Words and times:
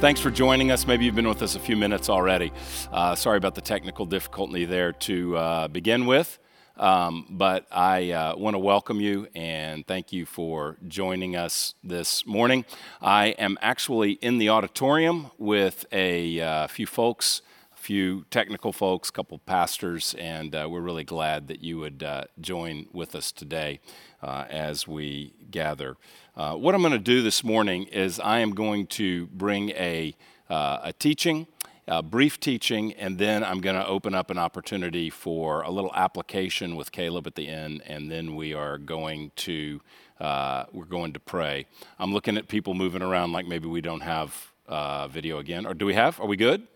Thanks 0.01 0.21
for 0.21 0.31
joining 0.31 0.71
us. 0.71 0.87
Maybe 0.87 1.07
you've 1.07 1.15
been 1.15 1.27
with 1.27 1.41
us 1.41 1.57
a 1.57 1.61
few 1.61 1.75
minutes 1.75 2.11
already. 2.11 2.53
Uh, 2.93 3.15
sorry 3.15 3.39
about 3.39 3.55
the 3.55 3.63
technical 3.63 4.05
difficulty 4.05 4.67
there 4.67 4.93
to 4.93 5.39
uh, 5.39 5.69
begin 5.69 6.05
with. 6.05 6.39
Um, 6.77 7.27
but 7.31 7.67
I 7.73 8.11
uh, 8.11 8.37
want 8.37 8.55
to 8.55 8.59
welcome 8.59 9.01
you 9.01 9.29
and 9.35 9.87
thank 9.87 10.13
you 10.13 10.27
for 10.27 10.77
joining 10.87 11.35
us 11.35 11.75
this 11.83 12.27
morning. 12.27 12.67
I 13.01 13.29
am 13.39 13.57
actually 13.63 14.13
in 14.13 14.37
the 14.37 14.51
auditorium 14.51 15.31
with 15.39 15.87
a 15.91 16.39
uh, 16.41 16.67
few 16.67 16.87
folks, 16.87 17.41
a 17.75 17.79
few 17.79 18.27
technical 18.31 18.75
folks, 18.75 19.09
a 19.09 19.13
couple 19.13 19.39
pastors, 19.39 20.15
and 20.19 20.55
uh, 20.55 20.69
we're 20.71 20.83
really 20.83 21.05
glad 21.05 21.49
that 21.49 21.63
you 21.63 21.79
would 21.79 22.03
uh, 22.03 22.25
join 22.43 22.89
with 22.93 23.15
us 23.15 23.33
today 23.33 23.81
uh, 24.23 24.45
as 24.51 24.87
we 24.87 25.33
gather. 25.51 25.97
Uh, 26.37 26.57
what 26.57 26.75
I'm 26.75 26.83
going 26.83 26.93
to 26.93 26.99
do 26.99 27.23
this 27.23 27.43
morning 27.43 27.85
is 27.85 28.21
I 28.21 28.41
am 28.41 28.51
going 28.51 28.87
to 28.89 29.29
bring 29.29 29.71
a, 29.71 30.15
a 30.51 30.93
teaching 30.99 31.47
uh, 31.89 32.03
brief 32.03 32.41
teaching, 32.41 32.93
and 32.95 33.19
then 33.19 33.45
I'm 33.45 33.61
going 33.61 33.77
to 33.77 33.87
open 33.87 34.15
up 34.15 34.31
an 34.31 34.39
opportunity 34.39 35.11
for 35.11 35.63
a 35.63 35.71
little 35.71 35.93
application 35.95 36.77
with 36.77 36.93
Caleb 36.93 37.27
at 37.27 37.35
the 37.35 37.49
end, 37.49 37.83
and 37.87 38.11
then 38.11 38.35
we 38.35 38.55
are 38.55 38.79
going 38.79 39.31
to 39.37 39.81
uh, 40.21 40.65
we're 40.73 40.85
going 40.87 41.13
to 41.13 41.21
pray. 41.21 41.67
I'm 41.99 42.13
looking 42.13 42.37
at 42.37 42.49
people 42.49 42.75
moving 42.75 43.03
around 43.03 43.33
like 43.33 43.47
maybe 43.47 43.69
we 43.69 43.81
don't 43.81 44.01
have 44.01 44.53
uh, 44.67 45.09
video 45.09 45.39
again, 45.39 45.67
or 45.67 45.75
do 45.75 45.87
we 45.87 45.95
have? 45.95 46.21
Are 46.21 46.27
we 46.27 46.37
good? 46.37 46.67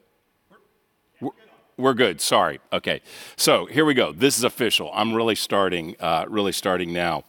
We're, 1.20 1.30
we're 1.76 1.94
good. 1.94 2.20
Sorry. 2.20 2.60
Okay. 2.72 3.00
So 3.36 3.66
here 3.66 3.84
we 3.84 3.94
go. 3.94 4.12
This 4.12 4.36
is 4.36 4.44
official. 4.44 4.90
I'm 4.92 5.14
really 5.14 5.34
starting. 5.34 5.96
Uh, 5.98 6.26
really 6.28 6.52
starting 6.52 6.92
now. 6.92 7.24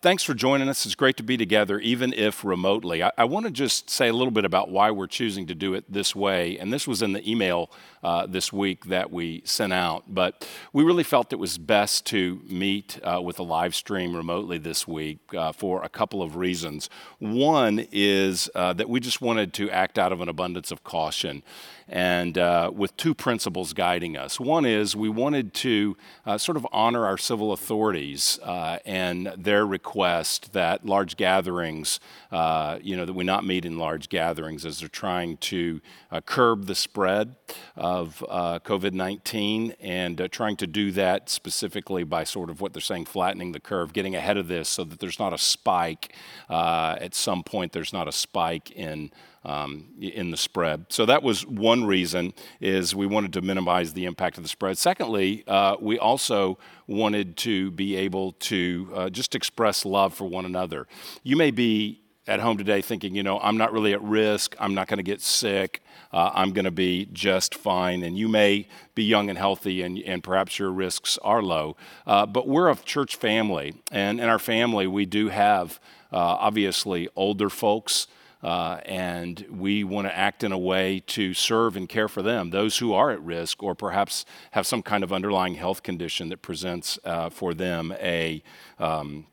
Thanks 0.00 0.22
for 0.22 0.32
joining 0.32 0.68
us. 0.68 0.86
It's 0.86 0.94
great 0.94 1.16
to 1.16 1.24
be 1.24 1.36
together, 1.36 1.80
even 1.80 2.12
if 2.12 2.44
remotely. 2.44 3.02
I, 3.02 3.10
I 3.18 3.24
want 3.24 3.46
to 3.46 3.50
just 3.50 3.90
say 3.90 4.06
a 4.06 4.12
little 4.12 4.30
bit 4.30 4.44
about 4.44 4.70
why 4.70 4.92
we're 4.92 5.08
choosing 5.08 5.48
to 5.48 5.56
do 5.56 5.74
it 5.74 5.92
this 5.92 6.14
way. 6.14 6.56
And 6.56 6.72
this 6.72 6.86
was 6.86 7.02
in 7.02 7.14
the 7.14 7.28
email 7.28 7.68
uh, 8.04 8.26
this 8.26 8.52
week 8.52 8.84
that 8.84 9.10
we 9.10 9.42
sent 9.44 9.72
out. 9.72 10.04
But 10.06 10.48
we 10.72 10.84
really 10.84 11.02
felt 11.02 11.32
it 11.32 11.38
was 11.40 11.58
best 11.58 12.06
to 12.06 12.40
meet 12.46 13.00
uh, 13.02 13.20
with 13.20 13.40
a 13.40 13.42
live 13.42 13.74
stream 13.74 14.14
remotely 14.14 14.58
this 14.58 14.86
week 14.86 15.18
uh, 15.34 15.50
for 15.50 15.82
a 15.82 15.88
couple 15.88 16.22
of 16.22 16.36
reasons. 16.36 16.88
One 17.18 17.84
is 17.90 18.48
uh, 18.54 18.74
that 18.74 18.88
we 18.88 19.00
just 19.00 19.20
wanted 19.20 19.52
to 19.54 19.68
act 19.70 19.98
out 19.98 20.12
of 20.12 20.20
an 20.20 20.28
abundance 20.28 20.70
of 20.70 20.84
caution 20.84 21.42
and 21.88 22.36
uh, 22.36 22.70
with 22.72 22.96
two 22.98 23.14
principles 23.14 23.72
guiding 23.72 24.16
us. 24.16 24.38
One 24.38 24.66
is 24.66 24.94
we 24.94 25.08
wanted 25.08 25.54
to 25.54 25.96
uh, 26.26 26.38
sort 26.38 26.56
of 26.56 26.66
honor 26.70 27.06
our 27.06 27.16
civil 27.16 27.50
authorities 27.52 28.38
and 28.44 29.32
their 29.36 29.66
request 29.88 30.52
that 30.52 30.84
large 30.84 31.16
gatherings, 31.16 31.98
uh, 32.30 32.78
you 32.82 32.94
know, 32.94 33.06
that 33.06 33.14
we 33.14 33.24
not 33.24 33.46
meet 33.46 33.64
in 33.64 33.78
large 33.78 34.10
gatherings 34.10 34.66
as 34.66 34.80
they're 34.80 34.88
trying 34.88 35.38
to 35.38 35.80
uh, 36.10 36.20
curb 36.20 36.66
the 36.66 36.74
spread 36.74 37.34
of 37.74 38.22
uh, 38.28 38.58
COVID 38.58 38.92
19 38.92 39.74
and 39.80 40.28
trying 40.30 40.56
to 40.56 40.66
do 40.66 40.92
that 40.92 41.30
specifically 41.30 42.04
by 42.04 42.22
sort 42.22 42.50
of 42.50 42.60
what 42.60 42.74
they're 42.74 42.82
saying, 42.82 43.06
flattening 43.06 43.52
the 43.52 43.60
curve, 43.60 43.94
getting 43.94 44.14
ahead 44.14 44.36
of 44.36 44.46
this 44.46 44.68
so 44.68 44.84
that 44.84 44.98
there's 44.98 45.18
not 45.18 45.32
a 45.32 45.38
spike. 45.38 46.14
at 46.50 47.14
some 47.14 47.42
point, 47.42 47.72
there's 47.72 47.92
not 47.94 48.06
a 48.06 48.12
spike 48.12 48.70
in 48.72 49.10
um, 49.44 49.86
in 50.00 50.30
the 50.30 50.36
spread. 50.36 50.86
So 50.88 51.06
that 51.06 51.22
was 51.22 51.46
one 51.46 51.84
reason 51.84 52.34
is 52.60 52.94
we 52.94 53.06
wanted 53.06 53.32
to 53.34 53.40
minimize 53.40 53.92
the 53.92 54.04
impact 54.04 54.36
of 54.36 54.42
the 54.42 54.48
spread. 54.48 54.78
Secondly, 54.78 55.44
uh, 55.46 55.76
we 55.80 55.98
also 55.98 56.58
wanted 56.86 57.36
to 57.38 57.70
be 57.70 57.96
able 57.96 58.32
to 58.32 58.90
uh, 58.94 59.10
just 59.10 59.34
express 59.34 59.84
love 59.84 60.14
for 60.14 60.28
one 60.28 60.44
another. 60.44 60.86
You 61.22 61.36
may 61.36 61.50
be 61.50 62.02
at 62.28 62.40
home 62.40 62.58
today 62.58 62.82
thinking, 62.82 63.14
you 63.14 63.22
know, 63.22 63.40
I'm 63.40 63.56
not 63.56 63.72
really 63.72 63.94
at 63.94 64.02
risk. 64.02 64.54
I'm 64.60 64.74
not 64.74 64.86
going 64.86 64.98
to 64.98 65.02
get 65.02 65.22
sick. 65.22 65.82
Uh, 66.12 66.30
I'm 66.34 66.52
going 66.52 66.66
to 66.66 66.70
be 66.70 67.08
just 67.10 67.54
fine. 67.54 68.02
And 68.02 68.18
you 68.18 68.28
may 68.28 68.68
be 68.94 69.04
young 69.04 69.30
and 69.30 69.38
healthy, 69.38 69.80
and, 69.82 69.98
and 70.00 70.22
perhaps 70.22 70.58
your 70.58 70.70
risks 70.70 71.18
are 71.22 71.42
low. 71.42 71.76
Uh, 72.06 72.26
but 72.26 72.46
we're 72.46 72.70
a 72.70 72.76
church 72.76 73.16
family, 73.16 73.82
and 73.90 74.20
in 74.20 74.28
our 74.28 74.38
family, 74.38 74.86
we 74.86 75.06
do 75.06 75.28
have 75.30 75.80
uh, 76.12 76.16
obviously 76.16 77.08
older 77.16 77.48
folks. 77.48 78.06
Uh, 78.42 78.80
and 78.84 79.44
we 79.50 79.82
want 79.82 80.06
to 80.06 80.16
act 80.16 80.44
in 80.44 80.52
a 80.52 80.58
way 80.58 81.00
to 81.06 81.34
serve 81.34 81.76
and 81.76 81.88
care 81.88 82.08
for 82.08 82.22
them, 82.22 82.50
those 82.50 82.78
who 82.78 82.92
are 82.92 83.10
at 83.10 83.20
risk 83.22 83.62
or 83.62 83.74
perhaps 83.74 84.24
have 84.52 84.66
some 84.66 84.82
kind 84.82 85.02
of 85.02 85.12
underlying 85.12 85.54
health 85.54 85.82
condition 85.82 86.28
that 86.28 86.40
presents 86.40 86.98
uh, 87.04 87.28
for 87.28 87.52
them 87.52 87.92
a 88.00 88.42
um, 88.78 89.26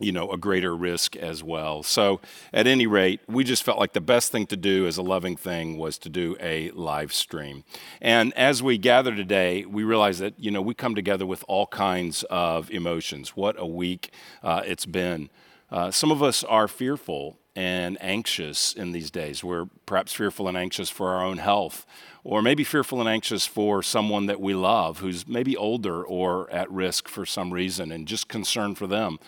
you 0.00 0.12
know, 0.12 0.30
a 0.30 0.38
greater 0.38 0.74
risk 0.74 1.14
as 1.14 1.44
well. 1.44 1.82
So, 1.82 2.20
at 2.52 2.66
any 2.66 2.86
rate, 2.86 3.20
we 3.28 3.44
just 3.44 3.62
felt 3.62 3.78
like 3.78 3.92
the 3.92 4.00
best 4.00 4.32
thing 4.32 4.46
to 4.46 4.56
do 4.56 4.86
as 4.86 4.96
a 4.96 5.02
loving 5.02 5.36
thing 5.36 5.76
was 5.76 5.98
to 5.98 6.08
do 6.08 6.36
a 6.40 6.70
live 6.70 7.12
stream. 7.12 7.64
And 8.00 8.32
as 8.32 8.62
we 8.62 8.78
gather 8.78 9.14
today, 9.14 9.66
we 9.66 9.84
realize 9.84 10.18
that, 10.18 10.34
you 10.38 10.50
know, 10.50 10.62
we 10.62 10.74
come 10.74 10.94
together 10.94 11.26
with 11.26 11.44
all 11.46 11.66
kinds 11.66 12.24
of 12.30 12.70
emotions. 12.70 13.36
What 13.36 13.56
a 13.58 13.66
week 13.66 14.12
uh, 14.42 14.62
it's 14.64 14.86
been. 14.86 15.28
Uh, 15.70 15.90
some 15.90 16.10
of 16.10 16.22
us 16.22 16.42
are 16.44 16.66
fearful 16.66 17.38
and 17.60 17.98
anxious 18.00 18.72
in 18.72 18.92
these 18.92 19.10
days. 19.10 19.44
We're 19.44 19.66
perhaps 19.84 20.14
fearful 20.14 20.48
and 20.48 20.56
anxious 20.56 20.88
for 20.88 21.10
our 21.10 21.22
own 21.22 21.36
health, 21.36 21.84
or 22.24 22.40
maybe 22.40 22.64
fearful 22.64 23.00
and 23.00 23.08
anxious 23.08 23.44
for 23.44 23.82
someone 23.82 24.24
that 24.26 24.40
we 24.40 24.54
love 24.54 25.00
who's 25.00 25.28
maybe 25.28 25.54
older 25.54 26.02
or 26.02 26.50
at 26.50 26.70
risk 26.70 27.06
for 27.06 27.26
some 27.26 27.52
reason, 27.52 27.92
and 27.92 28.08
just 28.08 28.28
concerned 28.28 28.78
for 28.78 28.86
them. 28.86 29.18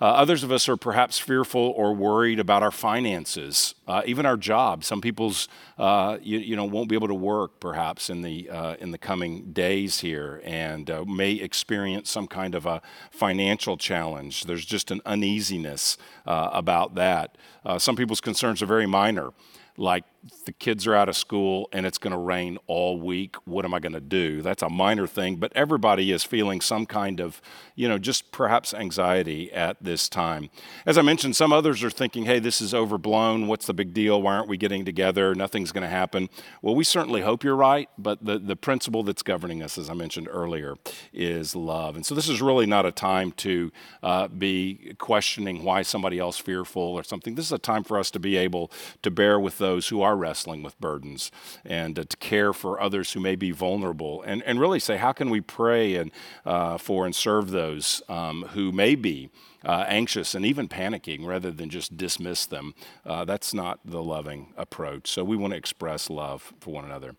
Uh, 0.00 0.06
others 0.06 0.42
of 0.42 0.50
us 0.50 0.68
are 0.68 0.76
perhaps 0.76 1.18
fearful 1.18 1.72
or 1.76 1.94
worried 1.94 2.40
about 2.40 2.62
our 2.62 2.70
finances, 2.70 3.74
uh, 3.86 4.02
even 4.06 4.26
our 4.26 4.36
jobs. 4.36 4.86
Some 4.86 5.00
people's, 5.00 5.48
uh, 5.78 6.18
you, 6.20 6.38
you, 6.38 6.56
know, 6.56 6.64
won't 6.64 6.88
be 6.88 6.96
able 6.96 7.08
to 7.08 7.14
work 7.14 7.60
perhaps 7.60 8.10
in 8.10 8.22
the 8.22 8.50
uh, 8.50 8.74
in 8.80 8.90
the 8.90 8.98
coming 8.98 9.52
days 9.52 10.00
here, 10.00 10.42
and 10.44 10.90
uh, 10.90 11.04
may 11.04 11.32
experience 11.32 12.10
some 12.10 12.26
kind 12.26 12.54
of 12.54 12.66
a 12.66 12.82
financial 13.10 13.76
challenge. 13.76 14.44
There's 14.44 14.64
just 14.64 14.90
an 14.90 15.00
uneasiness 15.06 15.96
uh, 16.26 16.50
about 16.52 16.94
that. 16.96 17.36
some 17.78 17.96
people's 17.96 18.20
concerns 18.20 18.62
are 18.62 18.66
very 18.66 18.86
minor 18.86 19.32
like 19.76 20.04
the 20.46 20.52
kids 20.52 20.86
are 20.86 20.94
out 20.94 21.08
of 21.08 21.16
school 21.16 21.68
and 21.72 21.84
it's 21.84 21.98
going 21.98 22.12
to 22.12 22.18
rain 22.18 22.58
all 22.66 22.98
week. 22.98 23.36
What 23.44 23.64
am 23.64 23.74
I 23.74 23.80
going 23.80 23.92
to 23.92 24.00
do? 24.00 24.40
That's 24.40 24.62
a 24.62 24.70
minor 24.70 25.06
thing, 25.06 25.36
but 25.36 25.52
everybody 25.54 26.12
is 26.12 26.24
feeling 26.24 26.60
some 26.60 26.86
kind 26.86 27.20
of, 27.20 27.42
you 27.74 27.88
know, 27.88 27.98
just 27.98 28.32
perhaps 28.32 28.72
anxiety 28.72 29.52
at 29.52 29.76
this 29.82 30.08
time. 30.08 30.48
As 30.86 30.96
I 30.96 31.02
mentioned, 31.02 31.36
some 31.36 31.52
others 31.52 31.84
are 31.84 31.90
thinking, 31.90 32.24
hey, 32.24 32.38
this 32.38 32.62
is 32.62 32.72
overblown. 32.72 33.48
What's 33.48 33.66
the 33.66 33.74
big 33.74 33.92
deal? 33.92 34.22
Why 34.22 34.36
aren't 34.36 34.48
we 34.48 34.56
getting 34.56 34.84
together? 34.84 35.34
Nothing's 35.34 35.72
going 35.72 35.82
to 35.82 35.88
happen. 35.88 36.30
Well, 36.62 36.74
we 36.74 36.84
certainly 36.84 37.20
hope 37.20 37.44
you're 37.44 37.56
right, 37.56 37.88
but 37.98 38.24
the, 38.24 38.38
the 38.38 38.56
principle 38.56 39.02
that's 39.02 39.22
governing 39.22 39.62
us, 39.62 39.76
as 39.76 39.90
I 39.90 39.94
mentioned 39.94 40.28
earlier, 40.30 40.76
is 41.12 41.54
love. 41.54 41.96
And 41.96 42.06
so 42.06 42.14
this 42.14 42.28
is 42.28 42.40
really 42.40 42.66
not 42.66 42.86
a 42.86 42.92
time 42.92 43.32
to 43.32 43.70
uh, 44.02 44.28
be 44.28 44.94
questioning 44.98 45.64
why 45.64 45.82
somebody 45.82 46.18
else 46.18 46.38
fearful 46.38 46.82
or 46.82 47.04
something. 47.04 47.34
This 47.34 47.46
is 47.46 47.52
a 47.52 47.58
time 47.58 47.84
for 47.84 47.98
us 47.98 48.10
to 48.12 48.18
be 48.18 48.36
able 48.36 48.70
to 49.02 49.10
bear 49.10 49.38
with 49.38 49.58
those 49.64 49.88
who 49.88 50.02
are 50.02 50.14
wrestling 50.14 50.62
with 50.62 50.78
burdens 50.78 51.32
and 51.64 51.98
uh, 51.98 52.04
to 52.04 52.16
care 52.18 52.52
for 52.52 52.78
others 52.78 53.14
who 53.14 53.20
may 53.20 53.34
be 53.34 53.50
vulnerable 53.50 54.22
and, 54.22 54.42
and 54.42 54.60
really 54.60 54.78
say, 54.78 54.98
how 54.98 55.12
can 55.12 55.30
we 55.30 55.40
pray 55.40 55.94
and, 55.94 56.10
uh, 56.44 56.76
for 56.76 57.06
and 57.06 57.14
serve 57.14 57.50
those 57.50 58.02
um, 58.10 58.42
who 58.52 58.70
may 58.70 58.94
be 58.94 59.30
uh, 59.64 59.86
anxious 59.88 60.34
and 60.34 60.44
even 60.44 60.68
panicking 60.68 61.26
rather 61.26 61.50
than 61.50 61.70
just 61.70 61.96
dismiss 61.96 62.44
them. 62.44 62.74
Uh, 63.06 63.24
that's 63.24 63.54
not 63.54 63.80
the 63.82 64.02
loving 64.02 64.52
approach. 64.56 65.10
So 65.10 65.24
we 65.24 65.36
want 65.36 65.52
to 65.52 65.56
express 65.56 66.10
love 66.10 66.52
for 66.60 66.74
one 66.74 66.84
another. 66.84 67.16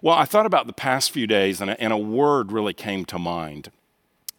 Well, 0.00 0.14
I 0.14 0.24
thought 0.24 0.46
about 0.46 0.68
the 0.68 0.72
past 0.72 1.10
few 1.10 1.26
days, 1.26 1.60
and 1.60 1.70
a, 1.70 1.80
and 1.80 1.92
a 1.92 1.98
word 1.98 2.52
really 2.52 2.74
came 2.74 3.04
to 3.06 3.18
mind 3.18 3.70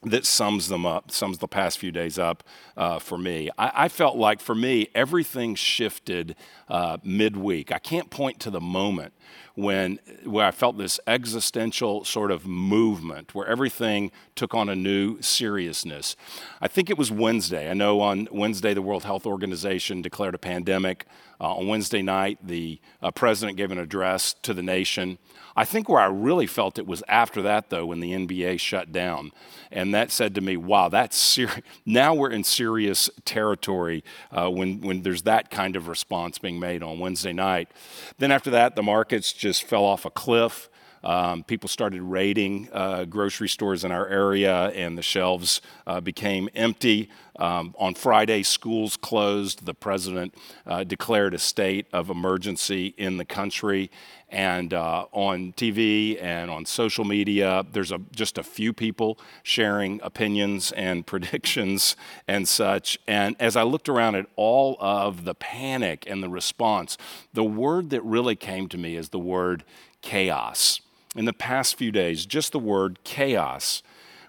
that 0.03 0.25
sums 0.25 0.69
them 0.69 0.85
up, 0.85 1.11
sums 1.11 1.39
the 1.39 1.47
past 1.47 1.77
few 1.77 1.91
days 1.91 2.17
up 2.17 2.43
uh, 2.77 2.99
for 2.99 3.17
me. 3.17 3.49
I, 3.57 3.71
I, 3.85 3.87
felt 3.89 4.15
like 4.15 4.39
for 4.39 4.55
me, 4.55 4.87
everything 4.95 5.55
shifted 5.55 6.37
uh, 6.69 6.97
midweek. 7.03 7.71
I 7.71 7.79
can't 7.79 8.09
point 8.09 8.39
to 8.41 8.51
the 8.51 8.61
moment 8.61 9.13
when 9.55 9.99
where 10.23 10.45
I 10.45 10.51
felt 10.51 10.77
this 10.77 10.99
existential 11.05 12.05
sort 12.05 12.31
of 12.31 12.45
movement 12.47 13.35
where 13.35 13.47
everything 13.47 14.11
took 14.35 14.53
on 14.53 14.69
a 14.69 14.75
new 14.75 15.21
seriousness. 15.21 16.15
I 16.61 16.67
think 16.67 16.89
it 16.89 16.97
was 16.97 17.11
Wednesday. 17.11 17.69
I 17.69 17.73
know 17.73 17.99
on 17.99 18.27
Wednesday 18.31 18.73
the 18.73 18.81
World 18.81 19.03
Health 19.03 19.25
Organization 19.25 20.01
declared 20.01 20.35
a 20.35 20.39
pandemic. 20.39 21.05
Uh, 21.41 21.55
on 21.55 21.67
Wednesday 21.67 22.01
night, 22.01 22.37
the 22.43 22.81
uh, 23.01 23.11
president 23.11 23.57
gave 23.57 23.71
an 23.71 23.79
address 23.79 24.33
to 24.43 24.53
the 24.53 24.61
nation. 24.61 25.17
I 25.55 25.63
think 25.65 25.87
where 25.87 26.01
I 26.01 26.07
really 26.07 26.47
felt 26.47 26.77
it 26.77 26.85
was 26.85 27.01
after 27.07 27.41
that, 27.43 27.69
though, 27.69 27.85
when 27.85 28.01
the 28.01 28.11
NBA 28.11 28.59
shut 28.59 28.91
down. 28.91 29.31
And 29.71 29.93
that 29.93 30.11
said 30.11 30.35
to 30.35 30.41
me, 30.41 30.57
wow, 30.57 30.89
that's 30.89 31.17
serious. 31.17 31.61
Now 31.85 32.13
we're 32.13 32.29
in 32.29 32.43
serious 32.43 33.09
territory 33.25 34.03
uh, 34.31 34.49
when, 34.49 34.81
when 34.81 35.01
there's 35.01 35.23
that 35.23 35.49
kind 35.49 35.75
of 35.75 35.87
response 35.87 36.37
being 36.37 36.58
made 36.59 36.83
on 36.83 36.99
Wednesday 36.99 37.33
night. 37.33 37.69
Then 38.17 38.31
after 38.31 38.49
that, 38.51 38.75
the 38.75 38.83
markets 38.83 39.33
just 39.33 39.63
fell 39.63 39.83
off 39.83 40.05
a 40.05 40.09
cliff. 40.09 40.69
Um, 41.03 41.43
people 41.43 41.69
started 41.69 42.01
raiding 42.01 42.69
uh, 42.73 43.05
grocery 43.05 43.49
stores 43.49 43.83
in 43.83 43.91
our 43.91 44.07
area, 44.07 44.69
and 44.69 44.97
the 44.97 45.01
shelves 45.01 45.61
uh, 45.87 46.01
became 46.01 46.49
empty. 46.55 47.09
Um, 47.37 47.73
on 47.79 47.93
Friday, 47.93 48.43
schools 48.43 48.97
closed. 48.97 49.65
The 49.65 49.73
president 49.73 50.35
uh, 50.65 50.83
declared 50.83 51.33
a 51.33 51.39
state 51.39 51.87
of 51.93 52.09
emergency 52.09 52.93
in 52.97 53.15
the 53.15 53.23
country. 53.23 53.89
And 54.27 54.73
uh, 54.73 55.05
on 55.13 55.53
TV 55.53 56.21
and 56.21 56.51
on 56.51 56.65
social 56.65 57.05
media, 57.05 57.65
there's 57.71 57.93
a, 57.93 57.99
just 58.11 58.37
a 58.37 58.43
few 58.43 58.73
people 58.73 59.17
sharing 59.41 60.01
opinions 60.03 60.73
and 60.73 61.07
predictions 61.07 61.95
and 62.27 62.45
such. 62.45 62.99
And 63.07 63.37
as 63.39 63.55
I 63.55 63.63
looked 63.63 63.87
around 63.87 64.15
at 64.15 64.25
all 64.35 64.75
of 64.81 65.23
the 65.23 65.33
panic 65.33 66.03
and 66.07 66.21
the 66.21 66.29
response, 66.29 66.97
the 67.33 67.43
word 67.45 67.89
that 67.91 68.03
really 68.03 68.35
came 68.35 68.67
to 68.67 68.77
me 68.77 68.97
is 68.97 69.09
the 69.09 69.19
word 69.19 69.63
chaos 70.01 70.81
in 71.15 71.25
the 71.25 71.33
past 71.33 71.77
few 71.77 71.91
days, 71.91 72.25
just 72.25 72.51
the 72.51 72.59
word 72.59 72.99
chaos. 73.03 73.81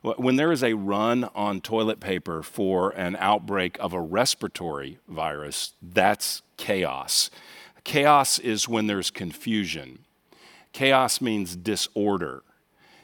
When 0.02 0.36
there 0.36 0.50
is 0.50 0.64
a 0.64 0.74
run 0.74 1.28
on 1.34 1.60
toilet 1.60 2.00
paper 2.00 2.42
for 2.42 2.90
an 2.90 3.16
outbreak 3.16 3.76
of 3.80 3.92
a 3.92 4.00
respiratory 4.00 4.98
virus, 5.06 5.74
that's 5.82 6.40
chaos. 6.56 7.30
Chaos 7.84 8.38
is 8.38 8.66
when 8.66 8.86
there's 8.86 9.10
confusion. 9.10 10.00
Chaos 10.72 11.20
means 11.20 11.54
disorder. 11.54 12.42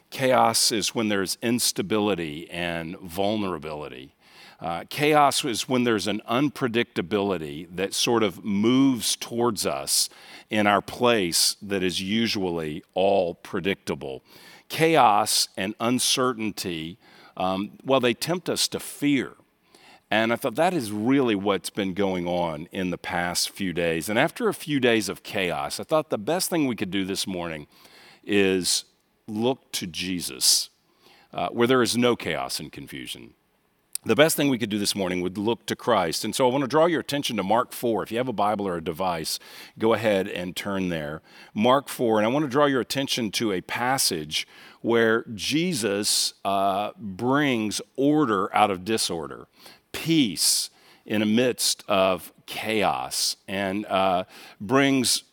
Chaos 0.09 0.71
is 0.71 0.95
when 0.95 1.09
there's 1.09 1.37
instability 1.41 2.49
and 2.49 2.97
vulnerability. 2.99 4.13
Uh, 4.59 4.83
chaos 4.89 5.45
is 5.45 5.69
when 5.69 5.83
there's 5.83 6.07
an 6.07 6.21
unpredictability 6.29 7.67
that 7.75 7.93
sort 7.93 8.23
of 8.23 8.43
moves 8.43 9.15
towards 9.15 9.65
us 9.65 10.09
in 10.49 10.65
our 10.65 10.81
place 10.81 11.55
that 11.61 11.83
is 11.83 12.01
usually 12.01 12.83
all 12.95 13.35
predictable. 13.35 14.23
Chaos 14.67 15.47
and 15.57 15.75
uncertainty, 15.79 16.97
um, 17.35 17.71
well, 17.85 17.99
they 17.99 18.15
tempt 18.15 18.49
us 18.49 18.67
to 18.67 18.79
fear. 18.79 19.33
And 20.09 20.33
I 20.33 20.37
thought 20.37 20.55
that 20.55 20.73
is 20.73 20.91
really 20.91 21.35
what's 21.35 21.69
been 21.69 21.93
going 21.93 22.27
on 22.27 22.67
in 22.71 22.89
the 22.89 22.97
past 22.97 23.51
few 23.51 23.73
days. 23.73 24.09
And 24.09 24.17
after 24.17 24.47
a 24.47 24.53
few 24.53 24.79
days 24.79 25.07
of 25.07 25.21
chaos, 25.21 25.79
I 25.79 25.83
thought 25.83 26.09
the 26.09 26.17
best 26.17 26.49
thing 26.49 26.65
we 26.65 26.75
could 26.75 26.91
do 26.91 27.05
this 27.05 27.27
morning 27.27 27.67
is 28.23 28.85
look 29.27 29.71
to 29.73 29.85
Jesus, 29.85 30.69
uh, 31.31 31.49
where 31.49 31.67
there 31.67 31.83
is 31.83 31.95
no 31.95 32.15
chaos 32.15 32.59
and 32.59 32.71
confusion 32.71 33.33
the 34.07 34.15
best 34.15 34.37
thing 34.37 34.49
we 34.49 34.57
could 34.57 34.69
do 34.69 34.79
this 34.79 34.95
morning 34.95 35.21
would 35.21 35.37
look 35.37 35.65
to 35.65 35.75
Christ. 35.75 36.23
And 36.23 36.33
so 36.33 36.47
I 36.47 36.51
want 36.51 36.63
to 36.63 36.67
draw 36.67 36.85
your 36.85 37.01
attention 37.01 37.35
to 37.37 37.43
Mark 37.43 37.73
4. 37.73 38.03
If 38.03 38.11
you 38.11 38.17
have 38.17 38.29
a 38.29 38.33
Bible 38.33 38.67
or 38.67 38.77
a 38.77 38.83
device, 38.83 39.37
go 39.77 39.93
ahead 39.93 40.27
and 40.27 40.55
turn 40.55 40.89
there. 40.89 41.21
Mark 41.53 41.89
4, 41.89 42.17
and 42.17 42.25
I 42.25 42.29
want 42.29 42.45
to 42.45 42.49
draw 42.49 42.65
your 42.65 42.79
attention 42.79 43.31
to 43.31 43.51
a 43.51 43.61
passage 43.61 44.47
where 44.81 45.25
Jesus 45.33 46.33
uh, 46.45 46.91
brings 46.97 47.81
order 47.97 48.53
out 48.55 48.71
of 48.71 48.85
disorder, 48.85 49.47
peace 49.91 50.69
in 51.05 51.19
the 51.19 51.25
midst 51.25 51.83
of 51.87 52.31
chaos, 52.45 53.35
and 53.47 53.85
uh, 53.87 54.23
brings 54.61 55.23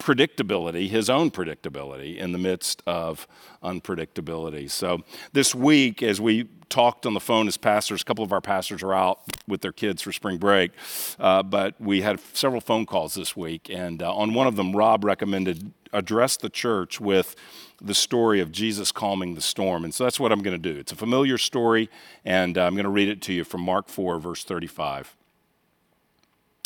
predictability, 0.00 0.88
his 0.88 1.08
own 1.08 1.30
predictability, 1.30 2.16
in 2.16 2.32
the 2.32 2.38
midst 2.38 2.82
of 2.86 3.28
unpredictability. 3.62 4.70
So 4.70 5.02
this 5.32 5.54
week, 5.54 6.02
as 6.02 6.20
we 6.20 6.48
talked 6.70 7.04
on 7.04 7.14
the 7.14 7.20
phone 7.20 7.48
as 7.48 7.56
pastors. 7.56 8.00
A 8.00 8.04
couple 8.04 8.24
of 8.24 8.32
our 8.32 8.40
pastors 8.40 8.82
are 8.82 8.94
out 8.94 9.20
with 9.46 9.60
their 9.60 9.72
kids 9.72 10.00
for 10.00 10.12
spring 10.12 10.38
break, 10.38 10.70
uh, 11.18 11.42
but 11.42 11.74
we 11.80 12.00
had 12.00 12.20
several 12.32 12.60
phone 12.60 12.86
calls 12.86 13.14
this 13.14 13.36
week, 13.36 13.68
and 13.68 14.02
uh, 14.02 14.14
on 14.14 14.32
one 14.32 14.46
of 14.46 14.56
them, 14.56 14.74
Rob 14.74 15.04
recommended 15.04 15.72
address 15.92 16.36
the 16.36 16.48
church 16.48 17.00
with 17.00 17.34
the 17.80 17.94
story 17.94 18.40
of 18.40 18.52
Jesus 18.52 18.92
calming 18.92 19.34
the 19.34 19.40
storm. 19.40 19.84
And 19.84 19.92
so 19.92 20.04
that's 20.04 20.20
what 20.20 20.30
I'm 20.30 20.42
going 20.42 20.60
to 20.60 20.72
do. 20.72 20.78
It's 20.78 20.92
a 20.92 20.96
familiar 20.96 21.36
story, 21.36 21.90
and 22.24 22.56
uh, 22.56 22.64
I'm 22.64 22.74
going 22.74 22.84
to 22.84 22.90
read 22.90 23.08
it 23.08 23.20
to 23.22 23.32
you 23.32 23.44
from 23.44 23.62
Mark 23.62 23.88
4, 23.88 24.20
verse 24.20 24.44
35. 24.44 25.16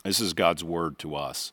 This 0.05 0.21
is 0.21 0.35
God's 0.35 0.63
word 0.63 0.99
to 0.99 1.15
us. 1.15 1.53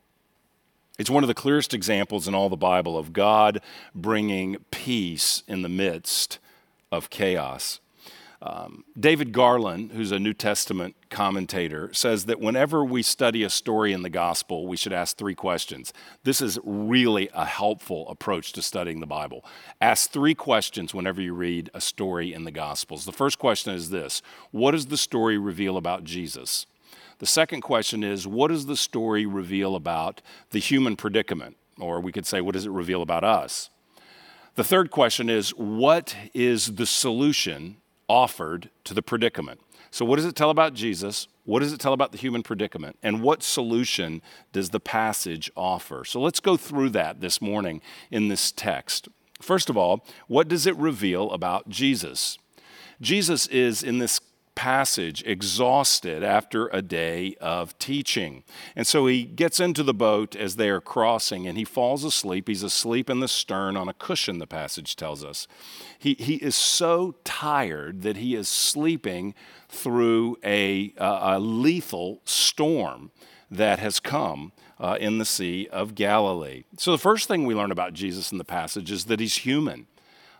It's 0.99 1.09
one 1.09 1.23
of 1.23 1.27
the 1.27 1.33
clearest 1.33 1.73
examples 1.73 2.27
in 2.27 2.35
all 2.35 2.49
the 2.49 2.57
Bible 2.57 2.97
of 2.97 3.13
God 3.13 3.61
bringing 3.95 4.57
peace 4.71 5.43
in 5.47 5.61
the 5.61 5.69
midst 5.69 6.39
of 6.91 7.09
chaos. 7.09 7.79
Um, 8.43 8.85
David 8.99 9.33
Garland, 9.33 9.91
who's 9.91 10.11
a 10.11 10.17
New 10.17 10.33
Testament 10.33 10.95
commentator, 11.11 11.93
says 11.93 12.25
that 12.25 12.39
whenever 12.39 12.83
we 12.83 13.03
study 13.03 13.43
a 13.43 13.51
story 13.51 13.93
in 13.93 14.01
the 14.01 14.09
gospel, 14.09 14.65
we 14.65 14.75
should 14.75 14.93
ask 14.93 15.15
three 15.15 15.35
questions. 15.35 15.93
This 16.23 16.41
is 16.41 16.57
really 16.63 17.29
a 17.35 17.45
helpful 17.45 18.09
approach 18.09 18.51
to 18.53 18.63
studying 18.63 18.99
the 18.99 19.05
Bible. 19.05 19.45
Ask 19.79 20.09
three 20.09 20.33
questions 20.33 20.91
whenever 20.91 21.21
you 21.21 21.35
read 21.35 21.69
a 21.75 21.81
story 21.81 22.33
in 22.33 22.43
the 22.43 22.51
gospels. 22.51 23.05
The 23.05 23.11
first 23.11 23.37
question 23.37 23.75
is 23.75 23.91
this 23.91 24.23
What 24.49 24.71
does 24.71 24.87
the 24.87 24.97
story 24.97 25.37
reveal 25.37 25.77
about 25.77 26.03
Jesus? 26.03 26.65
The 27.21 27.27
second 27.27 27.61
question 27.61 28.03
is 28.03 28.27
What 28.27 28.49
does 28.49 28.65
the 28.65 28.75
story 28.75 29.25
reveal 29.25 29.75
about 29.75 30.21
the 30.49 30.59
human 30.59 30.95
predicament? 30.95 31.55
Or 31.79 32.01
we 32.01 32.11
could 32.11 32.25
say, 32.25 32.41
What 32.41 32.53
does 32.53 32.65
it 32.65 32.71
reveal 32.71 33.01
about 33.01 33.23
us? 33.23 33.69
The 34.55 34.63
third 34.63 34.91
question 34.91 35.29
is 35.29 35.51
What 35.51 36.15
is 36.33 36.75
the 36.75 36.87
solution 36.87 37.77
offered 38.11 38.69
to 38.83 38.93
the 38.93 39.01
predicament. 39.01 39.61
So, 39.89 40.03
what 40.03 40.17
does 40.17 40.25
it 40.25 40.35
tell 40.35 40.49
about 40.49 40.73
Jesus? 40.73 41.29
What 41.45 41.61
does 41.61 41.71
it 41.71 41.79
tell 41.79 41.93
about 41.93 42.11
the 42.11 42.17
human 42.17 42.43
predicament? 42.43 42.97
And 43.01 43.21
what 43.21 43.41
solution 43.41 44.21
does 44.51 44.71
the 44.71 44.81
passage 44.81 45.49
offer? 45.55 46.03
So, 46.03 46.19
let's 46.19 46.41
go 46.41 46.57
through 46.57 46.89
that 46.89 47.21
this 47.21 47.41
morning 47.41 47.81
in 48.09 48.27
this 48.27 48.51
text. 48.51 49.07
First 49.41 49.69
of 49.69 49.77
all, 49.77 50.05
what 50.27 50.49
does 50.49 50.67
it 50.67 50.75
reveal 50.75 51.31
about 51.31 51.69
Jesus? 51.69 52.37
Jesus 52.99 53.47
is 53.47 53.81
in 53.81 53.99
this 53.99 54.19
passage 54.55 55.23
exhausted 55.25 56.23
after 56.23 56.67
a 56.67 56.81
day 56.81 57.35
of 57.39 57.77
teaching. 57.79 58.43
And 58.75 58.85
so 58.85 59.07
he 59.07 59.23
gets 59.23 59.59
into 59.59 59.83
the 59.83 59.93
boat 59.93 60.35
as 60.35 60.55
they 60.55 60.69
are 60.69 60.81
crossing 60.81 61.47
and 61.47 61.57
he 61.57 61.63
falls 61.63 62.03
asleep. 62.03 62.47
He's 62.47 62.63
asleep 62.63 63.09
in 63.09 63.19
the 63.19 63.27
stern 63.27 63.77
on 63.77 63.89
a 63.89 63.93
cushion, 63.93 64.39
the 64.39 64.47
passage 64.47 64.95
tells 64.95 65.23
us. 65.23 65.47
He, 65.97 66.15
he 66.15 66.35
is 66.35 66.55
so 66.55 67.15
tired 67.23 68.01
that 68.01 68.17
he 68.17 68.35
is 68.35 68.49
sleeping 68.49 69.33
through 69.69 70.37
a, 70.43 70.93
a 70.97 71.39
lethal 71.39 72.21
storm 72.25 73.11
that 73.49 73.79
has 73.79 73.99
come 73.99 74.51
uh, 74.79 74.97
in 74.99 75.17
the 75.17 75.25
Sea 75.25 75.67
of 75.71 75.93
Galilee. 75.93 76.63
So, 76.77 76.91
the 76.91 76.97
first 76.97 77.27
thing 77.27 77.45
we 77.45 77.53
learn 77.53 77.71
about 77.71 77.93
Jesus 77.93 78.31
in 78.31 78.37
the 78.37 78.43
passage 78.43 78.91
is 78.91 79.05
that 79.05 79.19
he's 79.19 79.37
human. 79.37 79.87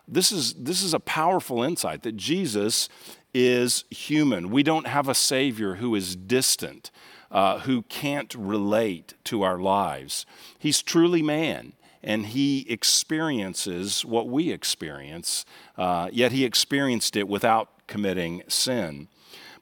This 0.08 0.32
is, 0.32 0.54
this 0.54 0.82
is 0.82 0.94
a 0.94 1.00
powerful 1.00 1.62
insight 1.62 2.02
that 2.02 2.16
Jesus 2.16 2.88
is 3.34 3.84
human. 3.90 4.50
We 4.50 4.62
don't 4.62 4.86
have 4.86 5.08
a 5.08 5.14
Savior 5.14 5.76
who 5.76 5.94
is 5.94 6.16
distant, 6.16 6.90
uh, 7.30 7.60
who 7.60 7.82
can't 7.82 8.34
relate 8.34 9.14
to 9.24 9.42
our 9.42 9.58
lives. 9.58 10.26
He's 10.58 10.82
truly 10.82 11.22
man, 11.22 11.72
and 12.02 12.26
he 12.26 12.66
experiences 12.68 14.04
what 14.04 14.28
we 14.28 14.50
experience, 14.50 15.44
uh, 15.78 16.10
yet 16.12 16.32
he 16.32 16.44
experienced 16.44 17.16
it 17.16 17.28
without 17.28 17.86
committing 17.86 18.42
sin. 18.48 19.08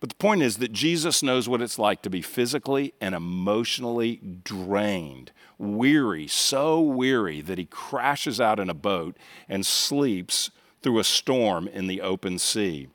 But 0.00 0.08
the 0.08 0.16
point 0.16 0.42
is 0.42 0.56
that 0.56 0.72
Jesus 0.72 1.22
knows 1.22 1.48
what 1.48 1.60
it's 1.60 1.78
like 1.78 2.00
to 2.02 2.10
be 2.10 2.22
physically 2.22 2.94
and 3.02 3.14
emotionally 3.14 4.20
drained, 4.42 5.30
weary, 5.58 6.26
so 6.26 6.80
weary 6.80 7.42
that 7.42 7.58
he 7.58 7.66
crashes 7.66 8.40
out 8.40 8.58
in 8.58 8.70
a 8.70 8.74
boat 8.74 9.16
and 9.46 9.64
sleeps 9.64 10.50
through 10.82 10.98
a 10.98 11.04
storm 11.04 11.68
in 11.68 11.86
the 11.86 12.00
open 12.00 12.38
sea. 12.38 12.88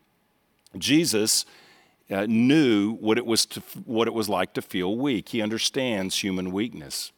Jesus 0.75 1.45
uh, 2.09 2.25
knew 2.27 2.93
what 2.95 3.19
it, 3.19 3.25
was 3.25 3.45
to, 3.45 3.61
what 3.85 4.07
it 4.07 4.13
was 4.13 4.27
like 4.27 4.53
to 4.53 4.61
feel 4.61 4.97
weak. 4.97 5.29
He 5.29 5.41
understands 5.41 6.23
human 6.23 6.51
weakness. 6.51 7.11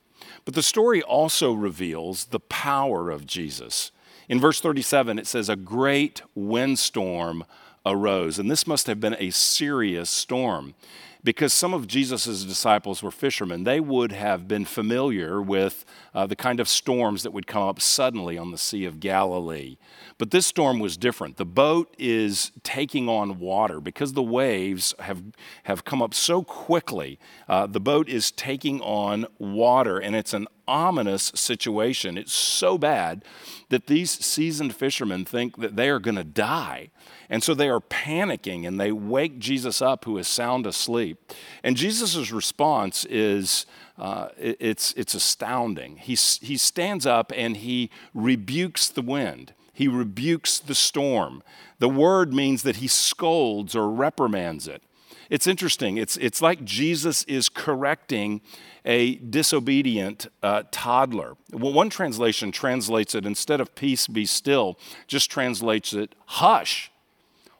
But 0.43 0.53
the 0.53 0.63
story 0.63 1.01
also 1.01 1.53
reveals 1.53 2.25
the 2.25 2.39
power 2.39 3.09
of 3.09 3.25
Jesus. 3.25 3.91
In 4.27 4.39
verse 4.39 4.59
37, 4.59 5.19
it 5.19 5.27
says, 5.27 5.47
A 5.47 5.55
great 5.55 6.21
windstorm 6.35 7.45
arose. 7.87 8.39
And 8.39 8.49
this 8.49 8.67
must 8.67 8.87
have 8.87 8.99
been 8.99 9.15
a 9.19 9.31
serious 9.31 10.09
storm 10.09 10.75
because 11.23 11.51
some 11.51 11.73
of 11.73 11.87
Jesus' 11.87 12.45
disciples 12.45 13.03
were 13.03 13.11
fishermen. 13.11 13.65
They 13.65 13.81
would 13.81 14.13
have 14.13 14.47
been 14.47 14.63
familiar 14.63 15.41
with 15.41 15.83
uh, 16.13 16.25
the 16.25 16.37
kind 16.37 16.61
of 16.61 16.69
storms 16.69 17.23
that 17.23 17.33
would 17.33 17.47
come 17.47 17.63
up 17.63 17.81
suddenly 17.81 18.37
on 18.37 18.51
the 18.51 18.57
Sea 18.57 18.85
of 18.85 19.01
Galilee. 19.01 19.77
But 20.17 20.31
this 20.31 20.47
storm 20.47 20.79
was 20.79 20.95
different. 20.95 21.35
The 21.35 21.45
boat 21.45 21.93
is 21.97 22.53
taking 22.63 23.09
on 23.09 23.39
water 23.39 23.81
because 23.81 24.13
the 24.13 24.23
waves 24.23 24.93
have, 24.99 25.21
have 25.63 25.83
come 25.83 26.01
up 26.01 26.13
so 26.13 26.43
quickly. 26.43 27.19
Uh, 27.49 27.67
the 27.67 27.81
boat 27.81 28.07
is 28.07 28.31
taking 28.31 28.79
on 28.79 29.25
water, 29.37 29.97
and 29.97 30.15
it's 30.15 30.33
an 30.33 30.47
ominous 30.65 31.31
situation. 31.35 32.17
It's 32.17 32.33
so 32.33 32.77
bad 32.77 33.25
that 33.67 33.87
these 33.87 34.11
seasoned 34.11 34.75
fishermen 34.75 35.25
think 35.25 35.57
that 35.57 35.75
they 35.75 35.89
are 35.89 35.99
going 35.99 36.15
to 36.15 36.23
die. 36.23 36.89
And 37.29 37.43
so 37.43 37.53
they 37.53 37.69
are 37.69 37.81
panicking 37.81 38.67
and 38.67 38.79
they 38.79 38.91
wake 38.91 39.39
Jesus 39.39 39.81
up, 39.81 40.05
who 40.05 40.17
is 40.17 40.27
sound 40.27 40.65
asleep. 40.65 41.31
And 41.63 41.75
Jesus' 41.75 42.31
response 42.31 43.05
is 43.05 43.65
uh, 43.97 44.29
it's, 44.37 44.93
it's 44.93 45.13
astounding. 45.13 45.97
He, 45.97 46.13
he 46.13 46.57
stands 46.57 47.05
up 47.05 47.31
and 47.35 47.57
he 47.57 47.89
rebukes 48.13 48.89
the 48.89 49.01
wind, 49.01 49.53
he 49.73 49.87
rebukes 49.87 50.59
the 50.59 50.75
storm. 50.75 51.43
The 51.79 51.89
word 51.89 52.33
means 52.33 52.63
that 52.63 52.77
he 52.77 52.87
scolds 52.87 53.75
or 53.75 53.91
reprimands 53.91 54.67
it. 54.67 54.81
It's 55.29 55.45
interesting. 55.45 55.97
It's, 55.97 56.17
it's 56.17 56.41
like 56.41 56.63
Jesus 56.63 57.23
is 57.25 57.49
correcting 57.49 58.41
a 58.85 59.15
disobedient 59.15 60.27
uh, 60.41 60.63
toddler. 60.71 61.35
Well, 61.51 61.73
one 61.73 61.89
translation 61.89 62.51
translates 62.51 63.13
it 63.13 63.25
instead 63.25 63.59
of 63.59 63.75
peace 63.75 64.07
be 64.07 64.25
still, 64.25 64.79
just 65.05 65.29
translates 65.29 65.93
it 65.93 66.15
hush, 66.25 66.91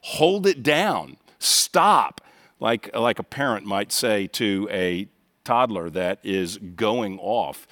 hold 0.02 0.46
it 0.46 0.62
down, 0.62 1.16
stop, 1.38 2.20
like, 2.60 2.94
like 2.94 3.18
a 3.18 3.24
parent 3.24 3.66
might 3.66 3.92
say 3.92 4.26
to 4.28 4.68
a 4.70 5.08
toddler 5.44 5.88
that 5.88 6.18
is 6.22 6.58
going 6.58 7.18
off. 7.20 7.66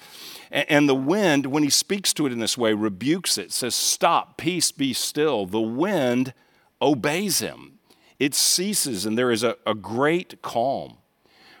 And, 0.49 0.89
the 0.89 0.95
wind, 0.95 1.47
when 1.47 1.63
he 1.63 1.69
speaks 1.69 2.13
to 2.13 2.25
it 2.25 2.31
in 2.31 2.39
this 2.39 2.57
way, 2.57 2.73
rebukes 2.73 3.37
it, 3.37 3.51
says, 3.51 3.75
Stop, 3.75 4.37
peace 4.37 4.71
be 4.71 4.93
still. 4.93 5.45
The 5.45 5.61
wind 5.61 6.33
obeys 6.81 7.39
him, 7.39 7.79
it 8.17 8.33
ceases, 8.33 9.05
and 9.05 9.17
there 9.17 9.29
is 9.29 9.43
a, 9.43 9.57
a 9.65 9.75
great 9.75 10.41
calm. 10.41 10.97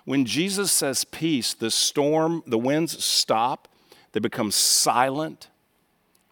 When 0.05 0.25
Jesus 0.25 0.71
says 0.71 1.03
peace, 1.03 1.53
the 1.53 1.69
storm, 1.69 2.41
the 2.47 2.57
winds 2.57 3.03
stop, 3.03 3.67
they 4.13 4.19
become 4.21 4.51
silent, 4.51 5.49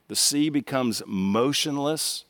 the 0.08 0.15
sea 0.15 0.50
becomes 0.50 1.04
motionless, 1.06 2.24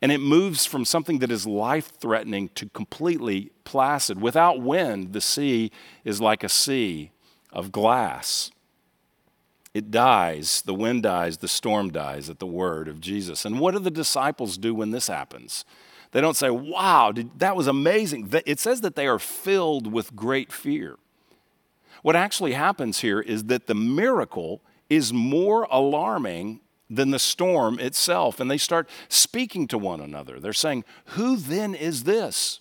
and 0.00 0.10
it 0.10 0.18
moves 0.18 0.64
from 0.64 0.84
something 0.84 1.18
that 1.18 1.30
is 1.30 1.46
life 1.46 1.92
threatening 2.00 2.48
to 2.54 2.68
completely 2.70 3.50
placid. 3.64 4.20
Without 4.20 4.60
wind, 4.60 5.12
the 5.12 5.20
sea 5.20 5.70
is 6.04 6.20
like 6.20 6.42
a 6.42 6.48
sea 6.48 7.10
of 7.52 7.72
glass. 7.72 8.50
It 9.74 9.90
dies, 9.90 10.62
the 10.62 10.74
wind 10.74 11.02
dies, 11.02 11.38
the 11.38 11.48
storm 11.48 11.90
dies 11.90 12.28
at 12.28 12.38
the 12.38 12.46
word 12.46 12.88
of 12.88 13.00
Jesus. 13.00 13.44
And 13.44 13.58
what 13.58 13.72
do 13.72 13.78
the 13.78 13.90
disciples 13.90 14.58
do 14.58 14.74
when 14.74 14.90
this 14.90 15.08
happens? 15.08 15.64
They 16.10 16.20
don't 16.20 16.36
say, 16.36 16.50
wow, 16.50 17.12
did, 17.12 17.38
that 17.38 17.56
was 17.56 17.66
amazing. 17.66 18.30
It 18.44 18.60
says 18.60 18.82
that 18.82 18.96
they 18.96 19.06
are 19.06 19.18
filled 19.18 19.90
with 19.90 20.14
great 20.14 20.52
fear. 20.52 20.96
What 22.02 22.16
actually 22.16 22.52
happens 22.52 23.00
here 23.00 23.20
is 23.20 23.44
that 23.44 23.66
the 23.66 23.74
miracle 23.74 24.60
is 24.90 25.12
more 25.12 25.66
alarming 25.70 26.60
than 26.96 27.10
the 27.10 27.18
storm 27.18 27.78
itself. 27.78 28.40
And 28.40 28.50
they 28.50 28.58
start 28.58 28.88
speaking 29.08 29.66
to 29.68 29.78
one 29.78 30.00
another. 30.00 30.38
They're 30.38 30.52
saying, 30.52 30.84
Who 31.06 31.36
then 31.36 31.74
is 31.74 32.04
this? 32.04 32.60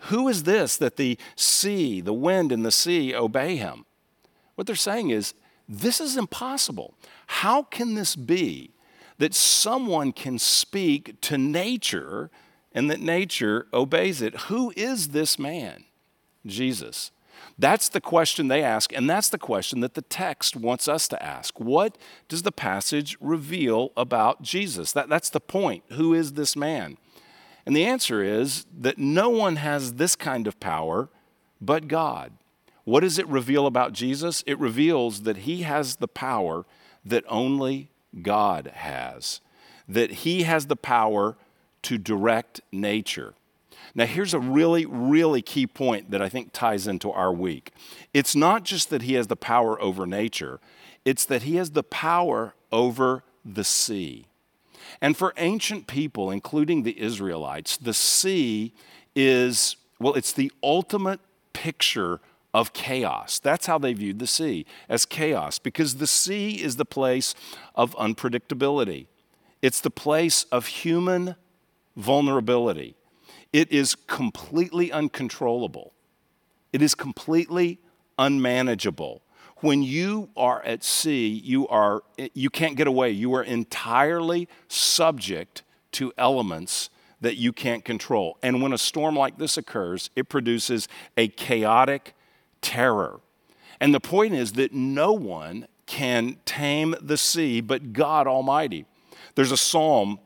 Who 0.00 0.28
is 0.28 0.44
this 0.44 0.76
that 0.76 0.96
the 0.96 1.18
sea, 1.34 2.00
the 2.00 2.12
wind, 2.12 2.52
and 2.52 2.64
the 2.64 2.70
sea 2.70 3.14
obey 3.14 3.56
him? 3.56 3.84
What 4.54 4.66
they're 4.66 4.76
saying 4.76 5.10
is, 5.10 5.34
This 5.68 6.00
is 6.00 6.16
impossible. 6.16 6.94
How 7.26 7.62
can 7.62 7.94
this 7.94 8.14
be 8.14 8.72
that 9.18 9.34
someone 9.34 10.12
can 10.12 10.38
speak 10.38 11.20
to 11.22 11.38
nature 11.38 12.30
and 12.76 12.90
that 12.90 13.00
nature 13.00 13.66
obeys 13.72 14.20
it. 14.20 14.36
Who 14.42 14.72
is 14.76 15.08
this 15.08 15.38
man? 15.38 15.84
Jesus. 16.44 17.10
That's 17.58 17.88
the 17.88 18.00
question 18.00 18.48
they 18.48 18.62
ask, 18.62 18.92
and 18.92 19.08
that's 19.08 19.28
the 19.28 19.38
question 19.38 19.80
that 19.80 19.94
the 19.94 20.02
text 20.02 20.56
wants 20.56 20.88
us 20.88 21.08
to 21.08 21.22
ask. 21.22 21.58
What 21.58 21.96
does 22.28 22.42
the 22.42 22.52
passage 22.52 23.16
reveal 23.20 23.92
about 23.96 24.42
Jesus? 24.42 24.92
That, 24.92 25.08
that's 25.08 25.30
the 25.30 25.40
point. 25.40 25.84
Who 25.92 26.12
is 26.12 26.34
this 26.34 26.54
man? 26.56 26.98
And 27.64 27.74
the 27.74 27.84
answer 27.84 28.22
is 28.22 28.66
that 28.78 28.98
no 28.98 29.28
one 29.28 29.56
has 29.56 29.94
this 29.94 30.14
kind 30.14 30.46
of 30.46 30.60
power 30.60 31.08
but 31.60 31.88
God. 31.88 32.32
What 32.84 33.00
does 33.00 33.18
it 33.18 33.26
reveal 33.26 33.66
about 33.66 33.92
Jesus? 33.92 34.44
It 34.46 34.58
reveals 34.60 35.22
that 35.22 35.38
he 35.38 35.62
has 35.62 35.96
the 35.96 36.06
power 36.06 36.64
that 37.04 37.24
only 37.28 37.90
God 38.22 38.70
has, 38.74 39.40
that 39.88 40.10
he 40.10 40.44
has 40.44 40.66
the 40.66 40.76
power 40.76 41.36
to 41.82 41.98
direct 41.98 42.60
nature. 42.70 43.34
Now, 43.96 44.04
here's 44.04 44.34
a 44.34 44.38
really, 44.38 44.84
really 44.84 45.40
key 45.40 45.66
point 45.66 46.10
that 46.10 46.20
I 46.20 46.28
think 46.28 46.52
ties 46.52 46.86
into 46.86 47.10
our 47.10 47.32
week. 47.32 47.72
It's 48.12 48.36
not 48.36 48.62
just 48.62 48.90
that 48.90 49.02
he 49.02 49.14
has 49.14 49.28
the 49.28 49.36
power 49.36 49.80
over 49.80 50.06
nature, 50.06 50.60
it's 51.06 51.24
that 51.24 51.44
he 51.44 51.56
has 51.56 51.70
the 51.70 51.82
power 51.82 52.54
over 52.70 53.24
the 53.42 53.64
sea. 53.64 54.26
And 55.00 55.16
for 55.16 55.32
ancient 55.38 55.86
people, 55.86 56.30
including 56.30 56.82
the 56.82 57.00
Israelites, 57.00 57.78
the 57.78 57.94
sea 57.94 58.74
is, 59.14 59.76
well, 59.98 60.12
it's 60.12 60.32
the 60.32 60.52
ultimate 60.62 61.20
picture 61.54 62.20
of 62.52 62.74
chaos. 62.74 63.38
That's 63.38 63.64
how 63.64 63.78
they 63.78 63.94
viewed 63.94 64.18
the 64.18 64.26
sea, 64.26 64.66
as 64.90 65.06
chaos, 65.06 65.58
because 65.58 65.96
the 65.96 66.06
sea 66.06 66.62
is 66.62 66.76
the 66.76 66.84
place 66.84 67.34
of 67.74 67.96
unpredictability. 67.96 69.06
It's 69.62 69.80
the 69.80 69.90
place 69.90 70.44
of 70.52 70.66
human 70.66 71.36
vulnerability. 71.96 72.94
It 73.56 73.72
is 73.72 73.94
completely 73.94 74.92
uncontrollable. 74.92 75.94
It 76.74 76.82
is 76.82 76.94
completely 76.94 77.80
unmanageable. 78.18 79.22
When 79.60 79.82
you 79.82 80.28
are 80.36 80.62
at 80.62 80.84
sea, 80.84 81.28
you, 81.28 81.66
are, 81.68 82.02
you 82.34 82.50
can't 82.50 82.76
get 82.76 82.86
away. 82.86 83.12
You 83.12 83.34
are 83.34 83.42
entirely 83.42 84.46
subject 84.68 85.62
to 85.92 86.12
elements 86.18 86.90
that 87.22 87.38
you 87.38 87.50
can't 87.50 87.82
control. 87.82 88.36
And 88.42 88.60
when 88.60 88.74
a 88.74 88.78
storm 88.78 89.16
like 89.16 89.38
this 89.38 89.56
occurs, 89.56 90.10
it 90.14 90.28
produces 90.28 90.86
a 91.16 91.28
chaotic 91.28 92.14
terror. 92.60 93.20
And 93.80 93.94
the 93.94 94.00
point 94.00 94.34
is 94.34 94.52
that 94.52 94.74
no 94.74 95.14
one 95.14 95.66
can 95.86 96.36
tame 96.44 96.94
the 97.00 97.16
sea 97.16 97.62
but 97.62 97.94
God 97.94 98.26
Almighty. 98.26 98.84
There's 99.34 99.50
a 99.50 99.56
psalm 99.56 100.18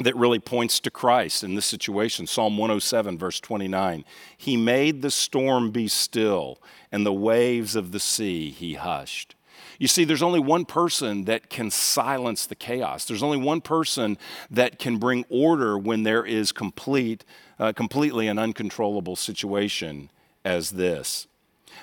that 0.00 0.16
really 0.16 0.38
points 0.38 0.80
to 0.80 0.90
Christ 0.90 1.42
in 1.44 1.54
this 1.54 1.66
situation. 1.66 2.26
Psalm 2.26 2.56
107, 2.56 3.18
verse 3.18 3.40
29. 3.40 4.04
He 4.36 4.56
made 4.56 5.02
the 5.02 5.10
storm 5.10 5.70
be 5.70 5.88
still, 5.88 6.58
and 6.92 7.04
the 7.04 7.12
waves 7.12 7.76
of 7.76 7.92
the 7.92 8.00
sea 8.00 8.50
he 8.50 8.74
hushed. 8.74 9.34
You 9.78 9.88
see, 9.88 10.04
there's 10.04 10.22
only 10.22 10.40
one 10.40 10.64
person 10.64 11.24
that 11.24 11.50
can 11.50 11.70
silence 11.70 12.46
the 12.46 12.56
chaos. 12.56 13.04
There's 13.04 13.22
only 13.22 13.38
one 13.38 13.60
person 13.60 14.18
that 14.50 14.78
can 14.78 14.98
bring 14.98 15.24
order 15.28 15.78
when 15.78 16.02
there 16.02 16.24
is 16.24 16.50
complete, 16.50 17.24
uh, 17.58 17.72
completely 17.72 18.26
an 18.26 18.38
uncontrollable 18.38 19.16
situation 19.16 20.10
as 20.44 20.70
this. 20.70 21.28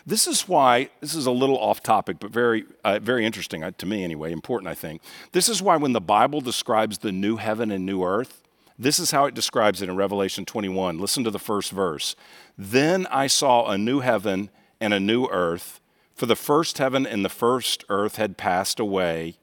This 0.06 0.27
is 0.27 0.48
why, 0.48 0.89
this 1.01 1.15
is 1.15 1.25
a 1.25 1.32
little 1.32 1.58
off 1.58 1.82
topic, 1.82 2.18
but 2.20 2.32
very, 2.32 2.65
uh, 2.84 3.00
very 3.00 3.25
interesting 3.25 3.63
uh, 3.63 3.72
to 3.77 3.86
me 3.86 4.04
anyway, 4.04 4.32
important, 4.32 4.70
I 4.70 4.75
think. 4.75 5.01
This 5.32 5.50
is 5.50 5.62
why 5.62 5.77
when 5.77 5.94
the 5.94 6.01
Bible 6.01 6.42
describes 6.42 7.00
the 7.00 7.12
new 7.12 7.38
heaven 7.38 7.72
and 7.72 7.86
new 7.86 8.04
earth, 8.04 8.42
this 8.77 9.00
is 9.00 9.12
how 9.12 9.25
it 9.25 9.34
describes 9.34 9.82
it 9.82 9.89
in 9.89 9.96
Revelation 9.96 10.46
21. 10.46 11.00
Listen 11.00 11.24
to 11.24 11.32
the 11.32 11.39
first 11.39 11.72
verse. 11.72 12.15
Then 12.58 13.08
I 13.08 13.27
saw 13.27 13.70
a 13.70 13.77
new 13.77 14.01
heaven 14.01 14.50
and 14.82 14.94
a 14.94 15.00
new 15.00 15.27
earth, 15.27 15.80
for 16.13 16.25
the 16.25 16.36
first 16.36 16.77
heaven 16.77 17.06
and 17.08 17.24
the 17.24 17.30
first 17.30 17.84
earth 17.89 18.18
had 18.18 18.38
passed 18.38 18.80
away, 18.80 19.38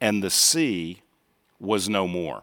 and 0.00 0.22
the 0.22 0.30
sea 0.30 1.02
was 1.58 1.88
no 1.88 2.06
more. 2.06 2.42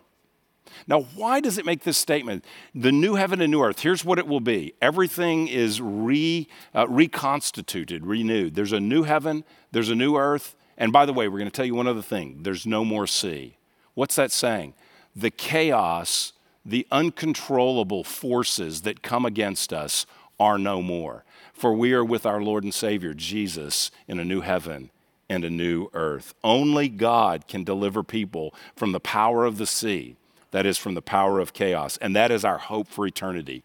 Now, 0.88 1.02
why 1.16 1.40
does 1.40 1.58
it 1.58 1.66
make 1.66 1.84
this 1.84 1.98
statement? 1.98 2.46
The 2.74 2.92
new 2.92 3.16
heaven 3.16 3.42
and 3.42 3.52
new 3.52 3.62
earth, 3.62 3.80
here's 3.80 4.06
what 4.06 4.20
it 4.20 4.28
will 4.28 4.40
be 4.40 4.74
everything 4.82 5.48
is 5.48 5.82
re, 5.82 6.48
uh, 6.74 6.88
reconstituted, 6.88 8.06
renewed. 8.06 8.56
There's 8.56 8.72
a 8.72 8.80
new 8.80 9.04
heaven, 9.04 9.44
there's 9.72 9.90
a 9.90 9.96
new 9.96 10.16
earth. 10.16 10.56
And 10.78 10.92
by 10.92 11.06
the 11.06 11.14
way, 11.14 11.28
we're 11.28 11.40
going 11.40 11.52
to 11.52 11.56
tell 11.56 11.66
you 11.66 11.76
one 11.76 11.88
other 11.88 12.02
thing 12.02 12.40
there's 12.44 12.66
no 12.66 12.84
more 12.84 13.08
sea. 13.08 13.58
What's 13.94 14.16
that 14.16 14.32
saying? 14.32 14.74
The 15.16 15.30
chaos, 15.30 16.34
the 16.66 16.88
uncontrollable 16.92 18.04
forces 18.04 18.82
that 18.82 19.04
come 19.04 19.26
against 19.26 19.72
us 19.72 20.06
are 20.40 20.58
no 20.58 20.82
more. 20.82 21.24
For 21.54 21.74
we 21.74 21.94
are 21.94 22.04
with 22.04 22.26
our 22.26 22.42
Lord 22.42 22.64
and 22.64 22.74
Savior, 22.74 23.14
Jesus, 23.14 23.92
in 24.08 24.20
a 24.20 24.26
new 24.26 24.42
heaven 24.42 24.90
and 25.30 25.46
a 25.46 25.50
new 25.50 25.90
earth. 25.94 26.34
Only 26.44 26.90
God 26.90 27.48
can 27.48 27.64
deliver 27.64 28.04
people 28.04 28.54
from 28.76 28.92
the 28.92 29.00
power 29.00 29.46
of 29.46 29.58
the 29.58 29.68
sea 29.68 30.16
that 30.54 30.66
is 30.66 30.78
from 30.78 30.94
the 30.94 31.02
power 31.02 31.40
of 31.40 31.52
chaos. 31.52 31.98
And 31.98 32.16
that 32.16 32.32
is 32.32 32.46
our 32.46 32.60
hope 32.60 32.88
for 32.88 33.06
eternity 33.06 33.64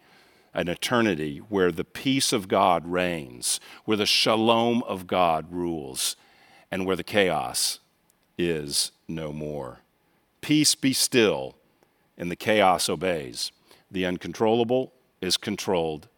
an 0.55 0.67
eternity 0.67 1.39
where 1.39 1.71
the 1.71 1.85
peace 1.85 2.33
of 2.33 2.49
God 2.49 2.85
reigns, 2.87 3.61
where 3.85 3.99
the 3.99 4.07
shalom 4.07 4.83
of 4.85 5.07
God 5.07 5.53
rules, 5.53 6.17
and 6.71 6.85
where 6.85 6.97
the 6.97 7.05
chaos 7.05 7.79
is 8.37 8.91
no 9.07 9.31
more. 9.31 9.83
Peace 10.41 10.75
be 10.75 10.93
still, 10.93 11.55
and 12.17 12.31
the 12.31 12.35
chaos 12.35 12.89
obeys. 12.89 13.53
The 13.91 14.05
uncontrollable 14.07 14.93
is 15.21 15.37
controlled, 15.37 16.09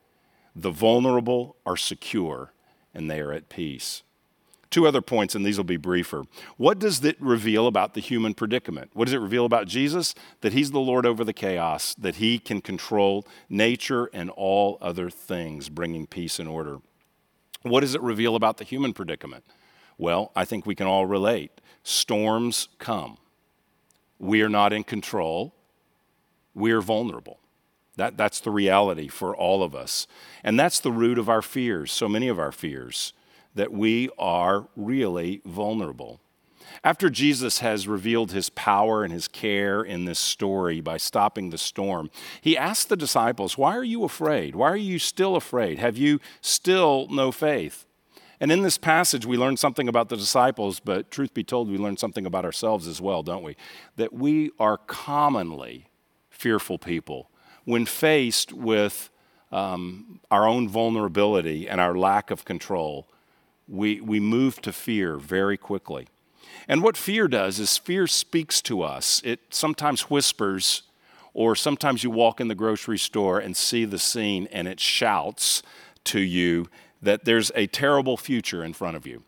the 0.55 0.71
vulnerable 0.71 1.57
are 1.67 1.77
secure, 1.77 2.53
and 2.95 3.11
they 3.11 3.21
are 3.21 3.33
at 3.33 3.50
peace. 3.50 4.03
Two 4.71 4.87
other 4.87 5.03
points, 5.03 5.35
and 5.35 5.45
these 5.45 5.57
will 5.57 5.65
be 5.65 5.77
briefer. 5.77 6.23
What 6.57 6.79
does 6.79 7.05
it 7.05 7.21
reveal 7.21 7.67
about 7.67 7.95
the 7.95 8.00
human 8.00 8.35
predicament? 8.35 8.91
What 8.95 9.07
does 9.07 9.15
it 9.15 9.19
reveal 9.19 9.45
about 9.45 9.67
Jesus? 9.67 10.15
That 10.43 10.53
he's 10.53 10.71
the 10.71 10.79
Lord 10.79 11.05
over 11.05 11.25
the 11.25 11.33
chaos, 11.33 11.95
that 11.97 12.17
he 12.17 12.39
can 12.39 12.61
control 12.61 13.27
nature 13.49 14.09
and 14.12 14.31
all 14.31 14.79
other 14.81 15.11
things, 15.11 15.69
bringing 15.69 16.07
peace 16.07 16.39
and 16.39 16.49
order. 16.49 16.79
What 17.62 17.81
does 17.81 17.97
it 17.97 18.00
reveal 18.00 18.37
about 18.37 18.59
the 18.59 18.65
human 18.65 18.93
predicament? 18.93 19.45
Well, 19.99 20.31
I 20.37 20.45
think 20.45 20.65
we 20.65 20.77
can 20.77 20.87
all 20.87 21.05
relate. 21.05 21.61
Storms 21.83 22.69
come. 22.79 23.19
We 24.21 24.41
are 24.41 24.49
not 24.49 24.73
in 24.73 24.85
control. 24.85 25.53
We 26.55 26.71
are 26.71 26.81
vulnerable. 26.81 27.41
That, 27.97 28.17
that's 28.17 28.39
the 28.41 28.50
reality 28.53 29.09
for 29.09 29.37
all 29.37 29.65
of 29.65 29.75
us. 29.75 30.07
And 30.45 30.59
that's 30.59 30.79
the 30.79 30.93
root 30.93 31.19
of 31.19 31.29
our 31.29 31.43
fears, 31.43 31.91
so 31.91 32.09
many 32.09 32.29
of 32.29 32.39
our 32.39 32.53
fears 32.53 33.12
that 33.54 33.73
we 33.73 34.09
are 34.19 34.69
really 34.76 35.42
vulnerable. 35.45 36.21
After 36.85 37.11
Jesus 37.11 37.59
has 37.59 37.88
revealed 37.88 38.33
his 38.33 38.49
power 38.50 39.02
and 39.02 39.12
his 39.12 39.28
care 39.28 39.83
in 39.83 40.04
this 40.04 40.19
story 40.19 40.80
by 40.80 40.97
stopping 40.97 41.50
the 41.50 41.59
storm, 41.59 42.11
he 42.40 42.57
asked 42.57 42.88
the 42.88 42.97
disciples, 42.97 43.59
Why 43.59 43.76
are 43.76 43.85
you 43.85 44.04
afraid? 44.04 44.54
Why 44.54 44.71
are 44.71 44.76
you 44.76 44.99
still 44.99 45.37
afraid? 45.37 45.78
Have 45.78 45.97
you 45.97 46.21
still 46.40 47.07
no 47.11 47.33
faith? 47.33 47.87
And 48.40 48.50
in 48.50 48.62
this 48.62 48.78
passage, 48.78 49.26
we 49.26 49.37
learn 49.37 49.59
something 49.59 49.87
about 49.87 50.09
the 50.09 50.16
disciples, 50.16 50.80
but 50.80 51.11
truth 51.11 51.35
be 51.35 51.45
told, 51.45 51.71
we 51.71 51.76
learn 51.76 51.99
something 51.99 52.25
about 52.25 52.47
ourselves 52.47 52.87
as 52.87 53.00
well, 53.00 53.23
don't 53.23 53.42
we? 53.42 53.57
That 53.97 54.14
we 54.14 54.50
are 54.59 54.78
commonly 54.78 55.90
fearful 56.30 56.78
people 56.78 57.30
when 57.64 57.85
faced 57.85 58.54
with 58.54 59.11
um, 59.52 60.21
our 60.30 60.49
own 60.49 60.69
vulnerability 60.69 61.69
and 61.69 61.80
our 61.80 61.95
lack 61.95 62.30
of 62.30 62.47
control 62.47 63.09
we, 63.71 64.00
we 64.00 64.21
move 64.21 64.61
to 64.62 64.73
fear 64.73 65.17
very 65.17 65.57
quickly. 65.57 66.09
And 66.69 66.83
what 66.83 66.97
fear 66.97 67.29
does 67.29 67.59
is 67.59 67.79
fear 67.79 68.07
speaks 68.07 68.61
to 68.62 68.83
us. 68.83 69.23
It 69.25 69.41
sometimes 69.50 70.03
whispers, 70.03 70.83
or 71.33 71.55
sometimes 71.55 72.03
you 72.03 72.11
walk 72.11 72.41
in 72.41 72.49
the 72.49 72.55
grocery 72.55 72.99
store 72.99 73.39
and 73.39 73.57
see 73.57 73.85
the 73.85 73.99
scene 73.99 74.49
and 74.53 74.67
it 74.67 74.81
shouts 74.81 75.62
to 76.05 76.21
you 76.21 76.69
that 77.00 77.25
there's 77.25 77.53
a 77.55 77.67
terrible 77.67 78.17
future 78.17 78.65
in 78.65 78.73
front 78.73 78.97
of 78.97 79.07
you. 79.07 79.23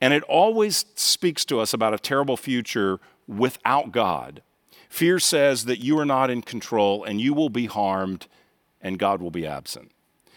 And 0.00 0.14
it 0.14 0.22
always 0.24 0.84
speaks 0.94 1.44
to 1.46 1.60
us 1.60 1.72
about 1.74 1.94
a 1.94 1.98
terrible 1.98 2.36
future 2.36 3.00
without 3.26 3.92
God. 3.92 4.42
Fear 4.88 5.18
says 5.20 5.64
that 5.64 5.80
you 5.80 5.98
are 5.98 6.06
not 6.06 6.30
in 6.30 6.42
control 6.42 7.04
and 7.04 7.20
you 7.20 7.32
will 7.32 7.50
be 7.50 7.66
harmed 7.66 8.26
and 8.80 8.98
God 8.98 9.22
will 9.22 9.30
be 9.30 9.46
absent. 9.46 9.92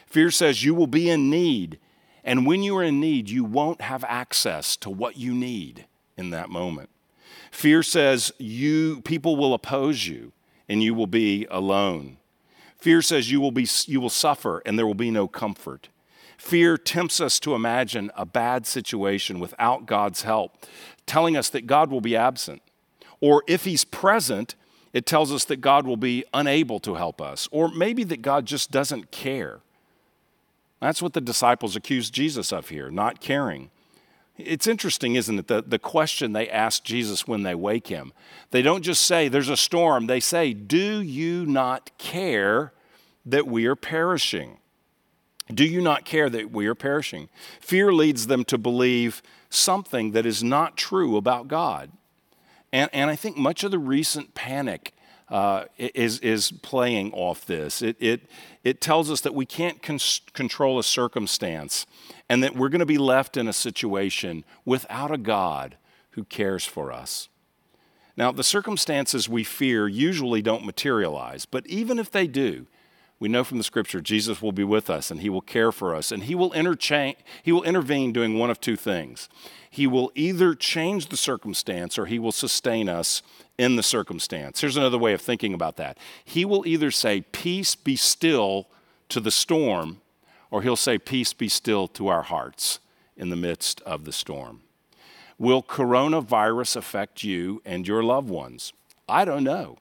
Fear 0.06 0.32
says 0.32 0.64
you 0.64 0.76
will 0.76 0.88
be 0.88 1.10
in 1.10 1.30
need 1.30 1.80
and 2.24 2.46
when 2.46 2.64
you 2.64 2.78
are 2.78 2.84
in 2.84 3.00
need, 3.00 3.30
you 3.30 3.44
won't 3.44 3.82
have 3.82 4.04
access 4.06 4.78
to 4.78 4.90
what 4.90 5.18
you 5.18 5.34
need 5.34 5.86
in 6.18 6.30
that 6.30 6.50
moment. 6.50 6.90
Fear 7.52 7.84
says 7.84 8.32
you 8.38 9.02
people 9.02 9.36
will 9.36 9.54
oppose 9.54 10.08
you 10.08 10.32
and 10.70 10.82
you 10.82 10.94
will 10.94 11.08
be 11.08 11.46
alone. 11.52 12.18
Fear 12.78 13.02
says 13.02 13.32
you 13.32 13.40
will 13.40 13.52
be 13.52 13.68
you 13.86 14.02
will 14.02 14.10
suffer 14.10 14.62
and 14.66 14.78
there 14.78 14.88
will 14.88 14.94
be 14.94 15.12
no 15.12 15.28
comfort. 15.28 15.90
Fear 16.38 16.78
tempts 16.78 17.22
us 17.22 17.40
to 17.42 17.56
imagine 17.56 18.12
a 18.18 18.26
bad 18.26 18.66
situation 18.66 19.40
without 19.40 19.86
God's 19.86 20.24
help, 20.24 20.66
telling 21.06 21.38
us 21.38 21.50
that 21.50 21.68
God 21.68 21.90
will 21.90 22.02
be 22.02 22.18
absent. 22.18 22.62
Or 23.22 23.44
if 23.48 23.64
he's 23.64 23.86
present, 23.86 24.56
it 24.92 25.06
tells 25.06 25.32
us 25.32 25.46
that 25.46 25.62
God 25.62 25.88
will 25.88 25.98
be 25.98 26.26
unable 26.34 26.80
to 26.82 26.96
help 26.96 27.22
us, 27.22 27.48
or 27.52 27.70
maybe 27.70 28.04
that 28.04 28.22
God 28.22 28.46
just 28.46 28.72
doesn't 28.72 29.12
care. 29.12 29.62
That's 30.84 31.02
what 31.02 31.14
the 31.14 31.22
disciples 31.22 31.78
accused 31.78 32.14
Jesus 32.14 32.52
of 32.52 32.68
here, 32.68 32.92
not 32.92 33.22
caring. 33.22 33.72
It's 34.38 34.68
interesting, 34.68 35.16
isn't 35.16 35.40
it? 35.40 35.48
The, 35.48 35.64
the 35.66 35.80
question 35.80 36.34
they 36.34 36.50
ask 36.50 36.84
Jesus 36.84 37.26
when 37.26 37.44
they 37.44 37.56
wake 37.56 37.88
him. 37.88 38.12
They 38.52 38.62
don't 38.62 38.82
just 38.82 39.06
say, 39.06 39.30
There's 39.30 39.48
a 39.48 39.56
storm. 39.56 40.08
They 40.08 40.20
say, 40.20 40.52
Do 40.52 41.02
you 41.02 41.46
not 41.46 41.98
care 41.98 42.74
that 43.26 43.48
we 43.48 43.66
are 43.66 43.78
perishing? 43.78 44.58
Do 45.48 45.64
you 45.64 45.80
not 45.80 46.04
care 46.04 46.30
that 46.30 46.52
we 46.52 46.68
are 46.68 46.76
perishing? 46.76 47.30
Fear 47.62 47.94
leads 47.94 48.28
them 48.28 48.44
to 48.44 48.58
believe 48.58 49.22
something 49.50 50.12
that 50.12 50.26
is 50.26 50.44
not 50.44 50.76
true 50.76 51.16
about 51.16 51.48
God. 51.48 51.94
And, 52.74 52.90
and 52.92 53.10
I 53.10 53.16
think 53.16 53.38
much 53.38 53.64
of 53.64 53.72
the 53.72 53.80
recent 53.80 54.36
panic 54.36 54.94
uh, 55.34 55.66
is, 55.80 56.20
is 56.20 56.52
playing 56.52 57.12
off 57.12 57.44
this. 57.44 57.82
It, 57.82 57.98
it, 58.00 58.22
it 58.64 58.80
tells 58.80 59.10
us 59.10 59.20
that 59.22 59.34
we 59.34 59.48
can't 59.48 59.82
con- 59.82 59.98
control 60.34 60.78
a 60.78 60.84
circumstance 60.84 61.88
and 62.30 62.44
that 62.44 62.56
we're 62.56 62.70
going 62.70 62.80
to 62.80 62.86
be 62.86 63.00
left 63.00 63.36
in 63.36 63.48
a 63.48 63.54
situation 63.54 64.46
without 64.64 65.10
a 65.10 65.18
God 65.18 65.76
who 66.12 66.24
cares 66.24 66.66
for 66.66 66.92
us. 66.92 67.30
Now, 68.16 68.32
the 68.32 68.44
circumstances 68.44 69.28
we 69.28 69.44
fear 69.44 69.88
usually 69.88 70.44
don't 70.44 70.68
materialize, 70.68 71.48
but 71.48 71.66
even 71.66 71.98
if 71.98 72.12
they 72.12 72.28
do, 72.28 72.68
we 73.20 73.30
know 73.30 73.44
from 73.44 73.58
the 73.58 73.64
scripture 73.64 74.02
Jesus 74.02 74.42
will 74.42 74.52
be 74.52 74.64
with 74.64 74.90
us 74.90 75.10
and 75.10 75.22
he 75.22 75.30
will 75.30 75.42
care 75.42 75.72
for 75.72 75.96
us 75.96 76.12
and 76.12 76.24
he 76.24 76.36
will 76.36 76.52
interchange 76.54 77.18
he 77.42 77.52
will 77.52 77.64
intervene 77.64 78.12
doing 78.12 78.38
one 78.38 78.50
of 78.50 78.60
two 78.60 78.76
things. 78.76 79.30
He 79.70 79.88
will 79.88 80.12
either 80.14 80.54
change 80.54 81.08
the 81.08 81.18
circumstance 81.18 81.98
or 81.98 82.06
he 82.06 82.20
will 82.20 82.32
sustain 82.32 82.90
us 82.90 83.22
in 83.58 83.76
the 83.76 83.84
circumstance. 83.84 84.62
Here's 84.62 84.78
another 84.78 84.98
way 84.98 85.14
of 85.14 85.22
thinking 85.22 85.54
about 85.54 85.78
that. 85.78 85.98
He 86.24 86.46
will 86.46 86.68
either 86.68 86.92
say 86.92 87.22
peace 87.22 87.76
be 87.76 87.96
still 87.96 88.68
to 89.10 89.20
the 89.20 89.32
storm 89.32 90.02
or 90.52 90.62
he'll 90.62 90.76
say 90.76 90.98
peace 90.98 91.34
be 91.34 91.48
still 91.48 91.88
to 91.90 92.08
our 92.08 92.24
hearts 92.24 92.80
in 93.18 93.30
the 93.30 93.36
midst 93.36 93.82
of 93.82 94.06
the 94.06 94.14
storm. 94.14 94.62
Will 95.40 95.64
coronavirus 95.64 96.76
affect 96.76 97.24
you 97.24 97.62
and 97.66 97.88
your 97.88 98.04
loved 98.04 98.30
ones? 98.30 98.74
I 99.10 99.26
don't 99.26 99.44
know. 99.44 99.78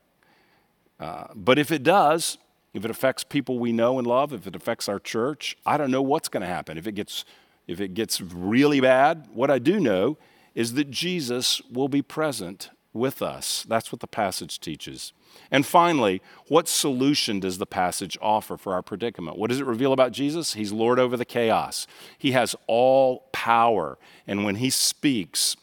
Uh, 0.98 1.26
but 1.34 1.58
if 1.58 1.70
it 1.70 1.82
does, 1.82 2.38
if 2.72 2.84
it 2.84 2.90
affects 2.90 3.24
people 3.24 3.58
we 3.58 3.72
know 3.72 3.98
and 3.98 4.06
love, 4.06 4.32
if 4.32 4.46
it 4.46 4.56
affects 4.56 4.88
our 4.88 4.98
church, 4.98 5.56
I 5.66 5.76
don't 5.76 5.90
know 5.90 6.02
what's 6.02 6.28
going 6.28 6.40
to 6.40 6.46
happen. 6.46 6.78
If 6.78 6.86
it 6.86 6.92
gets 6.92 7.24
if 7.68 7.80
it 7.80 7.94
gets 7.94 8.20
really 8.20 8.80
bad, 8.80 9.28
what 9.32 9.50
I 9.50 9.58
do 9.58 9.78
know 9.78 10.18
is 10.54 10.74
that 10.74 10.90
Jesus 10.90 11.62
will 11.70 11.88
be 11.88 12.02
present 12.02 12.70
with 12.92 13.22
us. 13.22 13.64
That's 13.68 13.90
what 13.92 14.00
the 14.00 14.06
passage 14.06 14.60
teaches. 14.60 15.12
And 15.50 15.64
finally, 15.64 16.20
what 16.48 16.68
solution 16.68 17.40
does 17.40 17.58
the 17.58 17.66
passage 17.66 18.18
offer 18.20 18.56
for 18.56 18.74
our 18.74 18.82
predicament? 18.82 19.38
What 19.38 19.48
does 19.48 19.60
it 19.60 19.66
reveal 19.66 19.92
about 19.92 20.12
Jesus? 20.12 20.54
He's 20.54 20.72
Lord 20.72 20.98
over 20.98 21.16
the 21.16 21.24
chaos. 21.24 21.86
He 22.18 22.32
has 22.32 22.54
all 22.66 23.28
power. 23.32 23.96
And 24.26 24.44
when 24.44 24.56
he 24.56 24.68
speaks, 24.68 25.56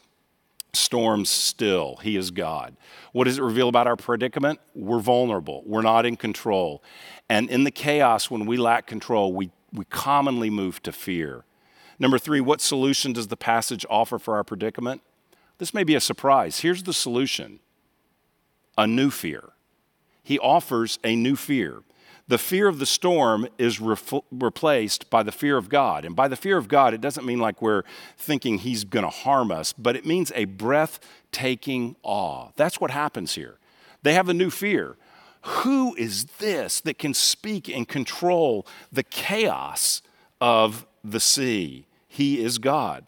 storms 0.72 1.28
still. 1.28 1.96
He 1.96 2.16
is 2.16 2.30
God. 2.30 2.76
What 3.12 3.24
does 3.24 3.38
it 3.38 3.42
reveal 3.42 3.68
about 3.68 3.86
our 3.86 3.96
predicament? 3.96 4.60
We're 4.74 5.00
vulnerable. 5.00 5.62
We're 5.66 5.82
not 5.82 6.06
in 6.06 6.16
control. 6.16 6.82
And 7.28 7.50
in 7.50 7.64
the 7.64 7.70
chaos, 7.70 8.30
when 8.30 8.46
we 8.46 8.56
lack 8.56 8.86
control, 8.86 9.32
we, 9.32 9.50
we 9.72 9.84
commonly 9.86 10.50
move 10.50 10.82
to 10.82 10.92
fear. 10.92 11.44
Number 11.98 12.18
three, 12.18 12.40
what 12.40 12.60
solution 12.60 13.12
does 13.12 13.28
the 13.28 13.36
passage 13.36 13.84
offer 13.90 14.18
for 14.18 14.34
our 14.34 14.44
predicament? 14.44 15.02
This 15.58 15.74
may 15.74 15.84
be 15.84 15.94
a 15.94 16.00
surprise. 16.00 16.60
Here's 16.60 16.84
the 16.84 16.94
solution 16.94 17.60
a 18.78 18.86
new 18.86 19.10
fear. 19.10 19.50
He 20.22 20.38
offers 20.38 20.98
a 21.04 21.14
new 21.14 21.36
fear. 21.36 21.82
The 22.30 22.38
fear 22.38 22.68
of 22.68 22.78
the 22.78 22.86
storm 22.86 23.48
is 23.58 23.80
re- 23.80 23.96
replaced 24.30 25.10
by 25.10 25.24
the 25.24 25.32
fear 25.32 25.56
of 25.56 25.68
God. 25.68 26.04
And 26.04 26.14
by 26.14 26.28
the 26.28 26.36
fear 26.36 26.56
of 26.56 26.68
God, 26.68 26.94
it 26.94 27.00
doesn't 27.00 27.26
mean 27.26 27.40
like 27.40 27.60
we're 27.60 27.82
thinking 28.16 28.58
he's 28.58 28.84
going 28.84 29.02
to 29.02 29.10
harm 29.10 29.50
us, 29.50 29.72
but 29.72 29.96
it 29.96 30.06
means 30.06 30.30
a 30.36 30.44
breathtaking 30.44 31.96
awe. 32.04 32.50
That's 32.54 32.80
what 32.80 32.92
happens 32.92 33.34
here. 33.34 33.56
They 34.04 34.14
have 34.14 34.28
a 34.28 34.32
new 34.32 34.48
fear. 34.48 34.94
Who 35.42 35.96
is 35.96 36.26
this 36.38 36.80
that 36.82 37.00
can 37.00 37.14
speak 37.14 37.68
and 37.68 37.88
control 37.88 38.64
the 38.92 39.02
chaos 39.02 40.00
of 40.40 40.86
the 41.02 41.18
sea? 41.18 41.84
He 42.06 42.44
is 42.44 42.58
God. 42.58 43.06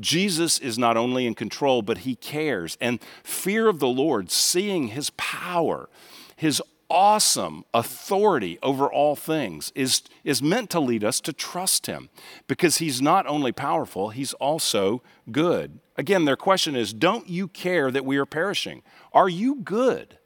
Jesus 0.00 0.58
is 0.58 0.78
not 0.78 0.96
only 0.96 1.26
in 1.26 1.34
control, 1.34 1.82
but 1.82 1.98
he 1.98 2.14
cares. 2.14 2.78
And 2.80 3.00
fear 3.22 3.68
of 3.68 3.80
the 3.80 3.88
Lord, 3.88 4.30
seeing 4.30 4.88
his 4.88 5.10
power, 5.10 5.90
his 6.36 6.62
awesome 6.92 7.64
authority 7.72 8.58
over 8.62 8.92
all 8.92 9.16
things, 9.16 9.72
is, 9.74 10.02
is 10.22 10.42
meant 10.42 10.68
to 10.70 10.78
lead 10.78 11.02
us 11.02 11.20
to 11.22 11.32
trust 11.32 11.86
him 11.86 12.10
because 12.46 12.76
he's 12.76 13.00
not 13.00 13.26
only 13.26 13.50
powerful, 13.50 14.10
he's 14.10 14.34
also 14.34 15.02
good. 15.30 15.80
Again, 15.96 16.26
their 16.26 16.36
question 16.36 16.76
is 16.76 16.92
Don't 16.92 17.28
you 17.28 17.48
care 17.48 17.90
that 17.90 18.04
we 18.04 18.18
are 18.18 18.26
perishing? 18.26 18.82
Are 19.12 19.28
you 19.28 19.56
good? 19.56 20.18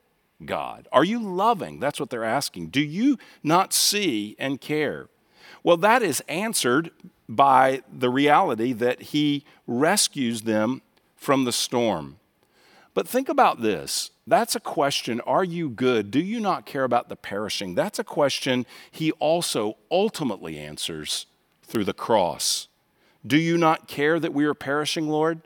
God? 0.44 0.88
Are 0.92 1.04
you 1.04 1.22
loving? 1.22 1.80
That's 1.80 2.00
what 2.00 2.10
they're 2.10 2.24
asking. 2.24 2.68
Do 2.68 2.82
you 2.82 3.16
not 3.42 3.72
see 3.72 4.34
and 4.38 4.60
care? 4.60 5.08
Well, 5.62 5.76
that 5.78 6.02
is 6.02 6.22
answered 6.28 6.90
by 7.28 7.82
the 7.90 8.10
reality 8.10 8.72
that 8.74 9.02
He 9.02 9.44
rescues 9.66 10.42
them 10.42 10.82
from 11.16 11.44
the 11.44 11.52
storm. 11.52 12.18
But 12.96 13.06
think 13.06 13.28
about 13.28 13.60
this. 13.60 14.10
That's 14.26 14.56
a 14.56 14.60
question 14.60 15.20
Are 15.20 15.44
you 15.44 15.68
good? 15.68 16.10
Do 16.10 16.18
you 16.18 16.40
not 16.40 16.64
care 16.64 16.82
about 16.82 17.10
the 17.10 17.14
perishing? 17.14 17.74
That's 17.74 17.98
a 17.98 18.04
question 18.04 18.64
He 18.90 19.12
also 19.12 19.76
ultimately 19.90 20.58
answers 20.58 21.26
through 21.62 21.84
the 21.84 21.92
cross. 21.92 22.68
Do 23.24 23.36
you 23.36 23.58
not 23.58 23.86
care 23.86 24.18
that 24.18 24.32
we 24.32 24.46
are 24.46 24.54
perishing, 24.54 25.10
Lord? 25.10 25.42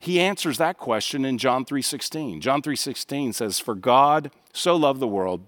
He 0.00 0.18
answers 0.18 0.58
that 0.58 0.76
question 0.76 1.24
in 1.24 1.38
John 1.38 1.64
3:16. 1.64 2.40
John 2.40 2.62
3:16 2.62 3.32
says, 3.32 3.60
"For 3.60 3.76
God 3.76 4.32
so 4.52 4.74
loved 4.74 4.98
the 4.98 5.06
world 5.06 5.46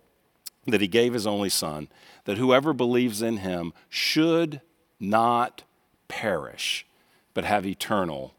that 0.68 0.80
he 0.80 0.86
gave 0.86 1.14
his 1.14 1.26
only 1.26 1.50
son, 1.50 1.88
that 2.26 2.38
whoever 2.38 2.72
believes 2.72 3.22
in 3.22 3.38
him 3.38 3.72
should 3.88 4.60
not 5.00 5.64
perish, 6.06 6.86
but 7.34 7.44
have 7.44 7.66
eternal 7.66 8.36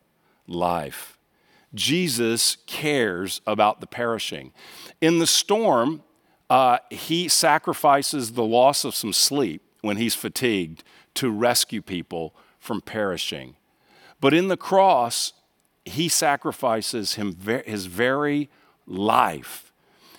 life." 0.48 1.16
Jesus 1.76 2.58
cares 2.66 3.42
about 3.46 3.82
the 3.82 3.88
perishing. 3.88 4.54
In 5.02 5.20
the 5.20 5.28
storm, 5.28 6.04
uh, 6.50 6.80
he 6.90 7.28
sacrifices 7.28 8.32
the 8.32 8.44
loss 8.44 8.86
of 8.86 8.96
some 8.96 9.14
sleep 9.14 9.62
when 9.82 9.98
he's 9.98 10.16
fatigued 10.16 10.84
to 11.16 11.30
rescue 11.30 11.82
people 11.82 12.36
from 12.60 12.82
perishing. 12.82 13.56
But 14.20 14.34
in 14.34 14.48
the 14.48 14.58
cross, 14.58 15.34
he 15.86 16.10
sacrifices 16.10 17.14
him, 17.14 17.38
his 17.66 17.86
very 17.86 18.50
life. 18.88 19.72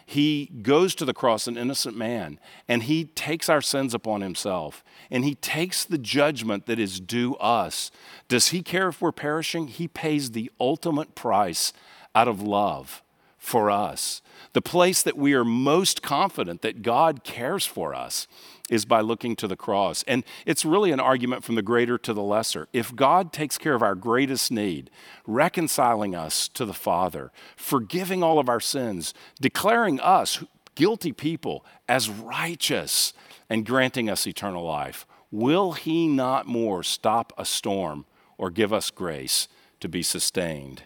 He 0.09 0.53
goes 0.62 0.95
to 0.95 1.05
the 1.05 1.12
cross, 1.12 1.49
an 1.49 1.59
innocent 1.59 1.97
man, 1.97 2.38
and 2.69 2.85
he 2.85 3.07
takes 3.07 3.49
our 3.49 3.61
sins 3.61 3.92
upon 3.92 4.21
himself, 4.21 4.85
and 5.11 5.25
he 5.25 5.35
takes 5.35 5.85
the 5.85 5.99
judgment 5.99 6.66
that 6.66 6.79
is 6.79 7.01
due 7.01 7.35
us. 7.35 7.90
Does 8.29 8.49
he 8.49 8.62
care 8.62 8.88
if 8.88 9.03
we're 9.03 9.11
perishing? 9.11 9.66
He 9.66 9.88
pays 9.88 10.31
the 10.31 10.51
ultimate 10.61 11.16
price 11.16 11.73
out 12.14 12.29
of 12.29 12.40
love 12.40 13.03
for 13.37 13.69
us. 13.69 14.23
The 14.53 14.62
place 14.62 15.03
that 15.03 15.19
we 15.19 15.35
are 15.35 15.45
most 15.45 16.03
confident 16.03 16.62
that 16.62 16.83
God 16.83 17.25
cares 17.25 17.66
for 17.66 17.92
us 17.92 18.29
is 18.69 18.85
by 18.85 19.01
looking 19.01 19.37
to 19.37 19.47
the 19.47 19.57
cross. 19.57 20.03
And 20.09 20.25
it's 20.45 20.65
really 20.65 20.91
an 20.91 21.01
argument 21.01 21.45
from 21.45 21.55
the 21.55 21.63
greater 21.63 21.99
to 21.99 22.13
the 22.13 22.23
lesser. 22.23 22.69
If 22.73 22.95
God 22.95 23.33
takes 23.33 23.59
care 23.59 23.75
of 23.75 23.83
our 23.83 23.95
greatest 23.95 24.51
need, 24.51 24.91
reconciling 25.27 26.15
us 26.15 26.49
to 26.49 26.65
the 26.65 26.75
Father, 26.75 27.31
forgiving 27.57 28.23
all 28.23 28.39
of 28.39 28.49
our 28.49 28.61
sins, 28.61 29.15
declaring 29.41 30.01
us 30.01 30.43
guilty 30.75 31.13
people 31.13 31.65
as 31.89 32.11
righteous, 32.11 33.13
and 33.49 33.65
granting 33.65 34.11
us 34.11 34.27
eternal 34.27 34.65
life, 34.65 35.07
will 35.31 35.73
He 35.73 36.09
not 36.09 36.47
more 36.47 36.83
stop 36.83 37.33
a 37.39 37.45
storm 37.45 38.05
or 38.39 38.51
give 38.51 38.73
us 38.73 38.91
grace 38.91 39.49
to 39.81 39.89
be 39.89 40.03
sustained 40.03 40.83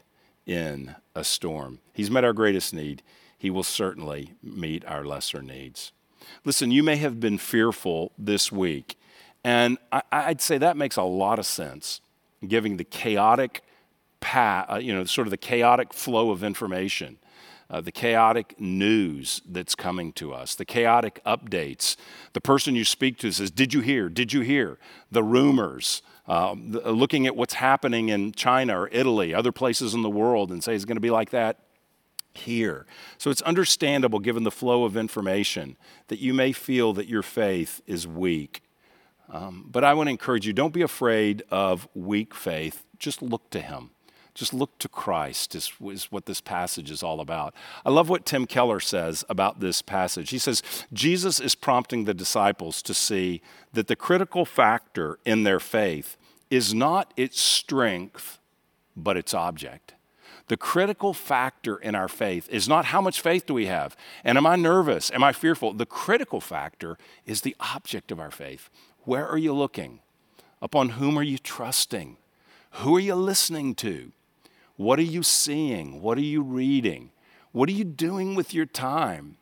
in 0.47 0.95
a 1.14 1.25
storm? 1.25 1.81
He's 1.93 2.11
met 2.11 2.25
our 2.25 2.33
greatest 2.33 2.75
need. 2.75 3.03
He 3.38 3.51
will 3.51 3.62
certainly 3.62 4.35
meet 4.43 4.85
our 4.85 5.05
lesser 5.05 5.43
needs. 5.43 5.93
Listen, 6.44 6.70
you 6.70 6.83
may 6.83 6.96
have 6.96 7.20
been 7.20 7.38
fearful 7.38 8.12
this 8.18 8.50
week, 8.50 8.98
and 9.44 9.78
I, 9.92 10.28
would 10.28 10.40
say 10.40 10.59
that 10.59 10.76
makes 10.76 10.96
a 10.96 11.02
lot 11.02 11.38
of 11.38 11.46
sense, 11.46 12.00
giving 12.46 12.76
the 12.76 12.85
chaotic 12.85 13.62
path, 14.20 14.66
uh, 14.70 14.76
you 14.76 14.94
know, 14.94 15.04
sort 15.04 15.26
of 15.26 15.30
the 15.30 15.37
chaotic 15.37 15.92
flow 15.92 16.30
of 16.30 16.44
information. 16.44 17.18
Uh, 17.70 17.80
the 17.80 17.92
chaotic 17.92 18.59
news 18.59 19.42
that's 19.48 19.76
coming 19.76 20.12
to 20.12 20.33
us, 20.33 20.56
the 20.56 20.64
chaotic 20.64 21.22
updates. 21.24 21.94
The 22.33 22.40
person 22.40 22.74
you 22.74 22.85
speak 22.85 23.16
to 23.18 23.30
says, 23.30 23.52
Did 23.52 23.72
you 23.72 23.80
hear? 23.80 24.09
Did 24.09 24.33
you 24.33 24.40
hear? 24.40 24.76
The 25.12 25.22
rumors, 25.22 26.02
uh, 26.26 26.54
looking 26.54 27.28
at 27.28 27.37
what's 27.37 27.54
happening 27.54 28.09
in 28.09 28.33
China 28.33 28.80
or 28.80 28.88
Italy, 28.90 29.33
other 29.33 29.52
places 29.52 29.94
in 29.94 30.02
the 30.02 30.11
world, 30.11 30.50
and 30.50 30.64
say, 30.64 30.74
It's 30.74 30.85
going 30.85 30.96
to 30.96 31.00
be 31.00 31.12
like 31.12 31.30
that 31.30 31.61
here. 32.40 32.87
So 33.18 33.31
it's 33.31 33.42
understandable, 33.42 34.18
given 34.18 34.44
the 34.44 34.50
flow 34.50 34.85
of 34.85 34.96
information, 34.96 35.76
that 36.09 36.18
you 36.18 36.35
may 36.35 36.53
feel 36.53 36.92
that 36.94 37.09
your 37.09 37.22
faith 37.22 37.81
is 37.87 38.07
weak. 38.07 38.62
Um, 39.33 39.66
but 39.70 39.85
I 39.85 39.94
want 39.94 40.09
to 40.09 40.11
encourage 40.11 40.46
you 40.46 40.53
don't 40.53 40.74
be 40.74 40.83
afraid 40.83 41.42
of 41.50 41.88
weak 41.94 42.35
faith. 42.35 42.85
Just 42.98 43.22
look 43.22 43.48
to 43.50 43.61
Him. 43.61 43.90
Just 44.35 44.55
look 44.55 44.79
to 44.79 44.88
Christ, 44.88 45.55
is, 45.55 45.72
is 45.85 46.12
what 46.12 46.26
this 46.26 46.40
passage 46.40 46.90
is 46.90 47.03
all 47.03 47.20
about. 47.20 47.55
I 47.85 47.90
love 47.90 48.09
what 48.09 48.24
Tim 48.24 48.46
Keller 48.46 48.81
says 48.81 49.24
about 49.29 49.61
this 49.61 49.83
passage. 49.83 50.31
He 50.31 50.38
says, 50.38 50.62
Jesus 50.92 51.40
is 51.40 51.55
prompting 51.55 52.05
the 52.05 52.14
disciples 52.14 52.81
to 52.83 52.94
see 52.94 53.42
that 53.72 53.88
the 53.88 53.96
critical 53.96 54.44
factor 54.44 55.18
in 55.24 55.42
their 55.42 55.61
faith 55.61 56.16
is 56.48 56.72
not 56.72 57.12
its 57.16 57.40
strength, 57.40 58.38
but 58.96 59.16
its 59.16 59.35
object. 59.35 59.94
The 60.50 60.56
critical 60.56 61.14
factor 61.14 61.76
in 61.76 61.94
our 61.94 62.08
faith 62.08 62.48
is 62.48 62.68
not 62.68 62.86
how 62.86 63.00
much 63.00 63.20
faith 63.20 63.46
do 63.46 63.54
we 63.54 63.66
have 63.66 63.96
and 64.24 64.36
am 64.36 64.48
I 64.48 64.56
nervous? 64.56 65.08
Am 65.12 65.22
I 65.22 65.32
fearful? 65.32 65.74
The 65.74 65.86
critical 65.86 66.40
factor 66.40 66.98
is 67.24 67.42
the 67.42 67.54
object 67.60 68.10
of 68.10 68.18
our 68.18 68.32
faith. 68.32 68.68
Where 69.04 69.28
are 69.28 69.38
you 69.38 69.52
looking? 69.52 70.00
Upon 70.60 70.88
whom 70.88 71.16
are 71.16 71.22
you 71.22 71.38
trusting? 71.38 72.16
Who 72.72 72.96
are 72.96 73.00
you 73.00 73.14
listening 73.14 73.76
to? 73.76 74.10
What 74.74 74.98
are 74.98 75.02
you 75.02 75.22
seeing? 75.22 76.02
What 76.02 76.18
are 76.18 76.22
you 76.22 76.42
reading? 76.42 77.12
What 77.52 77.68
are 77.68 77.72
you 77.72 77.84
doing 77.84 78.34
with 78.34 78.52
your 78.52 78.66
time? 78.66 79.36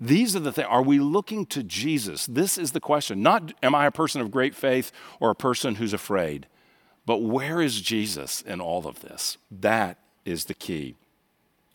These 0.00 0.34
are 0.34 0.40
the 0.40 0.50
things. 0.50 0.68
Are 0.70 0.80
we 0.80 0.98
looking 0.98 1.44
to 1.44 1.62
Jesus? 1.62 2.24
This 2.24 2.56
is 2.56 2.72
the 2.72 2.80
question. 2.80 3.22
Not 3.22 3.52
am 3.62 3.74
I 3.74 3.84
a 3.84 3.90
person 3.90 4.22
of 4.22 4.30
great 4.30 4.54
faith 4.54 4.92
or 5.20 5.28
a 5.28 5.34
person 5.34 5.74
who's 5.74 5.92
afraid, 5.92 6.46
but 7.04 7.18
where 7.18 7.60
is 7.60 7.82
Jesus 7.82 8.40
in 8.40 8.62
all 8.62 8.86
of 8.86 9.00
this? 9.02 9.36
That 9.50 9.98
is 10.24 10.46
the 10.46 10.54
key. 10.54 10.96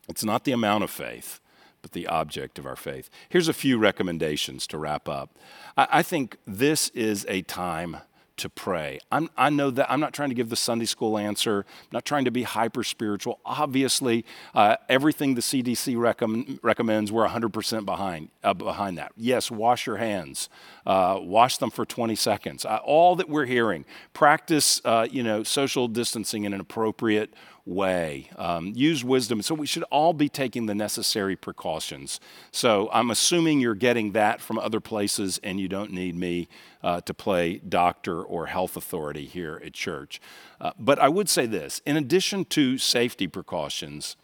It's 0.07 0.23
not 0.23 0.43
the 0.43 0.51
amount 0.51 0.83
of 0.83 0.89
faith, 0.89 1.39
but 1.81 1.91
the 1.91 2.07
object 2.07 2.57
of 2.59 2.65
our 2.65 2.75
faith. 2.75 3.09
Here's 3.29 3.47
a 3.47 3.53
few 3.53 3.77
recommendations 3.77 4.67
to 4.67 4.77
wrap 4.77 5.07
up. 5.07 5.37
I, 5.77 5.87
I 5.91 6.03
think 6.03 6.37
this 6.45 6.89
is 6.89 7.25
a 7.29 7.41
time 7.43 7.97
to 8.39 8.49
pray. 8.49 8.99
I'm, 9.11 9.29
i 9.37 9.49
know 9.49 9.69
that 9.69 9.91
I'm 9.91 9.99
not 9.99 10.13
trying 10.13 10.29
to 10.29 10.35
give 10.35 10.49
the 10.49 10.55
Sunday 10.55 10.85
school 10.85 11.17
answer, 11.17 11.65
I'm 11.67 11.89
not 11.91 12.05
trying 12.05 12.25
to 12.25 12.31
be 12.31 12.43
hyper 12.43 12.83
spiritual. 12.83 13.39
Obviously, 13.45 14.25
uh, 14.55 14.77
everything 14.87 15.35
the 15.35 15.41
CDC 15.41 15.95
recomm- 15.95 16.57
recommends, 16.63 17.11
we're 17.11 17.27
100% 17.27 17.85
behind, 17.85 18.29
uh, 18.43 18.53
behind 18.53 18.97
that. 18.97 19.11
Yes, 19.17 19.51
wash 19.51 19.85
your 19.85 19.97
hands, 19.97 20.49
uh, 20.85 21.19
wash 21.21 21.57
them 21.57 21.69
for 21.69 21.85
20 21.85 22.15
seconds. 22.15 22.65
All 22.65 23.17
that 23.17 23.29
we're 23.29 23.45
hearing, 23.45 23.85
practice 24.13 24.81
uh, 24.85 25.05
you 25.11 25.21
know, 25.21 25.43
social 25.43 25.89
distancing 25.89 26.45
in 26.45 26.53
an 26.53 26.61
appropriate 26.61 27.33
way. 27.69 28.29
Um, 28.35 28.73
use 28.75 29.03
wisdom. 29.03 29.41
So 29.41 29.53
we 29.53 29.67
should 29.67 29.83
all 29.83 30.13
be 30.13 30.27
taking 30.27 30.65
the 30.65 30.75
necessary 30.75 31.35
precautions. 31.35 32.19
So 32.51 32.89
I'm 32.91 33.11
assuming 33.11 33.59
you're 33.59 33.75
getting 33.75 34.13
that 34.13 34.41
from 34.41 34.57
other 34.57 34.79
places 34.79 35.39
and 35.43 35.59
you 35.59 35.67
don't 35.67 35.91
need 35.91 36.15
me 36.15 36.47
uh, 36.83 37.01
to 37.01 37.13
play 37.13 37.57
doctor 37.57 38.21
or 38.21 38.47
health 38.47 38.75
authority 38.75 39.25
here 39.25 39.61
at 39.63 39.73
church. 39.73 40.19
Uh, 40.59 40.71
but 40.79 40.99
I 40.99 41.09
would 41.09 41.29
say 41.29 41.45
this 41.45 41.81
in 41.85 41.95
addition 41.95 42.45
to 42.45 42.77
safety 42.77 43.27
precautions, 43.27 44.15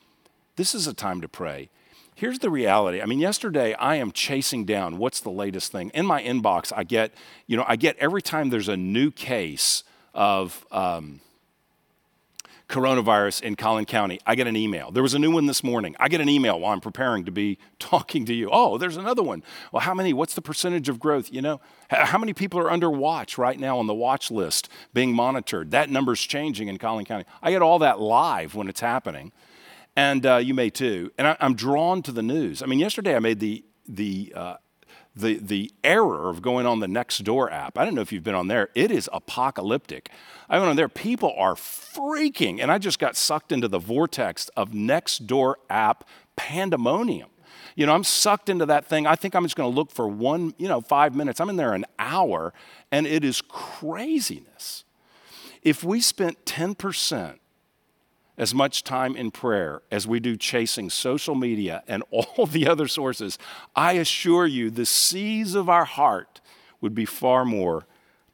this 0.56 0.74
is 0.74 0.88
a 0.88 0.94
time 0.94 1.22
to 1.22 1.28
pray. 1.28 1.70
Here's 2.16 2.40
the 2.40 2.50
reality. 2.50 3.02
I 3.02 3.06
mean, 3.06 3.20
yesterday 3.20 3.74
I 3.74 3.96
am 3.96 4.14
chasing 4.14 4.64
down 4.64 4.98
what's 4.98 5.20
the 5.20 5.30
latest 5.30 5.74
thing. 5.74 5.92
In 5.94 6.06
my 6.06 6.24
inbox, 6.24 6.72
I 6.74 6.86
get, 6.86 7.14
you 7.46 7.58
know, 7.58 7.66
I 7.68 7.76
get 7.76 7.98
every 7.98 8.22
time 8.22 8.50
there's 8.50 8.70
a 8.70 8.78
new 8.78 9.12
case 9.12 9.84
of 10.14 10.66
um, 10.72 11.20
coronavirus 12.68 13.42
in 13.42 13.56
Collin 13.56 13.86
County, 13.86 14.20
I 14.26 14.36
get 14.36 14.48
an 14.48 14.56
email. 14.56 14.92
There 14.92 15.04
was 15.04 15.14
a 15.14 15.20
new 15.20 15.32
one 15.32 15.46
this 15.46 15.64
morning. 15.64 15.96
I 16.00 16.08
get 16.08 16.22
an 16.22 16.30
email 16.30 16.60
while 16.60 16.74
I'm 16.74 16.82
preparing 16.82 17.26
to 17.26 17.32
be 17.32 17.58
talking 17.80 18.26
to 18.26 18.34
you. 18.34 18.50
Oh, 18.52 18.78
there's 18.78 18.98
another 18.98 19.24
one. 19.24 19.44
Well, 19.72 19.82
how 19.82 19.94
many? 19.94 20.14
What's 20.14 20.34
the 20.34 20.42
percentage 20.42 20.90
of 20.90 21.00
growth? 21.00 21.32
You 21.32 21.42
know, 21.42 21.62
how 21.90 22.18
many 22.18 22.34
people 22.34 22.60
are 22.60 22.72
under 22.72 22.90
watch 22.90 23.38
right 23.38 23.60
now 23.60 23.78
on 23.78 23.88
the 23.88 23.94
watch 23.94 24.32
list 24.32 24.70
being 24.94 25.14
monitored? 25.14 25.72
That 25.72 25.90
number's 25.90 26.22
changing 26.22 26.68
in 26.68 26.78
Collin 26.78 27.06
County. 27.06 27.26
I 27.42 27.52
get 27.52 27.62
all 27.62 27.80
that 27.80 28.00
live 28.00 28.56
when 28.56 28.68
it's 28.68 28.82
happening, 28.82 29.32
and 29.96 30.26
uh, 30.26 30.38
you 30.38 30.54
may 30.54 30.70
too. 30.70 31.12
And 31.18 31.28
I, 31.28 31.38
am 31.40 31.56
drawn 31.56 32.02
to 32.04 32.12
the 32.12 32.24
news. 32.24 32.62
I 32.62 32.66
mean, 32.66 32.80
yesterday 32.80 33.16
I 33.16 33.20
made 33.20 33.40
the 33.40 33.64
the 33.88 34.34
uh, 34.36 34.56
the, 35.16 35.36
the 35.36 35.72
error 35.84 36.30
of 36.30 36.42
going 36.42 36.66
on 36.66 36.80
the 36.80 36.88
Nextdoor 36.88 37.52
app. 37.52 37.78
I 37.78 37.86
don't 37.86 37.96
know 37.96 38.02
if 38.02 38.12
you've 38.12 38.24
been 38.24 38.36
on 38.36 38.48
there. 38.48 38.70
It 38.76 38.92
is 38.92 39.10
apocalyptic. 39.14 40.10
I 40.50 40.58
went 40.60 40.70
on 40.70 40.76
there. 40.76 40.90
People 40.90 41.34
are 41.38 41.56
freaking, 41.56 42.62
and 42.62 42.72
I 42.72 42.78
just 42.78 43.00
got 43.00 43.16
sucked 43.16 43.52
into 43.52 43.68
the 43.68 43.80
vortex 43.80 44.50
of 44.50 44.72
Nextdoor 44.72 45.56
app 45.70 46.08
pandemonium. 46.36 47.30
You 47.76 47.86
know, 47.86 47.94
I'm 47.94 48.04
sucked 48.04 48.50
into 48.50 48.66
that 48.68 48.86
thing. 48.86 49.06
I 49.06 49.16
think 49.16 49.36
I'm 49.36 49.44
just 49.44 49.56
going 49.56 49.72
to 49.72 49.76
look 49.76 49.92
for 49.92 50.08
one, 50.08 50.54
you 50.58 50.68
know, 50.68 50.82
five 50.82 51.16
minutes. 51.16 51.40
I'm 51.40 51.50
in 51.50 51.56
there 51.56 51.74
an 51.74 51.86
hour, 52.00 52.54
and 52.92 53.06
it 53.06 53.24
is 53.24 53.42
craziness. 53.42 54.84
If 55.62 55.84
we 55.84 56.00
spent 56.00 56.46
10% 56.46 57.40
as 58.38 58.54
much 58.54 58.84
time 58.84 59.16
in 59.16 59.32
prayer 59.32 59.82
as 59.92 60.08
we 60.08 60.20
do 60.20 60.36
chasing 60.36 60.90
social 60.90 61.36
media 61.36 61.84
and 61.88 62.04
all 62.12 62.46
the 62.46 62.68
other 62.68 62.88
sources, 62.88 63.38
I 63.76 63.94
assure 63.94 64.46
you 64.46 64.70
the 64.70 64.86
seas 64.86 65.56
of 65.56 65.70
our 65.70 65.86
heart 65.86 66.42
would 66.82 66.96
be 66.96 67.06
far 67.06 67.46
more 67.46 67.86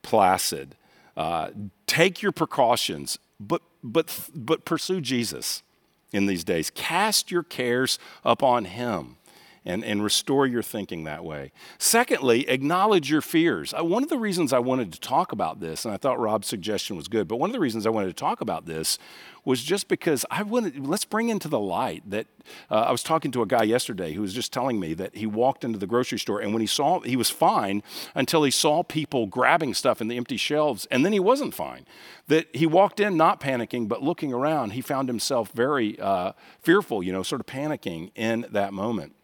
placid. 0.01 0.75
Uh, 1.15 1.51
take 1.87 2.21
your 2.21 2.31
precautions, 2.31 3.19
but, 3.39 3.61
but, 3.83 4.29
but 4.33 4.65
pursue 4.65 5.01
Jesus 5.01 5.63
in 6.11 6.25
these 6.25 6.43
days. 6.43 6.69
Cast 6.69 7.31
your 7.31 7.43
cares 7.43 7.99
upon 8.23 8.65
Him 8.65 9.17
and, 9.65 9.84
and 9.84 10.04
restore 10.04 10.47
your 10.47 10.63
thinking 10.63 11.04
that 11.04 11.24
way. 11.24 11.52
Secondly, 11.78 12.50
acknowledge 12.50 13.12
your 13.12 13.21
fears. 13.21 13.74
Uh, 13.74 13.84
one 13.84 14.04
of 14.04 14.10
the 14.10 14.17
reasons 14.17 14.54
I 14.54 14.60
wanted 14.60 14.91
to 14.93 15.00
talk 15.00 15.32
about 15.32 15.60
this, 15.60 15.86
and 15.86 15.93
I 15.93 15.97
thought 15.97 16.19
Rob's 16.19 16.47
suggestion 16.47 16.95
was 16.95 17.08
good, 17.08 17.28
but 17.28 17.38
one 17.38 17.50
of 17.50 17.54
the 17.54 17.60
reasons 17.60 17.86
I 17.86 17.91
wanted 17.91 18.08
to 18.08 18.13
talk 18.13 18.41
about 18.41 18.65
this 18.65 18.97
was 19.43 19.63
just 19.63 19.88
because 19.88 20.26
I 20.30 20.43
wanted, 20.43 20.86
let's 20.86 21.06
bring 21.06 21.30
into 21.30 21.47
the 21.47 21.60
light 21.60 22.04
that 22.10 22.28
uh, 22.69 22.76
I 22.76 22.91
was 22.91 23.04
talking 23.04 23.32
to 23.32 23.41
a 23.41 23.45
guy 23.45 23.63
yesterday 23.63 24.13
who 24.13 24.21
was 24.21 24.34
just 24.34 24.54
telling 24.54 24.80
me 24.80 24.93
that 24.95 25.15
he 25.15 25.26
walked 25.26 25.63
into 25.63 25.80
the 25.80 25.88
grocery 25.88 26.19
store 26.19 26.39
and 26.39 26.54
when 26.54 26.62
he 26.62 26.67
saw, 26.67 27.00
he 27.02 27.15
was 27.15 27.30
fine 27.30 27.82
until 28.13 28.43
he 28.43 28.52
saw 28.52 28.84
people 28.84 29.26
grabbing 29.26 29.74
stuff 29.74 30.00
in 30.02 30.08
the 30.08 30.17
empty 30.17 30.38
shelves 30.38 30.88
and 30.91 31.04
then 31.04 31.13
he 31.13 31.19
wasn't 31.19 31.54
fine. 31.54 31.86
That 32.28 32.56
he 32.56 32.65
walked 32.65 33.00
in 33.00 33.17
not 33.17 33.39
panicking 33.39 33.88
but 33.88 34.04
looking 34.04 34.32
around, 34.32 34.71
he 34.71 34.82
found 34.82 35.08
himself 35.08 35.52
very 35.52 36.00
uh, 36.00 36.34
fearful, 36.60 37.02
you 37.02 37.12
know, 37.12 37.24
sort 37.24 37.41
of 37.41 37.47
panicking 37.47 38.12
in 38.15 38.45
that 38.52 38.74
moment. 38.74 39.15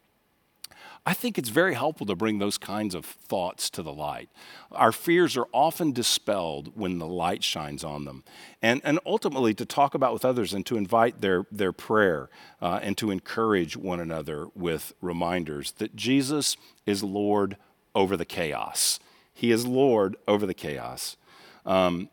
I 1.06 1.14
think 1.14 1.38
it's 1.38 1.48
very 1.48 1.74
helpful 1.74 2.06
to 2.06 2.14
bring 2.14 2.38
those 2.38 2.58
kinds 2.58 2.94
of 2.94 3.04
thoughts 3.04 3.70
to 3.70 3.82
the 3.82 3.92
light. 3.92 4.28
Our 4.72 4.92
fears 4.92 5.36
are 5.36 5.46
often 5.52 5.92
dispelled 5.92 6.72
when 6.76 6.98
the 6.98 7.06
light 7.06 7.42
shines 7.42 7.82
on 7.82 8.04
them. 8.04 8.24
And, 8.60 8.80
and 8.84 8.98
ultimately, 9.06 9.54
to 9.54 9.64
talk 9.64 9.94
about 9.94 10.12
with 10.12 10.24
others 10.24 10.52
and 10.52 10.66
to 10.66 10.76
invite 10.76 11.20
their, 11.20 11.46
their 11.50 11.72
prayer 11.72 12.28
uh, 12.60 12.80
and 12.82 12.96
to 12.98 13.10
encourage 13.10 13.76
one 13.76 14.00
another 14.00 14.48
with 14.54 14.92
reminders 15.00 15.72
that 15.72 15.96
Jesus 15.96 16.56
is 16.84 17.02
Lord 17.02 17.56
over 17.94 18.16
the 18.16 18.24
chaos. 18.26 19.00
He 19.32 19.50
is 19.50 19.66
Lord 19.66 20.16
over 20.26 20.46
the 20.46 20.54
chaos. 20.54 21.16
Um, 21.64 22.10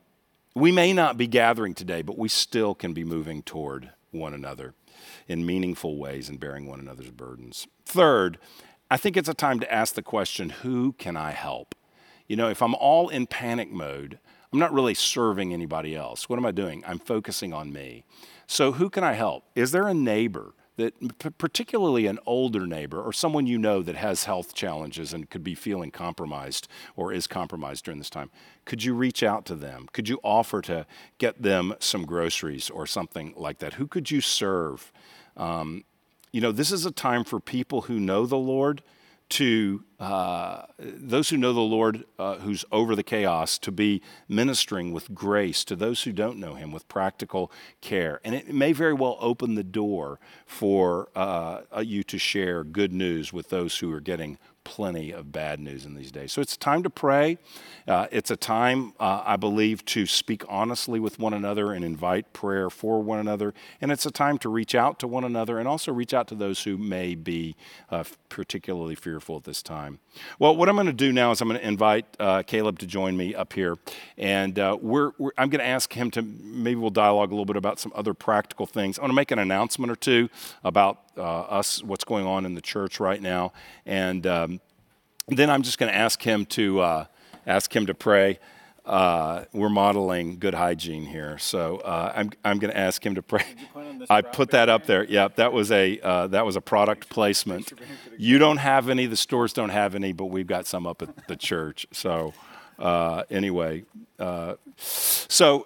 we 0.54 0.72
may 0.72 0.94
not 0.94 1.18
be 1.18 1.28
gathering 1.28 1.74
today, 1.74 2.02
but 2.02 2.18
we 2.18 2.30
still 2.30 2.74
can 2.74 2.94
be 2.94 3.04
moving 3.04 3.42
toward 3.42 3.92
one 4.12 4.34
another 4.34 4.74
in 5.28 5.46
meaningful 5.46 5.98
ways 5.98 6.30
and 6.30 6.40
bearing 6.40 6.68
one 6.68 6.80
another's 6.80 7.12
burdens. 7.12 7.68
Third, 7.86 8.38
I 8.90 8.98
think 8.98 9.18
it's 9.18 9.30
a 9.30 9.34
time 9.34 9.60
to 9.62 9.74
ask 9.74 9.96
the 9.96 10.04
question 10.04 10.50
who 10.50 10.94
can 10.94 11.18
I 11.18 11.32
help? 11.32 11.74
You 12.28 12.36
know, 12.36 12.50
if 12.50 12.62
I'm 12.62 12.76
all 12.76 13.10
in 13.10 13.28
panic 13.28 13.72
mode, 13.72 14.20
I'm 14.54 14.60
not 14.60 14.74
really 14.74 14.94
serving 14.94 15.54
anybody 15.54 15.96
else. 15.96 16.30
What 16.30 16.38
am 16.38 16.46
I 16.46 16.52
doing? 16.52 16.84
I'm 16.86 17.00
focusing 17.00 17.54
on 17.54 17.74
me. 17.74 18.04
So, 18.48 18.74
who 18.74 18.90
can 18.90 19.04
I 19.04 19.14
help? 19.14 19.46
Is 19.56 19.72
there 19.72 19.88
a 19.88 19.94
neighbor 19.94 20.54
that, 20.78 20.94
particularly 21.38 22.06
an 22.06 22.20
older 22.26 22.68
neighbor 22.68 23.02
or 23.02 23.12
someone 23.12 23.48
you 23.48 23.58
know 23.58 23.82
that 23.82 23.96
has 23.96 24.26
health 24.26 24.54
challenges 24.54 25.14
and 25.14 25.30
could 25.30 25.44
be 25.44 25.56
feeling 25.56 25.90
compromised 25.90 26.68
or 26.96 27.12
is 27.12 27.28
compromised 27.28 27.86
during 27.86 27.98
this 27.98 28.10
time? 28.10 28.30
Could 28.66 28.84
you 28.84 28.94
reach 28.94 29.24
out 29.24 29.46
to 29.46 29.56
them? 29.56 29.88
Could 29.94 30.10
you 30.10 30.20
offer 30.24 30.62
to 30.64 30.86
get 31.18 31.42
them 31.42 31.74
some 31.80 32.06
groceries 32.06 32.70
or 32.70 32.86
something 32.86 33.34
like 33.36 33.60
that? 33.60 33.74
Who 33.74 33.88
could 33.88 34.12
you 34.12 34.22
serve? 34.22 34.92
Um, 35.38 35.86
you 36.36 36.42
know, 36.42 36.52
this 36.52 36.70
is 36.70 36.86
a 36.86 36.92
time 36.92 37.24
for 37.24 37.40
people 37.40 37.84
who 37.84 37.98
know 37.98 38.26
the 38.26 38.36
Lord 38.36 38.84
to 39.30 39.86
uh, 40.02 40.64
those 40.78 41.30
who 41.30 41.38
know 41.38 41.54
the 41.54 41.62
Lord, 41.62 42.04
uh, 42.20 42.36
who's 42.40 42.66
over 42.74 42.94
the 42.94 43.04
chaos, 43.04 43.58
to 43.60 43.72
be 43.72 44.02
ministering 44.28 44.92
with 44.92 45.14
grace 45.14 45.64
to 45.64 45.78
those 45.78 46.04
who 46.04 46.12
don't 46.12 46.38
know 46.38 46.56
Him 46.56 46.74
with 46.74 46.90
practical 46.90 47.54
care. 47.80 48.20
And 48.26 48.36
it 48.36 48.54
may 48.54 48.74
very 48.74 48.94
well 48.94 49.16
open 49.22 49.56
the 49.56 49.64
door 49.64 50.20
for 50.46 51.08
uh, 51.16 51.62
you 51.82 52.04
to 52.04 52.18
share 52.18 52.66
good 52.66 52.92
news 52.92 53.32
with 53.32 53.48
those 53.48 53.78
who 53.78 53.90
are 53.94 54.02
getting 54.02 54.38
plenty 54.66 55.12
of 55.12 55.32
bad 55.32 55.62
news 55.62 55.86
in 55.86 55.96
these 55.96 56.12
days. 56.12 56.34
So 56.34 56.42
it's 56.42 56.58
time 56.58 56.84
to 56.84 56.90
pray. 56.90 57.38
Uh, 57.88 58.08
it's 58.12 58.30
a 58.30 58.36
time, 58.36 58.94
uh, 59.00 59.24
I 59.26 59.38
believe, 59.38 59.86
to 59.86 60.06
speak 60.06 60.44
honestly 60.50 61.00
with 61.00 61.18
one 61.20 61.34
another 61.34 61.72
and 61.72 61.86
invite 61.86 62.34
prayer 62.34 62.70
for 62.70 63.02
one 63.02 63.20
another. 63.20 63.54
And 63.80 63.92
it's 63.92 64.06
a 64.06 64.12
time 64.12 64.38
to 64.40 64.50
reach 64.50 64.76
out 64.76 65.00
to 65.00 65.08
one 65.08 65.24
another 65.24 65.60
and 65.60 65.68
also 65.68 65.94
reach 65.94 66.14
out 66.14 66.28
to 66.30 66.36
those 66.36 66.64
who 66.64 66.78
may 66.78 67.16
be 67.16 67.56
uh, 67.90 68.04
particularly 68.28 68.96
fearful 68.96 69.38
at 69.38 69.44
this 69.46 69.62
time. 69.62 70.00
Well, 70.40 70.56
what 70.56 70.68
I'm 70.68 70.76
going 70.76 70.88
to 70.88 70.94
do 70.94 71.14
now 71.14 71.32
is 71.32 71.40
I'm 71.42 71.48
going 71.48 71.60
to 71.60 71.66
invite 71.66 72.06
uh, 72.20 72.44
Caleb 72.44 72.80
to 72.80 72.88
join 72.88 73.16
me 73.16 73.36
up 73.36 73.54
here. 73.54 73.78
And 74.18 74.58
uh, 74.58 74.78
we're, 74.82 75.12
we're, 75.20 75.32
I'm 75.38 75.50
going 75.50 75.60
to 75.60 75.68
ask 75.68 75.94
him 75.94 76.10
to 76.12 76.24
maybe 76.24 76.76
we'll 76.76 76.90
dialogue 76.90 77.30
a 77.30 77.36
little 77.36 77.46
bit 77.46 77.56
about 77.56 77.80
some 77.80 77.94
other 77.96 78.16
practical 78.16 78.66
things. 78.66 78.98
I 78.98 79.04
want 79.04 79.12
to 79.12 79.16
make 79.16 79.32
an 79.32 79.40
announcement 79.40 79.92
or 79.92 79.96
two 79.96 80.30
about 80.64 81.05
us, 81.22 81.84
what's 81.84 82.04
going 82.04 82.26
on 82.26 82.46
in 82.46 82.56
the 82.56 82.62
church 82.62 83.00
right 83.00 83.22
now. 83.22 83.54
And 83.86 84.26
um, 84.28 84.62
then 85.28 85.50
I'm 85.50 85.64
just 85.64 85.78
going 85.78 85.92
to 85.92 85.98
ask 85.98 86.22
him 86.22 86.46
to 86.48 86.80
uh, 86.82 87.06
ask 87.48 87.76
him 87.76 87.86
to 87.88 87.94
pray. 87.94 88.40
Uh, 88.86 89.46
we're 89.52 89.70
modeling 89.70 90.38
good 90.38 90.54
hygiene 90.54 91.08
here, 91.08 91.40
so 91.40 91.78
uh, 91.78 92.14
I'm 92.16 92.30
I'm 92.44 92.60
going 92.60 92.72
to 92.72 92.78
ask 92.78 93.04
him 93.04 93.16
to 93.16 93.24
pray. 93.24 93.44
I 94.12 94.22
put 94.22 94.52
that 94.52 94.70
up 94.70 94.86
there. 94.86 95.04
Yeah, 95.06 95.30
that 95.38 95.52
was 95.52 95.72
a 95.72 96.00
uh, 96.02 96.28
that 96.28 96.46
was 96.46 96.56
a 96.56 96.62
product 96.62 97.10
placement. 97.10 97.74
You 98.18 98.38
don't 98.38 98.58
have 98.58 98.88
any. 98.88 99.08
The 99.08 99.18
stores 99.18 99.54
don't 99.54 99.70
have 99.70 99.96
any, 99.96 100.14
but 100.14 100.26
we've 100.26 100.46
got 100.46 100.68
some 100.68 100.86
up 100.86 101.02
at 101.02 101.28
the 101.28 101.36
church. 101.36 101.88
So 101.92 102.36
uh, 102.78 103.24
anyway, 103.32 103.86
uh, 104.20 104.56
so 104.78 105.66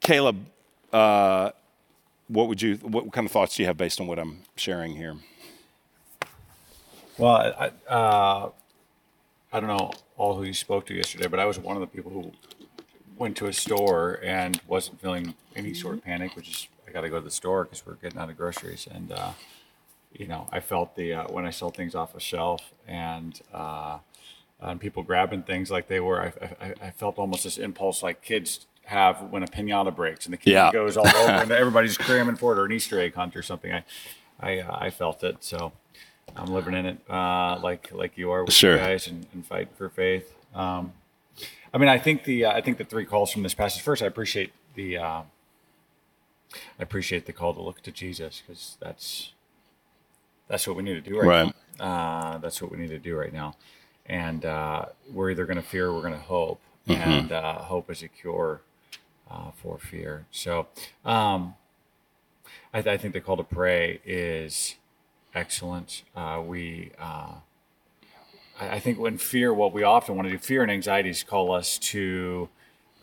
Caleb, 0.00 0.46
uh, 0.92 1.50
what 2.28 2.48
would 2.48 2.62
you? 2.62 2.76
What 2.76 3.12
kind 3.12 3.26
of 3.26 3.32
thoughts 3.32 3.56
do 3.56 3.62
you 3.62 3.66
have 3.66 3.76
based 3.76 4.00
on 4.00 4.06
what 4.06 4.18
I'm 4.18 4.42
sharing 4.56 4.96
here? 4.96 5.16
Well, 7.18 7.72
I, 7.90 8.50
I 9.52 9.60
don't 9.60 9.68
know 9.68 9.92
all 10.16 10.36
who 10.36 10.44
you 10.44 10.54
spoke 10.54 10.86
to 10.86 10.94
yesterday, 10.94 11.26
but 11.26 11.38
I 11.38 11.44
was 11.44 11.58
one 11.58 11.76
of 11.76 11.80
the 11.80 11.86
people 11.86 12.10
who 12.10 12.32
went 13.16 13.36
to 13.36 13.46
a 13.46 13.52
store 13.52 14.18
and 14.22 14.60
wasn't 14.66 15.00
feeling 15.00 15.34
any 15.54 15.74
sort 15.74 15.94
of 15.96 16.04
panic, 16.04 16.34
which 16.34 16.48
is 16.48 16.68
I 16.88 16.90
got 16.90 17.02
to 17.02 17.08
go 17.08 17.18
to 17.18 17.24
the 17.24 17.30
store 17.30 17.64
because 17.64 17.84
we're 17.86 17.94
getting 17.94 18.18
out 18.18 18.30
of 18.30 18.36
groceries. 18.36 18.86
And, 18.90 19.12
uh, 19.12 19.32
you 20.12 20.26
know, 20.26 20.48
I 20.50 20.60
felt 20.60 20.96
the, 20.96 21.12
uh, 21.12 21.24
when 21.28 21.46
I 21.46 21.50
saw 21.50 21.70
things 21.70 21.94
off 21.94 22.14
a 22.14 22.20
shelf 22.20 22.72
and, 22.86 23.40
uh, 23.52 23.98
and 24.60 24.80
people 24.80 25.02
grabbing 25.02 25.42
things 25.42 25.70
like 25.70 25.88
they 25.88 26.00
were, 26.00 26.22
I, 26.22 26.54
I, 26.64 26.74
I, 26.86 26.90
felt 26.90 27.18
almost 27.18 27.44
this 27.44 27.58
impulse 27.58 28.02
like 28.02 28.22
kids 28.22 28.66
have 28.84 29.22
when 29.30 29.42
a 29.42 29.46
pinata 29.46 29.94
breaks 29.94 30.26
and 30.26 30.32
the 30.32 30.36
kid 30.36 30.52
yeah. 30.52 30.72
goes 30.72 30.96
all 30.96 31.06
over 31.06 31.30
and 31.30 31.50
everybody's 31.52 31.96
cramming 31.96 32.36
for 32.36 32.52
it 32.52 32.58
or 32.58 32.64
an 32.64 32.72
Easter 32.72 33.00
egg 33.00 33.14
hunt 33.14 33.36
or 33.36 33.42
something. 33.42 33.72
I, 33.72 33.84
I, 34.40 34.58
uh, 34.58 34.76
I 34.80 34.90
felt 34.90 35.22
it. 35.22 35.36
So, 35.40 35.72
I'm 36.36 36.52
living 36.52 36.74
in 36.74 36.86
it 36.86 36.98
uh, 37.10 37.58
like 37.62 37.90
like 37.92 38.16
you 38.16 38.30
are 38.30 38.44
with 38.44 38.54
sure. 38.54 38.72
you 38.72 38.78
guys 38.78 39.06
and, 39.06 39.26
and 39.32 39.44
fighting 39.44 39.74
for 39.76 39.88
faith. 39.88 40.34
Um, 40.54 40.92
I 41.74 41.78
mean, 41.78 41.88
I 41.88 41.98
think 41.98 42.24
the 42.24 42.46
uh, 42.46 42.52
I 42.52 42.60
think 42.60 42.78
the 42.78 42.84
three 42.84 43.04
calls 43.04 43.30
from 43.30 43.42
this 43.42 43.54
passage. 43.54 43.82
First, 43.82 44.02
I 44.02 44.06
appreciate 44.06 44.52
the 44.74 44.98
uh, 44.98 45.22
I 46.54 46.82
appreciate 46.82 47.26
the 47.26 47.32
call 47.32 47.54
to 47.54 47.62
look 47.62 47.82
to 47.82 47.92
Jesus 47.92 48.42
because 48.46 48.76
that's 48.80 49.32
that's 50.48 50.66
what 50.66 50.76
we 50.76 50.82
need 50.82 50.94
to 51.04 51.10
do 51.10 51.18
right, 51.18 51.26
right. 51.26 51.54
now. 51.78 51.84
Uh, 51.84 52.38
that's 52.38 52.60
what 52.60 52.70
we 52.70 52.78
need 52.78 52.90
to 52.90 52.98
do 52.98 53.16
right 53.16 53.32
now, 53.32 53.56
and 54.06 54.44
uh, 54.44 54.86
we're 55.12 55.30
either 55.30 55.46
going 55.46 55.56
to 55.56 55.62
fear, 55.62 55.88
or 55.88 55.94
we're 55.94 56.02
going 56.02 56.12
to 56.12 56.20
hope, 56.20 56.60
mm-hmm. 56.86 57.00
and 57.00 57.32
uh, 57.32 57.58
hope 57.58 57.90
is 57.90 58.02
a 58.02 58.08
cure 58.08 58.60
for 59.56 59.78
fear. 59.78 60.26
So, 60.30 60.66
um, 61.04 61.54
I, 62.74 62.80
th- 62.82 62.92
I 62.92 62.96
think 62.96 63.12
the 63.12 63.20
call 63.20 63.36
to 63.36 63.44
pray 63.44 64.00
is 64.04 64.76
excellent. 65.34 66.02
Uh, 66.16 66.42
we, 66.44 66.92
uh, 66.98 67.34
I, 68.60 68.68
I, 68.70 68.80
think 68.80 68.98
when 68.98 69.18
fear, 69.18 69.52
what 69.52 69.72
we 69.72 69.82
often 69.82 70.16
want 70.16 70.28
to 70.28 70.32
do, 70.32 70.38
fear 70.38 70.62
and 70.62 70.70
anxieties 70.70 71.22
call 71.22 71.52
us 71.52 71.78
to 71.78 72.48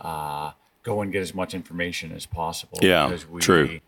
uh, 0.02 0.52
go 0.84 1.02
and 1.02 1.12
get 1.12 1.22
as 1.22 1.36
much 1.36 1.54
information 1.54 2.12
as 2.12 2.26
possible. 2.26 2.80
Yeah, 2.82 3.08
because 3.08 3.28
we, 3.28 3.42
true. 3.42 3.80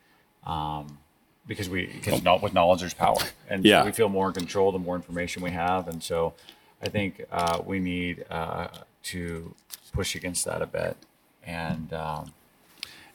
Um, 0.45 0.99
because 1.47 1.69
we 1.69 1.87
because 1.87 2.23
not 2.23 2.41
with 2.41 2.53
knowledge 2.53 2.81
there's 2.81 2.93
power, 2.93 3.17
and 3.49 3.65
Yeah. 3.65 3.81
so 3.81 3.85
we 3.87 3.91
feel 3.91 4.09
more 4.09 4.27
in 4.27 4.33
control 4.33 4.71
the 4.71 4.79
more 4.79 4.95
information 4.95 5.41
we 5.41 5.51
have, 5.51 5.87
and 5.87 6.01
so 6.01 6.33
I 6.81 6.89
think 6.89 7.25
uh, 7.31 7.61
we 7.65 7.79
need 7.79 8.25
uh, 8.29 8.67
to 9.03 9.53
push 9.91 10.15
against 10.15 10.45
that 10.45 10.61
a 10.61 10.67
bit. 10.67 10.97
And 11.45 11.91
um, 11.93 12.33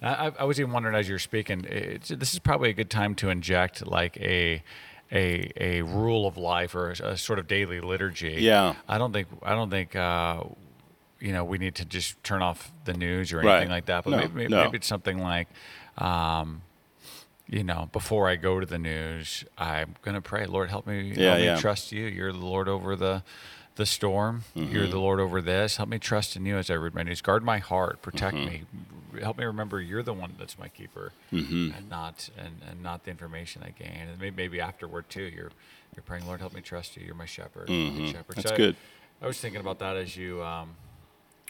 I, 0.02 0.32
I 0.38 0.44
was 0.44 0.58
even 0.60 0.72
wondering 0.72 0.94
as 0.94 1.08
you're 1.08 1.18
speaking, 1.18 1.64
it's, 1.68 2.08
this 2.08 2.32
is 2.32 2.38
probably 2.38 2.70
a 2.70 2.74
good 2.74 2.90
time 2.90 3.14
to 3.16 3.30
inject 3.30 3.86
like 3.86 4.16
a 4.18 4.62
a 5.12 5.52
a 5.56 5.82
rule 5.82 6.26
of 6.26 6.36
life 6.36 6.74
or 6.74 6.90
a, 6.90 7.10
a 7.12 7.16
sort 7.16 7.38
of 7.38 7.46
daily 7.46 7.80
liturgy. 7.80 8.38
Yeah. 8.40 8.74
I 8.88 8.98
don't 8.98 9.12
think 9.12 9.28
I 9.42 9.54
don't 9.54 9.70
think 9.70 9.94
uh, 9.94 10.42
you 11.20 11.32
know 11.32 11.44
we 11.44 11.58
need 11.58 11.76
to 11.76 11.84
just 11.84 12.22
turn 12.24 12.42
off 12.42 12.72
the 12.84 12.92
news 12.94 13.32
or 13.32 13.38
Right. 13.38 13.56
anything 13.56 13.70
like 13.70 13.86
that. 13.86 14.04
But 14.04 14.10
No, 14.10 14.16
maybe, 14.18 14.34
maybe, 14.34 14.48
no. 14.50 14.64
maybe 14.64 14.76
it's 14.78 14.86
something 14.88 15.18
like. 15.18 15.48
Um, 15.98 16.62
you 17.48 17.62
know, 17.62 17.88
before 17.92 18.28
I 18.28 18.34
go 18.34 18.58
to 18.58 18.66
the 18.66 18.78
news, 18.78 19.44
I'm 19.56 19.94
gonna 20.02 20.20
pray. 20.20 20.46
Lord, 20.46 20.68
help 20.68 20.84
me. 20.86 21.12
Yeah, 21.16 21.26
help 21.28 21.38
me 21.38 21.44
yeah. 21.44 21.56
trust 21.60 21.92
you. 21.92 22.04
You're 22.06 22.32
the 22.32 22.38
Lord 22.44 22.68
over 22.68 22.96
the 22.96 23.22
the 23.76 23.86
storm. 23.86 24.44
Mm-hmm. 24.56 24.74
You're 24.74 24.86
the 24.88 24.98
Lord 24.98 25.20
over 25.20 25.40
this. 25.40 25.76
Help 25.76 25.88
me 25.88 25.98
trust 25.98 26.34
in 26.36 26.44
you 26.46 26.56
as 26.56 26.70
I 26.70 26.74
read 26.74 26.94
my 26.94 27.02
news. 27.02 27.20
Guard 27.22 27.42
my 27.44 27.58
heart. 27.58 28.02
Protect 28.02 28.36
Mm-hmm. 28.36 28.46
me. 29.16 29.20
Help 29.22 29.38
me 29.38 29.44
remember 29.46 29.80
you're 29.80 30.02
the 30.02 30.12
one 30.12 30.34
that's 30.38 30.58
my 30.58 30.68
keeper, 30.68 31.12
Mm-hmm. 31.32 31.70
and 31.74 31.88
not 31.88 32.28
and, 32.36 32.60
and 32.70 32.82
not 32.82 33.04
the 33.04 33.10
information 33.10 33.62
I 33.64 33.70
gain. 33.70 34.08
And 34.10 34.20
maybe, 34.20 34.36
maybe 34.36 34.60
afterward 34.60 35.08
too, 35.08 35.22
you're 35.22 35.50
you're 35.94 36.02
praying, 36.04 36.26
Lord, 36.26 36.40
help 36.40 36.52
me 36.52 36.60
trust 36.60 36.96
you. 36.96 37.04
You're 37.06 37.14
my 37.14 37.24
shepherd. 37.24 37.68
shepherd. 37.68 37.72
Mm-hmm. 37.72 38.32
That's 38.34 38.52
I- 38.52 38.56
good. 38.56 38.76
I 39.22 39.26
was 39.26 39.40
thinking 39.40 39.60
about 39.62 39.78
that 39.78 39.96
as 39.96 40.14
you 40.16 40.42
um, 40.42 40.74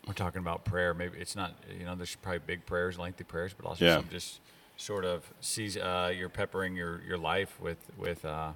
we're 0.07 0.12
talking 0.15 0.39
about 0.41 0.65
prayer. 0.65 0.95
Maybe 0.95 1.19
it's 1.19 1.35
not 1.35 1.55
you 1.77 1.85
know 1.85 1.97
there's 1.97 2.15
probably 2.15 2.39
big 2.47 2.65
prayers, 2.67 2.99
lengthy 2.99 3.25
prayers, 3.25 3.53
but 3.53 3.67
also 3.67 3.85
Yeah. 3.85 3.97
some 3.97 4.09
just 4.11 4.41
sort 4.77 5.05
of 5.05 5.29
sees 5.41 5.77
uh, 5.77 6.12
you're 6.17 6.29
peppering 6.29 6.77
your 6.77 7.01
your 7.09 7.19
life 7.19 7.61
with 7.61 7.79
with. 7.97 8.25
Uh, 8.25 8.53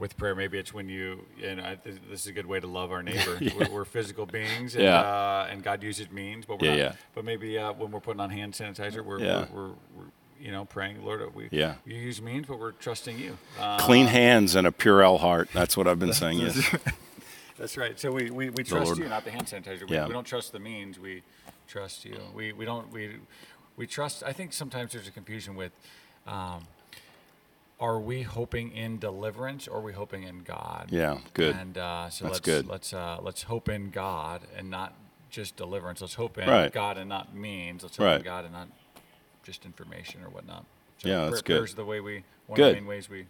with 0.00 0.16
prayer, 0.16 0.34
maybe 0.34 0.58
it's 0.58 0.74
when 0.74 0.88
you, 0.88 1.24
know, 1.40 1.62
I- 1.62 1.78
this 1.84 1.98
this 2.10 2.20
is 2.22 2.26
a 2.26 2.32
good 2.32 2.46
way 2.46 2.58
to 2.58 2.66
love 2.66 2.90
our 2.90 3.02
neighbor. 3.10 3.38
we're, 3.56 3.70
we're 3.70 3.84
physical 3.84 4.26
beings, 4.26 4.74
and, 4.74 4.82
Yeah. 4.84 5.00
uh, 5.00 5.48
and 5.50 5.62
God 5.62 5.82
uses 5.84 6.10
means, 6.10 6.46
but 6.46 6.60
we're 6.60 6.68
Yeah, 6.68 6.76
not, 6.76 6.78
yeah. 6.78 6.92
But 7.14 7.24
maybe 7.24 7.56
uh, 7.58 7.72
when 7.74 7.92
we're 7.92 8.00
putting 8.00 8.20
on 8.20 8.30
hand 8.30 8.54
sanitizer, 8.54 9.04
we're, 9.04 9.20
Yeah. 9.20 9.46
we're, 9.52 9.68
we're, 9.68 9.74
we're, 9.96 10.04
you 10.40 10.50
know, 10.50 10.64
praying, 10.64 11.04
Lord, 11.04 11.32
we, 11.34 11.48
Yeah. 11.52 11.74
you 11.84 11.96
use 11.96 12.20
means, 12.22 12.46
but 12.48 12.58
we're 12.58 12.72
trusting 12.72 13.18
you. 13.18 13.36
Uh, 13.60 13.78
Clean 13.78 14.06
hands 14.06 14.56
and 14.56 14.66
a 14.66 14.70
Purell 14.72 15.20
heart. 15.20 15.50
That's 15.52 15.76
what 15.76 15.86
I've 15.86 15.98
been 15.98 16.14
saying. 16.14 16.38
Yes. 16.38 16.74
That's 17.58 17.76
right. 17.76 18.00
So 18.00 18.10
we, 18.10 18.30
we, 18.30 18.48
we 18.48 18.64
trust 18.64 18.86
Lord. 18.86 18.98
you, 18.98 19.06
not 19.08 19.24
the 19.26 19.30
hand 19.30 19.44
sanitizer. 19.44 19.86
We, 19.86 19.96
Yeah. 19.96 20.06
we 20.06 20.14
don't 20.14 20.26
trust 20.26 20.52
the 20.52 20.58
means. 20.58 20.98
We 20.98 21.22
trust 21.68 22.06
you. 22.06 22.16
We, 22.34 22.52
we 22.54 22.64
don't 22.64 22.90
we 22.90 23.16
we 23.76 23.86
trust. 23.86 24.22
I 24.24 24.32
think 24.32 24.54
sometimes 24.54 24.92
there's 24.92 25.06
a 25.06 25.10
confusion 25.10 25.54
with, 25.54 25.72
um, 26.26 26.62
are 27.80 27.98
we 27.98 28.22
hoping 28.22 28.72
in 28.72 28.98
deliverance 28.98 29.66
or 29.66 29.78
are 29.78 29.80
we 29.80 29.92
hoping 29.92 30.22
in 30.24 30.40
God? 30.40 30.88
Yeah, 30.90 31.18
good. 31.34 31.56
And 31.56 31.78
uh, 31.78 32.10
so 32.10 32.24
That's 32.26 32.34
let's 32.34 32.40
good. 32.40 32.66
let's 32.68 32.92
uh, 32.92 33.18
let's 33.22 33.42
hope 33.44 33.68
in 33.68 33.90
God 33.90 34.42
and 34.56 34.70
not 34.70 34.92
just 35.30 35.56
deliverance. 35.56 36.00
Let's 36.00 36.14
hope 36.14 36.36
in 36.38 36.48
Right. 36.48 36.70
God 36.72 36.98
and 36.98 37.08
not 37.08 37.34
means. 37.34 37.82
Let's 37.82 37.96
hope 37.96 38.04
Right. 38.06 38.16
in 38.18 38.22
God 38.22 38.44
and 38.44 38.52
not 38.52 38.68
just 39.42 39.64
information 39.64 40.22
or 40.22 40.28
whatnot. 40.28 40.64
So 40.98 41.08
Yeah, 41.08 41.16
that's 41.30 41.30
prayer- 41.30 41.42
good. 41.42 41.56
Prayer's 41.62 41.74
the 41.74 41.84
way 41.84 42.00
we 42.00 42.24
one 42.46 42.60
of 42.60 42.66
the 42.66 42.72
main 42.74 42.86
ways 42.86 43.08
we 43.08 43.26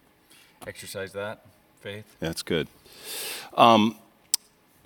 exercise 0.67 1.13
that 1.13 1.45
faith. 1.79 2.15
That's 2.19 2.41
good. 2.43 2.67
Um, 3.55 3.95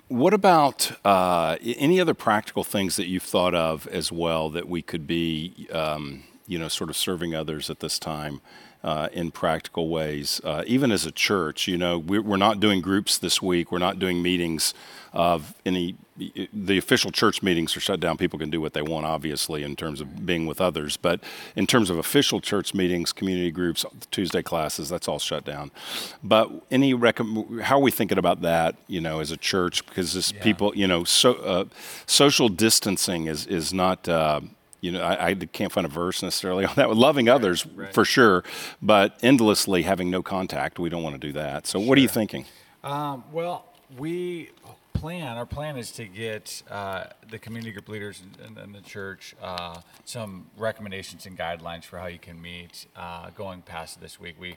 what 0.08 0.32
about 0.34 0.92
uh, 1.04 1.56
any 1.62 2.00
other 2.00 2.14
practical 2.14 2.62
things 2.62 2.94
that 2.96 3.06
you've 3.08 3.22
thought 3.24 3.54
of 3.54 3.86
as 3.88 4.12
well 4.12 4.50
that 4.50 4.68
we 4.68 4.80
could 4.82 5.06
be, 5.06 5.66
um, 5.72 6.22
you 6.46 6.58
know, 6.58 6.68
sort 6.68 6.90
of 6.90 6.96
serving 6.96 7.34
others 7.34 7.68
at 7.70 7.80
this 7.80 7.98
time 7.98 8.40
uh, 8.86 9.08
in 9.12 9.32
practical 9.32 9.88
ways? 9.88 10.40
Uh, 10.44 10.62
even 10.66 10.92
as 10.92 11.04
a 11.04 11.10
church, 11.10 11.66
you 11.66 11.76
know, 11.76 11.98
we're, 11.98 12.22
we're 12.22 12.36
not 12.36 12.60
doing 12.60 12.80
groups 12.80 13.18
this 13.18 13.42
week. 13.42 13.72
We're 13.72 13.78
not 13.78 13.98
doing 13.98 14.22
meetings 14.22 14.72
of 15.12 15.54
any. 15.66 15.96
The 16.18 16.78
official 16.78 17.10
church 17.10 17.42
meetings 17.42 17.76
are 17.76 17.80
shut 17.80 18.00
down. 18.00 18.16
People 18.16 18.38
can 18.38 18.48
do 18.48 18.58
what 18.58 18.72
they 18.72 18.80
want, 18.80 19.04
obviously, 19.04 19.62
in 19.62 19.76
terms 19.76 20.00
of 20.00 20.24
being 20.24 20.46
with 20.46 20.62
others. 20.62 20.96
But 20.96 21.20
in 21.56 21.66
terms 21.66 21.90
of 21.90 21.98
official 21.98 22.40
church 22.40 22.72
meetings, 22.72 23.12
community 23.12 23.50
groups, 23.50 23.84
Tuesday 24.10 24.40
classes, 24.40 24.88
that's 24.88 25.08
all 25.08 25.18
shut 25.18 25.44
down. 25.44 25.70
But 26.22 26.50
any 26.70 26.94
recomm- 26.94 27.60
how 27.60 27.76
are 27.76 27.82
we 27.82 27.90
thinking 27.90 28.16
about 28.16 28.40
that? 28.42 28.76
You 28.86 29.02
know, 29.02 29.20
as 29.20 29.30
a 29.30 29.36
church, 29.36 29.84
because 29.84 30.14
this 30.14 30.32
people, 30.32 30.74
you 30.74 30.86
know, 30.86 31.04
so 31.04 31.34
uh, 31.34 31.64
social 32.06 32.48
distancing 32.48 33.26
is 33.26 33.46
is 33.46 33.74
not. 33.74 34.08
You 34.86 34.92
know, 34.92 35.02
I, 35.02 35.28
I 35.28 35.34
can't 35.34 35.72
find 35.72 35.84
a 35.84 35.90
verse 35.90 36.22
necessarily 36.22 36.64
on 36.64 36.74
that. 36.76 36.94
Loving 36.96 37.28
others 37.28 37.66
right. 37.66 37.92
for 37.92 38.04
sure, 38.04 38.44
but 38.80 39.18
endlessly 39.22 39.82
having 39.82 40.10
no 40.10 40.22
contact, 40.22 40.78
we 40.78 40.88
don't 40.88 41.02
want 41.02 41.20
to 41.20 41.26
do 41.26 41.32
that. 41.32 41.66
So, 41.66 41.78
what 41.78 41.98
are 41.98 42.00
you 42.00 42.08
thinking? 42.08 42.46
Um, 42.84 43.24
well, 43.32 43.66
we 43.98 44.50
plan. 44.94 45.36
Our 45.36 45.46
plan 45.46 45.76
is 45.76 45.90
to 45.92 46.06
get 46.06 46.62
uh, 46.70 47.04
the 47.30 47.38
community 47.38 47.72
group 47.72 47.88
leaders 47.88 48.22
and, 48.44 48.56
and 48.56 48.74
the 48.74 48.80
church 48.80 49.34
uh, 49.42 49.80
some 50.04 50.46
recommendations 50.56 51.26
and 51.26 51.38
guidelines 51.38 51.84
for 51.84 51.98
how 51.98 52.06
you 52.06 52.18
can 52.18 52.40
meet. 52.40 52.86
Uh, 52.96 53.30
going 53.30 53.62
past 53.62 54.00
this 54.00 54.18
week, 54.18 54.36
we 54.38 54.56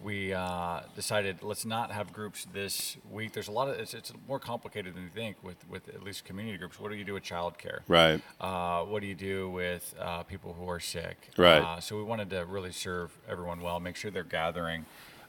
we 0.00 0.32
uh, 0.32 0.80
decided 0.94 1.42
let's 1.42 1.64
not 1.64 1.90
have 1.90 2.12
groups 2.12 2.46
this 2.52 2.96
week. 3.10 3.32
There's 3.32 3.48
a 3.48 3.52
lot 3.52 3.68
of 3.68 3.78
it's, 3.78 3.94
it's 3.94 4.12
more 4.28 4.38
complicated 4.38 4.94
than 4.94 5.04
you 5.04 5.08
think 5.08 5.36
with 5.42 5.68
with 5.68 5.88
at 5.88 6.02
least 6.02 6.24
community 6.24 6.56
groups. 6.56 6.78
What 6.78 6.90
do 6.90 6.96
you 6.96 7.04
do 7.04 7.14
with 7.14 7.24
childcare? 7.24 7.80
Right. 7.88 8.20
Uh, 8.40 8.82
what 8.82 9.00
do 9.00 9.08
you 9.08 9.14
do 9.14 9.50
with 9.50 9.94
uh, 9.98 10.22
people 10.22 10.54
who 10.58 10.68
are 10.68 10.80
sick? 10.80 11.30
Right. 11.36 11.62
Uh, 11.62 11.80
so 11.80 11.96
we 11.96 12.04
wanted 12.04 12.30
to 12.30 12.44
really 12.44 12.72
serve 12.72 13.10
everyone 13.28 13.60
well, 13.60 13.80
make 13.80 13.96
sure 13.96 14.10
they're 14.10 14.22
gathering. 14.24 14.86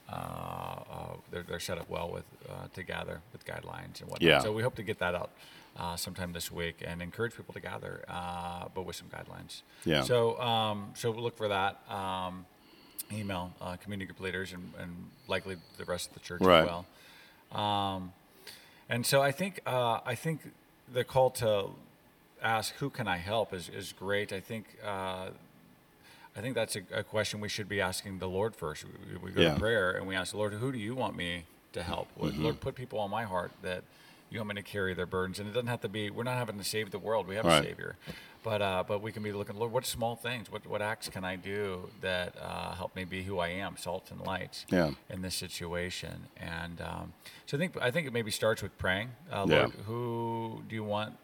Uh, 0.08 0.14
uh, 0.16 1.14
they're, 1.30 1.44
they're 1.44 1.60
set 1.60 1.78
up 1.78 1.88
well 1.88 2.10
with 2.12 2.26
uh, 2.50 2.68
to 2.74 2.82
gather 2.82 3.22
with 3.32 3.46
guidelines 3.46 4.02
and 4.02 4.10
whatnot. 4.10 4.22
Yeah. 4.22 4.40
So 4.40 4.52
we 4.52 4.64
hope 4.64 4.76
to 4.76 4.84
get 4.84 4.98
that 5.00 5.14
out 5.14 5.30
uh, 5.78 5.96
sometime 5.96 6.34
this 6.34 6.52
week 6.52 6.84
and 6.86 7.02
encourage 7.02 7.36
people 7.36 7.54
to 7.54 7.60
gather, 7.60 8.04
uh, 8.08 8.66
but 8.74 8.84
with 8.84 8.96
some 8.96 9.08
guidelines. 9.08 9.62
Yeah. 9.86 10.02
So 10.02 10.40
um, 10.40 10.92
so 10.96 11.12
look 11.12 11.38
for 11.38 11.48
that. 11.48 11.82
Um, 11.90 12.46
email 13.12 13.52
uh, 13.62 13.76
community 13.78 14.06
group 14.08 14.20
leaders 14.20 14.54
and, 14.54 14.72
and 14.80 14.92
likely 15.28 15.58
the 15.78 15.86
rest 15.86 16.10
of 16.10 16.14
the 16.14 16.20
church 16.20 16.42
Right. 16.42 16.62
as 16.62 16.68
well. 16.68 16.86
Um, 17.62 18.14
and 18.90 19.06
so 19.06 19.22
I 19.22 19.32
think 19.32 19.62
uh, 19.66 20.00
I 20.06 20.16
think 20.16 20.42
the 20.92 21.04
call 21.04 21.30
to 21.32 21.70
ask 22.42 22.74
who 22.76 22.90
can 22.90 23.08
I 23.08 23.18
help 23.18 23.54
is, 23.54 23.70
is 23.70 23.94
great. 23.98 24.32
I 24.34 24.40
think 24.40 24.66
uh, 24.84 25.30
I 26.36 26.42
think 26.42 26.56
that's 26.56 26.76
a, 26.76 26.82
a 26.94 27.04
question 27.04 27.40
we 27.42 27.50
should 27.50 27.68
be 27.70 27.82
asking 27.82 28.20
the 28.20 28.28
Lord 28.30 28.56
first. 28.56 28.86
We, 29.12 29.18
we 29.18 29.32
go 29.32 29.42
Yeah. 29.42 29.54
to 29.56 29.60
prayer 29.60 29.92
and 29.92 30.08
we 30.08 30.16
ask 30.16 30.32
the 30.32 30.38
Lord, 30.38 30.54
who 30.54 30.72
do 30.72 30.78
you 30.78 30.96
want 30.96 31.16
me 31.16 31.44
to 31.74 31.84
help? 31.84 32.08
Lord, 32.18 32.34
Mm-hmm. 32.34 32.44
Lord, 32.44 32.60
put 32.60 32.76
people 32.76 33.00
on 33.00 33.10
my 33.10 33.24
heart 33.24 33.52
that 33.64 33.84
you 34.32 34.40
want 34.40 34.50
me 34.50 34.56
to 34.56 34.62
carry 34.62 34.94
their 34.94 35.08
burdens, 35.08 35.40
and 35.40 35.50
it 35.50 35.54
doesn't 35.54 35.68
have 35.68 35.82
to 35.82 35.90
be. 35.90 36.12
We're 36.12 36.22
not 36.24 36.38
having 36.38 36.60
to 36.60 36.64
save 36.64 36.92
the 36.92 37.00
world. 37.00 37.28
We 37.28 37.36
have 37.36 37.46
Right. 37.46 37.64
a 37.64 37.68
Savior, 37.68 37.96
but 38.44 38.62
uh, 38.62 38.84
but 38.88 39.02
we 39.02 39.12
can 39.12 39.22
be 39.24 39.32
looking, 39.32 39.58
Lord, 39.58 39.72
what 39.72 39.86
small 39.86 40.16
things, 40.16 40.52
what 40.52 40.66
what 40.68 40.82
acts 40.82 41.10
can 41.10 41.24
I 41.24 41.36
do 41.36 41.90
that 42.02 42.36
uh, 42.42 42.74
help 42.74 42.96
me 42.96 43.04
be 43.04 43.24
who 43.24 43.40
I 43.40 43.50
am, 43.50 43.76
salt 43.78 44.12
and 44.12 44.22
light 44.22 44.66
Yeah. 44.70 44.92
in 45.10 45.22
this 45.22 45.36
situation? 45.36 46.28
And 46.38 46.82
um, 46.82 47.14
so 47.46 47.58
I 47.58 47.60
think 47.60 47.78
I 47.82 47.92
think 47.92 48.08
it 48.08 48.14
maybe 48.14 48.32
starts 48.32 48.62
with 48.62 48.78
praying. 48.78 49.10
Uh, 49.32 49.46
Yeah. 49.48 49.56
Lord, 49.60 49.72
who 49.88 50.64
do 50.70 50.76
you 50.76 50.84
want 50.84 51.16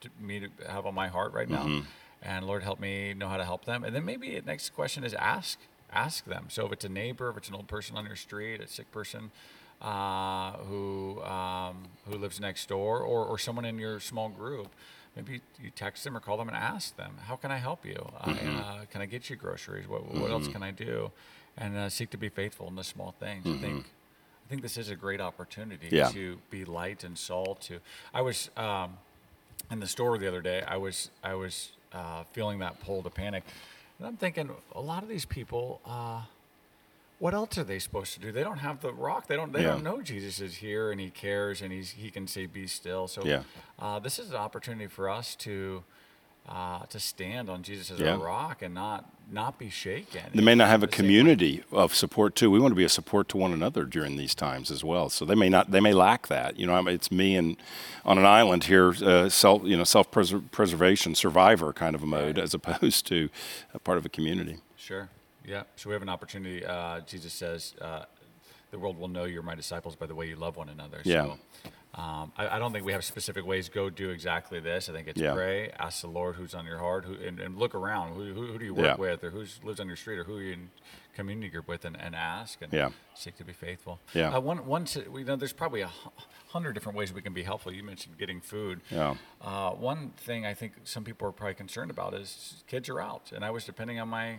to, 0.00 0.10
me 0.20 0.40
to 0.40 0.48
have 0.68 0.86
on 0.86 0.94
my 0.94 1.08
heart 1.08 1.32
right 1.32 1.48
now? 1.48 1.64
Mm-hmm. 1.66 1.86
And 2.22 2.46
Lord, 2.46 2.62
help 2.62 2.80
me 2.80 3.14
know 3.14 3.28
how 3.28 3.36
to 3.36 3.44
help 3.44 3.64
them. 3.64 3.84
And 3.84 3.94
then 3.94 4.04
maybe 4.04 4.38
the 4.40 4.46
next 4.46 4.70
question 4.70 5.04
is 5.04 5.14
ask 5.14 5.58
ask 5.92 6.24
them. 6.24 6.46
So 6.48 6.66
if 6.66 6.72
it's 6.72 6.84
a 6.84 6.88
neighbor, 6.88 7.30
if 7.30 7.36
it's 7.36 7.48
an 7.48 7.54
old 7.54 7.68
person 7.68 7.96
on 7.96 8.04
your 8.04 8.16
street, 8.16 8.60
a 8.60 8.66
sick 8.66 8.90
person 8.90 9.30
uh, 9.80 10.52
who 10.68 11.22
um, 11.22 11.84
who 12.10 12.16
lives 12.18 12.40
next 12.40 12.68
door, 12.68 13.00
or, 13.00 13.24
or 13.24 13.38
someone 13.38 13.64
in 13.64 13.78
your 13.78 14.00
small 14.00 14.28
group, 14.28 14.68
maybe 15.16 15.40
you 15.62 15.70
text 15.74 16.04
them 16.04 16.16
or 16.16 16.20
call 16.20 16.36
them 16.36 16.48
and 16.48 16.56
ask 16.56 16.96
them, 16.96 17.16
"How 17.26 17.36
can 17.36 17.50
I 17.50 17.56
help 17.56 17.84
you? 17.84 18.08
I, 18.20 18.30
uh, 18.32 18.84
can 18.90 19.00
I 19.00 19.06
get 19.06 19.28
you 19.30 19.36
groceries? 19.36 19.88
What, 19.88 20.14
what 20.14 20.30
else 20.30 20.46
can 20.48 20.62
I 20.62 20.70
do?" 20.70 21.10
And 21.56 21.76
uh, 21.76 21.88
seek 21.88 22.10
to 22.10 22.18
be 22.18 22.28
faithful 22.28 22.68
in 22.68 22.76
the 22.76 22.84
small 22.84 23.14
things. 23.18 23.46
I 23.46 23.56
think 23.58 23.86
I 24.44 24.48
think 24.48 24.62
this 24.62 24.76
is 24.76 24.90
a 24.90 24.94
great 24.96 25.20
opportunity 25.20 25.88
Yeah. 25.90 26.10
to 26.10 26.38
be 26.50 26.64
light 26.64 27.02
and 27.02 27.16
salt. 27.18 27.62
To 27.62 27.80
I 28.14 28.20
was 28.20 28.50
um, 28.56 28.98
in 29.70 29.80
the 29.80 29.86
store 29.88 30.18
the 30.18 30.28
other 30.28 30.42
day. 30.42 30.62
I 30.68 30.76
was 30.76 31.10
I 31.24 31.34
was 31.34 31.72
uh, 31.92 32.24
feeling 32.32 32.58
that 32.60 32.78
pull 32.80 33.02
to 33.02 33.10
panic, 33.10 33.42
and 33.98 34.06
I'm 34.06 34.16
thinking 34.16 34.50
a 34.74 34.80
lot 34.80 35.02
of 35.02 35.08
these 35.08 35.24
people. 35.24 35.80
What 37.18 37.32
else 37.32 37.56
are 37.56 37.64
they 37.64 37.78
supposed 37.78 38.12
to 38.14 38.20
do? 38.20 38.30
They 38.30 38.44
don't 38.44 38.58
have 38.58 38.82
the 38.82 38.92
rock. 38.92 39.26
They 39.26 39.36
don't. 39.36 39.52
They 39.52 39.62
Yeah. 39.62 39.68
don't 39.72 39.84
know 39.84 40.02
Jesus 40.02 40.38
is 40.40 40.56
here 40.56 40.90
and 40.90 41.00
He 41.00 41.10
cares 41.10 41.62
and 41.62 41.72
He's 41.72 41.92
He 41.92 42.10
can 42.10 42.26
say, 42.26 42.44
"Be 42.46 42.66
still." 42.66 43.08
So, 43.08 43.24
Yeah. 43.24 43.42
uh, 43.78 43.98
this 43.98 44.18
is 44.18 44.30
an 44.30 44.36
opportunity 44.36 44.86
for 44.86 45.08
us 45.08 45.34
to 45.36 45.82
uh, 46.48 46.86
to 46.86 47.00
stand 47.00 47.50
on 47.50 47.62
Jesus 47.64 47.90
as 47.90 47.98
Yeah. 47.98 48.14
a 48.14 48.18
rock 48.18 48.62
and 48.62 48.72
not 48.72 49.06
not 49.28 49.58
be 49.58 49.68
shaken. 49.68 50.22
They 50.32 50.42
may 50.44 50.54
not 50.54 50.68
have 50.68 50.84
a 50.84 50.86
community 50.86 51.64
of 51.72 51.92
support 51.92 52.36
too. 52.36 52.48
We 52.52 52.60
want 52.60 52.70
to 52.70 52.76
be 52.76 52.84
a 52.84 52.88
support 52.88 53.28
to 53.30 53.36
one 53.36 53.52
another 53.52 53.82
during 53.84 54.16
these 54.16 54.32
times 54.36 54.70
as 54.70 54.84
well. 54.84 55.08
So 55.08 55.24
they 55.24 55.34
may 55.34 55.48
not, 55.48 55.72
they 55.72 55.80
may 55.80 55.92
lack 55.92 56.28
that. 56.28 56.56
You 56.56 56.66
know, 56.68 56.74
I 56.74 56.80
mean, 56.82 56.94
it's 56.94 57.10
me 57.10 57.34
and 57.34 57.56
on 58.04 58.16
an 58.18 58.26
island 58.26 58.62
here, 58.64 58.94
uh, 59.04 59.28
self, 59.28 59.64
you 59.64 59.76
know, 59.76 59.82
self-preservation, 59.82 61.16
survivor 61.16 61.72
kind 61.72 61.96
of 61.96 62.04
a 62.04 62.06
mode, 62.06 62.38
as 62.38 62.54
opposed 62.54 63.06
to 63.08 63.28
a 63.74 63.80
part 63.80 63.98
of 63.98 64.06
a 64.06 64.08
community. 64.08 64.58
Sure. 64.76 65.08
Yeah. 65.46 65.62
So 65.76 65.88
we 65.90 65.94
have 65.94 66.02
an 66.02 66.08
opportunity. 66.08 66.64
Uh, 66.64 67.00
Jesus 67.00 67.32
says, 67.32 67.74
uh, 67.80 68.04
"The 68.70 68.78
world 68.78 68.98
will 68.98 69.08
know 69.08 69.24
you're 69.24 69.42
my 69.42 69.54
disciples 69.54 69.96
by 69.96 70.06
the 70.06 70.14
way 70.14 70.26
you 70.28 70.36
love 70.36 70.56
one 70.56 70.68
another." 70.68 71.00
Yeah. 71.04 71.24
So, 71.24 71.38
um, 71.94 72.32
I, 72.36 72.56
I 72.56 72.58
don't 72.58 72.72
think 72.72 72.84
we 72.84 72.92
have 72.92 73.04
specific 73.04 73.46
ways. 73.46 73.70
Go 73.70 73.88
do 73.88 74.10
exactly 74.10 74.60
this. 74.60 74.88
I 74.90 74.92
think 74.92 75.08
it's 75.08 75.20
Yeah. 75.20 75.32
pray, 75.32 75.70
ask 75.78 76.02
the 76.02 76.08
Lord 76.08 76.34
who's 76.36 76.54
on 76.54 76.66
your 76.66 76.78
heart, 76.78 77.06
who, 77.06 77.14
and, 77.14 77.40
and 77.40 77.56
look 77.56 77.74
around. 77.74 78.14
Who, 78.14 78.34
who, 78.34 78.46
who 78.52 78.58
do 78.58 78.64
you 78.66 78.74
work 78.74 78.84
Yeah. 78.84 78.96
with, 78.96 79.24
or 79.24 79.30
who 79.30 79.44
lives 79.62 79.80
on 79.80 79.86
your 79.86 79.96
street, 79.96 80.18
or 80.18 80.24
who 80.24 80.38
you 80.40 80.52
in 80.52 80.70
community 81.14 81.48
group 81.48 81.66
with, 81.68 81.86
and, 81.86 81.98
and 81.98 82.14
ask 82.14 82.60
and 82.60 82.70
Yeah. 82.70 82.90
seek 83.14 83.36
to 83.38 83.44
be 83.44 83.54
faithful. 83.54 83.98
Yeah. 84.12 84.36
Uh, 84.36 84.40
one, 84.40 84.66
one, 84.66 84.86
we 85.10 85.24
know 85.24 85.36
there's 85.36 85.54
probably 85.54 85.80
a 85.80 85.90
hundred 86.48 86.74
different 86.74 86.98
ways 86.98 87.14
we 87.14 87.22
can 87.22 87.32
be 87.32 87.42
helpful. 87.44 87.72
You 87.72 87.82
mentioned 87.82 88.18
getting 88.18 88.42
food. 88.42 88.82
Yeah. 88.90 89.14
Uh, 89.40 89.70
one 89.70 90.10
thing 90.18 90.44
I 90.44 90.52
think 90.52 90.72
some 90.84 91.02
people 91.02 91.26
are 91.28 91.32
probably 91.32 91.54
concerned 91.54 91.90
about 91.90 92.12
is 92.12 92.62
kids 92.66 92.90
are 92.90 93.00
out, 93.00 93.32
and 93.34 93.42
I 93.42 93.50
was 93.50 93.64
depending 93.64 93.98
on 94.00 94.08
my 94.08 94.36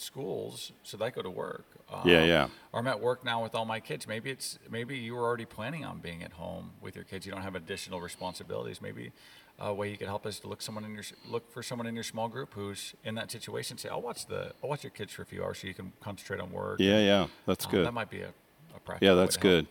schools 0.00 0.72
so 0.82 0.96
that 0.96 1.04
I 1.04 1.10
go 1.10 1.22
to 1.22 1.30
work. 1.30 1.64
Uh, 1.92 2.02
Yeah, 2.04 2.24
yeah. 2.24 2.48
Or 2.72 2.80
I'm 2.80 2.86
at 2.86 3.00
work 3.00 3.24
now 3.24 3.42
with 3.42 3.54
all 3.54 3.64
my 3.64 3.80
kids. 3.80 4.06
Maybe 4.06 4.30
it's 4.30 4.58
maybe 4.70 4.96
you 4.96 5.14
were 5.14 5.22
already 5.24 5.44
planning 5.44 5.84
on 5.84 5.98
being 5.98 6.22
at 6.22 6.32
home 6.32 6.72
with 6.80 6.94
your 6.96 7.04
kids. 7.04 7.26
You 7.26 7.32
don't 7.32 7.42
have 7.42 7.54
additional 7.54 8.00
responsibilities. 8.00 8.80
Maybe 8.80 9.12
a 9.58 9.74
way 9.74 9.90
you 9.90 9.96
could 9.98 10.08
help 10.08 10.24
is 10.26 10.40
to 10.40 10.48
look 10.48 10.62
someone 10.62 10.84
in 10.84 10.94
your 10.94 11.04
look 11.28 11.52
for 11.52 11.62
someone 11.62 11.86
in 11.86 11.94
your 11.94 12.04
small 12.04 12.28
group 12.28 12.54
who's 12.54 12.94
in 13.04 13.14
that 13.16 13.30
situation. 13.30 13.76
Say, 13.78 13.88
I'll 13.88 14.02
watch 14.02 14.26
the 14.26 14.52
I'll 14.62 14.70
watch 14.70 14.82
your 14.84 14.90
kids 14.92 15.12
for 15.12 15.22
a 15.22 15.26
few 15.26 15.42
hours 15.44 15.58
so 15.58 15.66
you 15.66 15.74
can 15.74 15.92
concentrate 16.00 16.40
on 16.40 16.50
work. 16.50 16.80
Yeah, 16.80 16.98
yeah, 17.00 17.26
that's 17.46 17.66
Uh, 17.66 17.70
good. 17.70 17.86
That 17.86 17.92
might 17.94 18.10
be 18.10 18.22
a, 18.22 18.28
a 18.74 18.80
practical 18.84 19.08
Yeah, 19.08 19.14
that's 19.20 19.36
to 19.36 19.40
help. 19.40 19.50
good. 19.50 19.66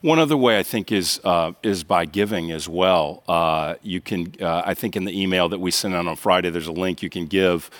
One 0.00 0.18
other 0.18 0.36
way 0.36 0.58
I 0.58 0.64
think 0.64 0.90
is 0.90 1.20
uh, 1.24 1.52
is 1.62 1.84
by 1.84 2.04
giving 2.04 2.50
as 2.50 2.68
well. 2.68 3.22
Uh, 3.28 3.76
you 3.80 4.00
can, 4.00 4.34
uh, 4.40 4.62
I 4.66 4.74
think, 4.74 4.96
in 4.96 5.04
the 5.04 5.12
email 5.22 5.48
that 5.50 5.60
we 5.60 5.70
sent 5.70 5.94
out 5.94 6.06
on 6.08 6.16
Friday, 6.16 6.50
there's 6.50 6.66
a 6.66 6.72
link 6.72 7.00
you 7.00 7.08
can 7.10 7.26
give. 7.26 7.70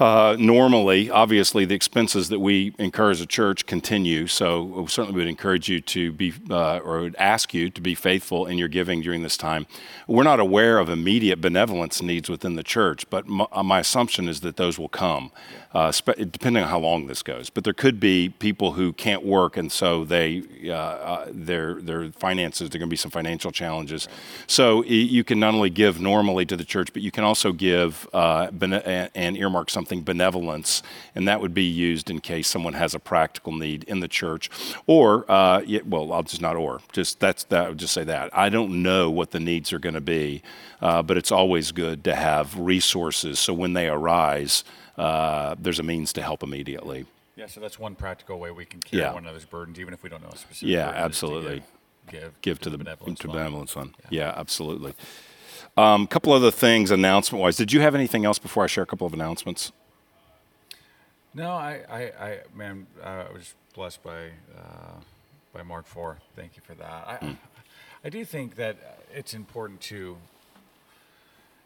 Uh, 0.00 0.34
normally, 0.38 1.10
obviously, 1.10 1.66
the 1.66 1.74
expenses 1.74 2.30
that 2.30 2.38
we 2.38 2.72
incur 2.78 3.10
as 3.10 3.20
a 3.20 3.26
church 3.26 3.66
continue. 3.66 4.26
So, 4.26 4.62
we 4.62 4.86
certainly 4.86 5.18
would 5.18 5.28
encourage 5.28 5.68
you 5.68 5.82
to 5.82 6.10
be, 6.10 6.32
uh, 6.48 6.78
or 6.78 7.02
would 7.02 7.16
ask 7.16 7.52
you 7.52 7.68
to 7.68 7.80
be 7.82 7.94
faithful 7.94 8.46
in 8.46 8.56
your 8.56 8.68
giving 8.68 9.02
during 9.02 9.22
this 9.22 9.36
time. 9.36 9.66
We're 10.08 10.22
not 10.22 10.40
aware 10.40 10.78
of 10.78 10.88
immediate 10.88 11.42
benevolence 11.42 12.00
needs 12.00 12.30
within 12.30 12.54
the 12.54 12.62
church, 12.62 13.10
but 13.10 13.28
my, 13.28 13.44
uh, 13.52 13.62
my 13.62 13.80
assumption 13.80 14.26
is 14.26 14.40
that 14.40 14.56
those 14.56 14.78
will 14.78 14.88
come, 14.88 15.32
uh, 15.74 15.92
depending 16.16 16.62
on 16.62 16.70
how 16.70 16.78
long 16.78 17.06
this 17.06 17.22
goes. 17.22 17.50
But 17.50 17.64
there 17.64 17.74
could 17.74 18.00
be 18.00 18.30
people 18.30 18.72
who 18.72 18.94
can't 18.94 19.22
work, 19.22 19.58
and 19.58 19.70
so 19.70 20.06
they, 20.06 20.42
uh, 20.64 20.72
uh, 20.72 21.26
their 21.30 21.74
their 21.74 22.10
finances, 22.12 22.70
there 22.70 22.78
are 22.78 22.80
going 22.80 22.88
to 22.88 22.94
be 22.94 22.96
some 22.96 23.10
financial 23.10 23.52
challenges. 23.52 24.08
So, 24.46 24.82
you 24.84 25.24
can 25.24 25.38
not 25.38 25.52
only 25.52 25.68
give 25.68 26.00
normally 26.00 26.46
to 26.46 26.56
the 26.56 26.64
church, 26.64 26.90
but 26.94 27.02
you 27.02 27.10
can 27.10 27.22
also 27.22 27.52
give 27.52 28.08
and 28.14 29.36
earmark 29.36 29.68
something 29.68 29.89
benevolence, 29.98 30.82
and 31.14 31.26
that 31.26 31.40
would 31.40 31.52
be 31.52 31.64
used 31.64 32.08
in 32.08 32.20
case 32.20 32.48
someone 32.48 32.74
has 32.74 32.94
a 32.94 33.00
practical 33.00 33.52
need 33.52 33.84
in 33.84 34.00
the 34.00 34.08
church, 34.08 34.48
or 34.86 35.30
uh, 35.30 35.60
yeah, 35.66 35.80
well, 35.84 36.12
I'll 36.12 36.22
just 36.22 36.40
not 36.40 36.56
or 36.56 36.80
just 36.92 37.18
that's 37.20 37.44
that. 37.44 37.66
I 37.66 37.68
would 37.70 37.78
just 37.78 37.92
say 37.92 38.04
that 38.04 38.30
I 38.36 38.48
don't 38.48 38.82
know 38.82 39.10
what 39.10 39.32
the 39.32 39.40
needs 39.40 39.72
are 39.72 39.80
going 39.80 39.94
to 39.94 40.00
be, 40.00 40.42
uh, 40.80 41.02
but 41.02 41.16
it's 41.16 41.32
always 41.32 41.72
good 41.72 42.04
to 42.04 42.14
have 42.14 42.58
resources 42.58 43.40
so 43.40 43.52
when 43.52 43.72
they 43.72 43.88
arise, 43.88 44.64
uh, 44.96 45.56
there's 45.58 45.78
a 45.78 45.82
means 45.82 46.12
to 46.12 46.22
help 46.22 46.42
immediately. 46.42 47.06
Yeah, 47.36 47.46
so 47.46 47.60
that's 47.60 47.78
one 47.78 47.94
practical 47.94 48.38
way 48.38 48.50
we 48.50 48.64
can 48.64 48.80
carry 48.80 49.02
Yeah. 49.02 49.14
one 49.14 49.24
another's 49.24 49.46
burdens, 49.46 49.80
even 49.80 49.94
if 49.94 50.02
we 50.02 50.10
don't 50.10 50.22
know 50.22 50.28
a 50.28 50.36
specific. 50.36 50.68
Yeah, 50.68 50.88
absolutely. 50.88 51.62
Give, 52.06 52.20
give, 52.20 52.40
give 52.42 52.60
to 52.60 52.70
the 52.70 52.78
benevolence 52.78 53.18
to 53.20 53.28
fund. 53.28 53.38
benevolence 53.38 53.72
fund. 53.72 53.94
Yeah, 54.10 54.34
absolutely. 54.36 54.94
A 55.76 55.80
um, 55.80 56.06
couple 56.06 56.32
other 56.32 56.50
things 56.50 56.90
announcement 56.90 57.42
wise. 57.42 57.56
Did 57.56 57.72
you 57.72 57.80
have 57.80 57.94
anything 57.94 58.24
else 58.24 58.38
before 58.38 58.64
I 58.64 58.66
share 58.66 58.84
a 58.84 58.86
couple 58.86 59.06
of 59.06 59.14
announcements? 59.14 59.72
No, 61.34 61.50
I, 61.52 61.82
I, 61.88 62.00
I 62.24 62.38
man, 62.54 62.86
uh, 63.02 63.24
I 63.28 63.32
was 63.32 63.54
blessed 63.74 64.02
by, 64.02 64.26
uh, 64.56 64.98
by 65.52 65.62
Mark 65.62 65.86
Four. 65.86 66.18
Thank 66.36 66.56
you 66.56 66.62
for 66.64 66.74
that. 66.74 66.90
I. 67.22 67.36
I 68.02 68.08
do 68.08 68.24
think 68.24 68.56
that 68.56 68.78
it's 69.14 69.34
important 69.34 69.82
to, 69.82 70.16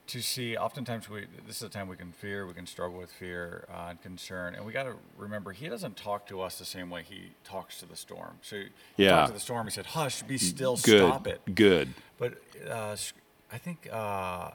to 0.09 0.21
see. 0.21 0.57
Oftentimes, 0.57 1.09
we 1.09 1.27
this 1.47 1.59
is 1.59 1.63
a 1.63 1.69
time 1.69 1.87
we 1.87 1.95
can 1.97 2.11
fear, 2.11 2.45
we 2.45 2.55
can 2.55 2.67
struggle 2.67 2.99
with 2.99 3.13
fear 3.13 3.67
uh, 3.73 3.91
and 3.91 4.03
concern, 4.03 4.57
and 4.57 4.67
we 4.67 4.73
got 4.73 4.83
to 4.83 4.95
remember 5.17 5.53
He 5.53 5.69
doesn't 5.69 5.97
talk 5.97 6.27
to 6.27 6.41
us 6.41 6.59
the 6.59 6.65
same 6.65 6.91
way 6.91 7.05
He 7.09 7.31
talks 7.45 7.79
to 7.79 7.87
the 7.87 7.95
storm. 7.95 8.39
So, 8.43 8.57
he 8.97 9.05
Yeah. 9.05 9.11
talked 9.11 9.29
to 9.29 9.35
the 9.35 9.39
storm. 9.39 9.67
He 9.69 9.71
said, 9.71 9.87
"Hush, 9.87 10.23
be 10.23 10.37
still, 10.37 10.75
Good. 10.77 11.09
stop 11.09 11.29
it." 11.29 11.41
Good. 11.55 11.95
But 12.19 12.43
uh, 12.69 12.97
I 13.53 13.59
think 13.59 13.89
uh, 13.93 14.51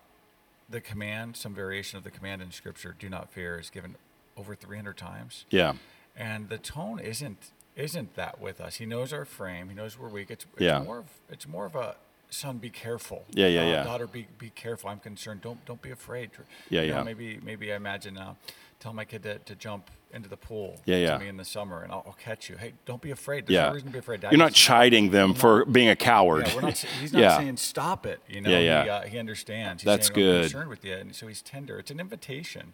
the 0.70 0.82
command, 0.82 1.38
some 1.38 1.56
variation 1.56 1.98
of 1.98 2.04
the 2.04 2.12
command 2.12 2.42
in 2.42 2.52
Scripture, 2.52 2.94
"Do 3.00 3.08
not 3.08 3.32
fear," 3.32 3.58
is 3.58 3.70
given 3.70 3.96
over 4.40 4.56
300 4.56 4.98
times, 4.98 5.46
Yeah. 5.50 5.74
and 6.16 6.50
the 6.50 6.58
tone 6.58 7.00
isn't 7.00 7.52
isn't 7.76 8.16
that 8.16 8.42
with 8.42 8.60
us. 8.60 8.76
He 8.76 8.86
knows 8.86 9.14
our 9.14 9.24
frame. 9.24 9.70
He 9.70 9.76
knows 9.76 9.98
we're 9.98 10.10
weak. 10.10 10.30
It's, 10.32 10.46
it's 10.54 10.62
Yeah. 10.62 10.80
more 10.80 10.98
of 11.00 11.06
it's 11.30 11.48
more 11.48 11.66
of 11.66 11.76
a 11.76 11.96
son, 12.30 12.58
be 12.58 12.70
careful. 12.70 13.26
Yeah, 13.32 13.48
yeah, 13.48 13.62
Uh, 13.62 13.66
yeah. 13.68 13.84
Daughter, 13.84 14.08
be 14.08 14.28
be 14.38 14.50
careful. 14.50 14.90
I'm 14.90 15.00
concerned. 15.00 15.42
Don't 15.42 15.64
don't 15.66 15.82
be 15.82 15.92
afraid. 15.92 16.32
Yeah, 16.70 16.82
You 16.82 16.92
know, 16.92 16.98
yeah. 16.98 17.04
maybe 17.04 17.40
maybe 17.42 17.72
I 17.72 17.76
imagine 17.76 18.18
uh, 18.18 18.34
tell 18.80 18.94
my 18.94 19.06
kid 19.06 19.24
to, 19.24 19.40
to 19.40 19.56
jump 19.56 19.92
into 20.12 20.28
the 20.28 20.36
pool. 20.38 20.82
Yeah, 20.86 20.96
to 20.96 21.02
yeah. 21.02 21.18
me 21.20 21.28
in 21.28 21.38
the 21.38 21.46
summer, 21.46 21.84
and 21.84 21.92
I'll, 21.92 22.04
I'll 22.08 22.18
catch 22.24 22.50
you. 22.50 22.58
Hey, 22.58 22.74
don't 22.86 23.02
be 23.02 23.12
afraid. 23.12 23.46
There's 23.46 23.56
Yeah. 23.56 23.68
no 23.68 23.74
reason 23.76 23.90
to 23.90 23.94
be 23.94 24.00
afraid. 24.00 24.24
You're 24.24 24.38
not 24.38 24.54
chiding 24.54 25.12
them 25.12 25.34
for 25.34 25.64
being 25.66 25.90
a 25.90 25.96
coward. 25.96 26.48
yeah, 26.48 26.56
we're 26.56 26.62
not, 26.62 26.78
he's 27.02 27.14
not 27.14 27.22
Yeah. 27.22 27.38
saying 27.38 27.58
stop 27.58 28.06
it. 28.06 28.20
You 28.28 28.42
know, 28.42 28.50
Yeah, 28.50 28.60
yeah. 28.60 28.84
He, 28.84 28.90
uh, 28.90 29.02
he 29.12 29.20
understands. 29.20 29.84
He's 29.84 29.86
That's 29.86 30.08
saying, 30.08 30.16
good. 30.16 30.36
I'm 30.38 30.42
concerned 30.50 30.70
with 30.70 30.84
you, 30.84 30.96
and 30.96 31.16
so 31.16 31.28
he's 31.28 31.42
tender. 31.42 31.78
It's 31.80 31.92
an 31.92 32.00
invitation. 32.00 32.74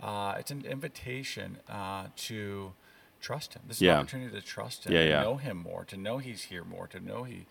Uh, 0.00 0.34
it's 0.38 0.50
an 0.50 0.64
invitation 0.64 1.58
uh, 1.68 2.06
to 2.16 2.72
trust 3.20 3.54
him. 3.54 3.62
This 3.66 3.78
is 3.78 3.82
Yeah. 3.82 3.94
an 3.94 3.98
opportunity 4.00 4.32
to 4.34 4.42
trust 4.46 4.84
him, 4.86 4.92
Yeah, 4.92 5.02
to 5.04 5.08
yeah. 5.08 5.22
know 5.22 5.36
him 5.36 5.56
more, 5.56 5.84
to 5.86 5.96
know 5.96 6.18
he's 6.18 6.44
here 6.44 6.64
more, 6.64 6.86
to 6.88 7.00
know 7.00 7.24
he 7.24 7.46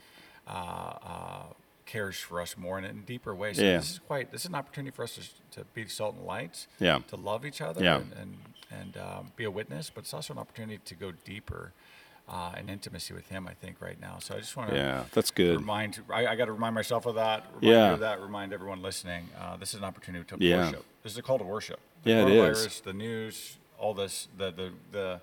uh, 0.47 0.49
uh, 0.51 1.43
cares 1.85 2.17
for 2.17 2.39
us 2.41 2.55
more 2.57 2.77
in 2.79 2.85
a 2.85 2.93
deeper 2.93 3.35
ways. 3.35 3.57
So 3.57 3.63
Yeah. 3.63 3.77
this 3.77 3.91
is 3.91 3.99
quite. 3.99 4.31
This 4.31 4.41
is 4.41 4.47
an 4.47 4.55
opportunity 4.55 4.95
for 4.95 5.03
us 5.03 5.15
to, 5.51 5.59
to 5.59 5.65
be 5.73 5.87
salt 5.87 6.15
and 6.15 6.25
lights. 6.25 6.67
Yeah. 6.79 6.99
To 7.09 7.17
love 7.17 7.45
each 7.45 7.59
other. 7.61 7.83
Yeah. 7.83 7.97
And 7.97 8.13
and, 8.13 8.37
and 8.71 8.97
um, 8.97 9.31
be 9.35 9.43
a 9.43 9.51
witness, 9.51 9.89
but 9.93 10.05
it's 10.05 10.13
also 10.13 10.33
an 10.33 10.39
opportunity 10.39 10.79
to 10.85 10.95
go 10.95 11.11
deeper. 11.11 11.73
Uh, 12.29 12.51
in 12.59 12.67
intimacy 12.67 13.13
with 13.13 13.25
him, 13.29 13.47
I 13.47 13.53
think 13.53 13.79
right 13.79 13.97
now. 14.01 14.17
So 14.19 14.35
I 14.35 14.39
just 14.39 14.57
want 14.57 14.71
to 14.71 14.75
Yeah, 14.75 15.05
that's 15.13 15.31
good. 15.31 15.61
remind 15.61 16.01
I, 16.13 16.27
I 16.27 16.35
got 16.35 16.45
to 16.45 16.51
remind 16.51 16.75
myself 16.75 17.05
of 17.05 17.15
that. 17.15 17.45
Remind 17.55 17.63
Yeah. 17.63 17.93
of 17.93 18.01
that. 18.01 18.19
Remind 18.19 18.51
everyone 18.51 18.81
listening. 18.81 19.29
Uh, 19.39 19.55
this 19.55 19.69
is 19.73 19.75
an 19.79 19.85
opportunity 19.85 20.25
to 20.25 20.35
Yeah. 20.43 20.65
worship. 20.65 20.85
This 21.03 21.13
is 21.13 21.17
a 21.17 21.21
call 21.21 21.37
to 21.37 21.45
worship. 21.45 21.79
The 22.03 22.09
Yeah, 22.11 22.21
it 22.25 22.29
is. 22.29 22.59
coronavirus, 22.67 22.83
The 22.83 22.93
news, 22.93 23.57
all 23.77 23.93
this, 23.93 24.27
the 24.37 24.51
the 24.51 24.71
the 24.91 25.21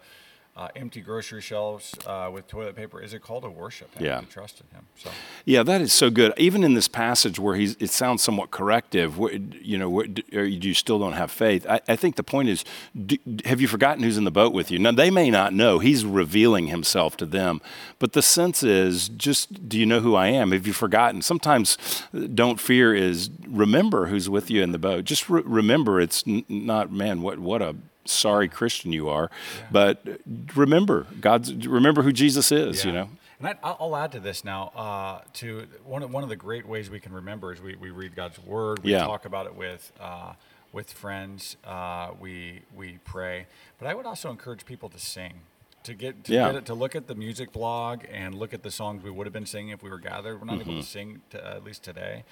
uh, 0.56 0.68
empty 0.76 1.00
grocery 1.00 1.40
shelves 1.40 1.94
uh, 2.06 2.30
with 2.32 2.46
toilet 2.46 2.76
paper 2.76 3.00
is 3.00 3.12
a 3.12 3.18
call 3.18 3.40
to 3.40 3.50
worship. 3.50 3.92
Him, 3.94 4.04
Yeah. 4.04 4.20
To 4.20 4.26
trust 4.26 4.60
in 4.60 4.76
Him. 4.76 4.86
So 4.94 5.10
Yeah, 5.44 5.64
that 5.64 5.80
is 5.80 5.92
so 5.92 6.10
good. 6.10 6.32
Even 6.36 6.62
in 6.62 6.74
this 6.74 6.86
passage 6.86 7.40
where 7.40 7.56
he's, 7.56 7.74
it 7.80 7.90
sounds 7.90 8.22
somewhat 8.22 8.52
corrective, 8.52 9.18
where, 9.18 9.32
you 9.34 9.76
know, 9.76 9.90
where, 9.90 10.06
or 10.32 10.44
you 10.44 10.72
still 10.74 11.00
don't 11.00 11.14
have 11.14 11.32
faith. 11.32 11.66
I, 11.68 11.80
I 11.88 11.96
think 11.96 12.14
the 12.14 12.22
point 12.22 12.48
is, 12.48 12.64
do, 13.06 13.16
have 13.44 13.60
you 13.60 13.66
forgotten 13.66 14.04
who's 14.04 14.16
in 14.16 14.24
the 14.24 14.30
boat 14.30 14.52
with 14.52 14.70
you? 14.70 14.78
Now, 14.78 14.92
they 14.92 15.10
may 15.10 15.28
not 15.28 15.52
know. 15.52 15.80
He's 15.80 16.04
revealing 16.04 16.68
himself 16.68 17.16
to 17.16 17.26
them. 17.26 17.60
But 17.98 18.12
the 18.12 18.22
sense 18.22 18.62
is, 18.62 19.08
just, 19.08 19.68
do 19.68 19.76
you 19.76 19.86
know 19.86 20.00
who 20.00 20.14
I 20.14 20.28
am? 20.28 20.52
Have 20.52 20.68
you 20.68 20.72
forgotten? 20.72 21.20
Sometimes 21.22 21.76
uh, 22.14 22.28
don't 22.32 22.60
fear 22.60 22.94
is 22.94 23.28
remember 23.48 24.06
who's 24.06 24.30
with 24.30 24.50
you 24.50 24.62
in 24.62 24.70
the 24.70 24.78
boat. 24.78 25.04
Just 25.04 25.28
re- 25.28 25.42
remember 25.44 26.00
it's 26.00 26.22
n- 26.28 26.44
not, 26.48 26.92
man, 26.92 27.22
what, 27.22 27.40
what 27.40 27.60
a 27.60 27.74
sorry 28.04 28.48
Christian 28.48 28.92
you 28.92 29.08
are. 29.08 29.30
But 29.70 30.20
remember, 30.54 31.06
God's, 31.20 31.66
remember 31.66 32.02
who 32.02 32.12
Jesus 32.12 32.50
is, 32.52 32.84
you 32.84 32.92
know? 32.92 33.08
And 33.38 33.48
I, 33.48 33.54
I'll 33.62 33.76
I'll 33.80 33.96
add 33.96 34.12
to 34.12 34.20
this 34.20 34.44
now. 34.44 34.68
Uh, 34.76 35.20
to 35.34 35.66
one 35.84 36.02
of, 36.02 36.12
one 36.12 36.22
of 36.22 36.28
the 36.28 36.36
great 36.36 36.66
ways 36.66 36.88
we 36.88 37.00
can 37.00 37.12
remember 37.12 37.52
is 37.52 37.60
we, 37.60 37.74
we 37.76 37.90
read 37.90 38.14
God's 38.14 38.38
word. 38.38 38.82
We 38.84 38.92
Yeah. 38.92 39.00
talk 39.04 39.24
about 39.24 39.46
it 39.46 39.54
with 39.56 39.92
uh, 40.00 40.34
with 40.72 40.92
friends. 40.92 41.56
Uh, 41.64 42.10
we 42.20 42.62
we 42.74 42.98
pray. 43.04 43.46
But 43.78 43.88
I 43.88 43.94
would 43.94 44.06
also 44.06 44.30
encourage 44.30 44.64
people 44.64 44.88
to 44.90 44.98
sing. 44.98 45.40
To 45.82 45.92
get 45.94 46.24
to, 46.24 46.32
Yeah. 46.32 46.46
get 46.46 46.54
it, 46.56 46.66
to 46.66 46.74
look 46.74 46.94
at 46.96 47.08
the 47.08 47.14
music 47.14 47.52
blog 47.52 48.04
and 48.10 48.34
look 48.34 48.54
at 48.54 48.62
the 48.62 48.70
songs 48.70 49.02
we 49.02 49.10
would 49.10 49.26
have 49.26 49.34
been 49.34 49.46
singing 49.46 49.70
if 49.70 49.82
we 49.82 49.90
were 49.90 49.98
gathered. 49.98 50.38
We're 50.40 50.46
not 50.46 50.60
Mm-hmm. 50.60 50.70
able 50.70 50.80
to 50.82 50.86
sing 50.88 51.20
to, 51.30 51.44
at 51.46 51.64
least 51.64 51.82
today. 51.82 52.24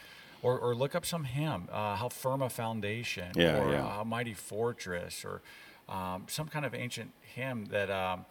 Or, 0.43 0.59
or 0.59 0.74
look 0.74 0.97
up 0.97 1.07
some 1.07 1.22
hymn, 1.24 1.68
uh, 1.70 1.95
how 1.95 2.09
firm 2.09 2.43
a 2.43 2.51
foundation, 2.51 3.30
Yeah, 3.36 3.59
or 3.62 3.70
yeah. 3.70 3.84
uh, 3.84 3.88
how 3.90 4.05
mighty 4.05 4.34
fortress, 4.34 5.24
or 5.24 5.40
um, 5.88 6.24
some 6.26 6.49
kind 6.49 6.66
of 6.66 6.74
ancient 6.74 7.12
hymn 7.20 7.66
that 7.66 7.90
um, 7.90 8.24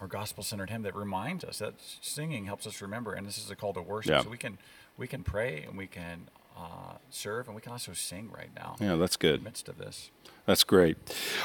or 0.00 0.06
gospel 0.08 0.42
centered 0.44 0.68
hymn 0.68 0.82
that 0.82 0.94
reminds 0.94 1.42
us 1.42 1.58
that 1.58 1.74
singing 2.02 2.44
helps 2.46 2.66
us 2.66 2.82
remember 2.82 3.12
and 3.14 3.26
this 3.26 3.38
is 3.38 3.50
a 3.50 3.56
call 3.56 3.72
to 3.72 3.80
worship 3.80 4.10
Yeah. 4.10 4.22
so 4.22 4.28
we 4.30 4.36
can 4.36 4.58
we 4.98 5.06
can 5.06 5.22
pray 5.22 5.62
and 5.66 5.78
we 5.78 5.86
can 5.86 6.28
uh, 6.56 6.60
uh, 6.64 6.96
serve, 7.08 7.46
and 7.46 7.54
we 7.54 7.62
can 7.62 7.72
also 7.72 7.94
sing 7.94 8.30
right 8.30 8.50
now. 8.54 8.76
Yeah, 8.78 8.96
that's 8.96 9.16
good. 9.16 9.36
In 9.36 9.40
the 9.40 9.44
midst 9.44 9.68
of 9.70 9.78
this. 9.78 10.10
That's 10.44 10.64
great. 10.64 10.96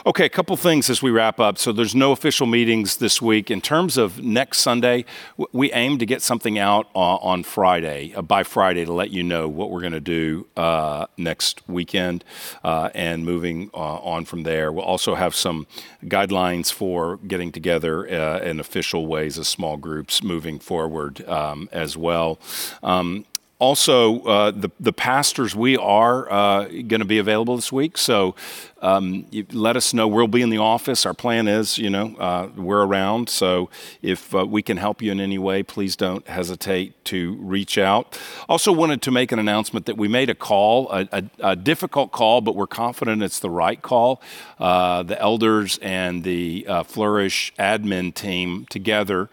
Okay, 0.08 0.26
a 0.26 0.30
couple 0.30 0.58
things 0.58 0.90
as 0.90 1.04
we 1.04 1.12
wrap 1.12 1.40
up. 1.40 1.60
So 1.60 1.72
there's 1.72 1.94
no 1.94 2.12
official 2.12 2.48
meetings 2.48 2.98
this 2.98 3.22
week. 3.22 3.52
In 3.52 3.62
terms 3.62 3.96
of 3.96 4.24
next 4.24 4.60
Sunday, 4.60 5.06
we 5.52 5.72
aim 5.74 6.00
to 6.00 6.06
get 6.06 6.24
something 6.24 6.58
out 6.58 6.88
on 6.96 7.44
Friday, 7.44 8.16
uh, 8.16 8.24
by 8.24 8.42
Friday, 8.42 8.86
to 8.86 8.92
let 8.92 9.12
you 9.12 9.22
know 9.22 9.48
what 9.48 9.70
we're 9.70 9.82
going 9.82 9.94
to 9.94 10.00
do 10.00 10.48
uh, 10.58 11.06
next 11.16 11.62
weekend 11.70 12.24
uh, 12.64 12.90
and 12.96 13.24
moving 13.24 13.70
uh, 13.76 13.78
on 13.78 14.26
from 14.26 14.42
there. 14.42 14.72
We'll 14.72 14.84
also 14.84 15.14
have 15.14 15.36
some 15.36 15.68
guidelines 16.06 16.74
for 16.74 17.18
getting 17.18 17.52
together 17.52 18.10
uh, 18.10 18.40
in 18.40 18.60
official 18.60 19.06
ways 19.06 19.38
as 19.38 19.48
small 19.48 19.78
groups 19.78 20.24
moving 20.24 20.58
forward 20.58 21.24
um, 21.30 21.70
as 21.72 21.96
well. 21.96 22.40
Um, 22.82 23.26
also, 23.60 24.22
uh, 24.22 24.52
the, 24.52 24.70
the 24.80 24.94
pastors, 24.94 25.56
we 25.56 25.78
are 25.78 26.32
uh, 26.32 26.66
going 26.66 27.00
to 27.00 27.06
be 27.06 27.18
available 27.18 27.56
this 27.56 27.72
week. 27.72 27.98
So 27.98 28.36
um, 28.84 29.26
let 29.52 29.76
us 29.76 29.96
know. 29.96 30.08
We'll 30.08 30.28
be 30.28 30.44
in 30.44 30.52
the 30.52 30.60
office. 30.60 31.08
Our 31.08 31.16
plan 31.16 31.48
is, 31.48 31.80
you 31.80 31.90
know, 31.90 32.16
uh, 32.18 32.50
we're 32.56 32.86
around. 32.86 33.30
So 33.30 33.72
if 34.04 34.36
uh, 34.36 34.46
we 34.46 34.62
can 34.62 34.78
help 34.78 35.02
you 35.02 35.12
in 35.12 35.20
any 35.20 35.40
way, 35.40 35.64
please 35.64 35.96
don't 35.96 36.28
hesitate 36.28 37.04
to 37.06 37.34
reach 37.38 37.80
out. 37.80 38.20
Also, 38.48 38.72
wanted 38.72 39.02
to 39.02 39.12
make 39.12 39.32
an 39.32 39.40
announcement 39.40 39.88
that 39.88 39.98
we 39.98 40.08
made 40.08 40.30
a 40.30 40.36
call, 40.36 40.92
a, 40.92 41.08
a, 41.12 41.24
a 41.40 41.56
difficult 41.56 42.12
call, 42.12 42.42
but 42.42 42.56
we're 42.56 42.68
confident 42.68 43.24
it's 43.24 43.40
the 43.40 43.50
right 43.50 43.82
call. 43.82 44.22
Uh, 44.60 45.02
the 45.02 45.20
elders 45.20 45.80
and 45.82 46.24
the 46.24 46.64
uh, 46.68 46.84
Flourish 46.84 47.52
admin 47.58 48.14
team 48.14 48.68
together 48.70 49.30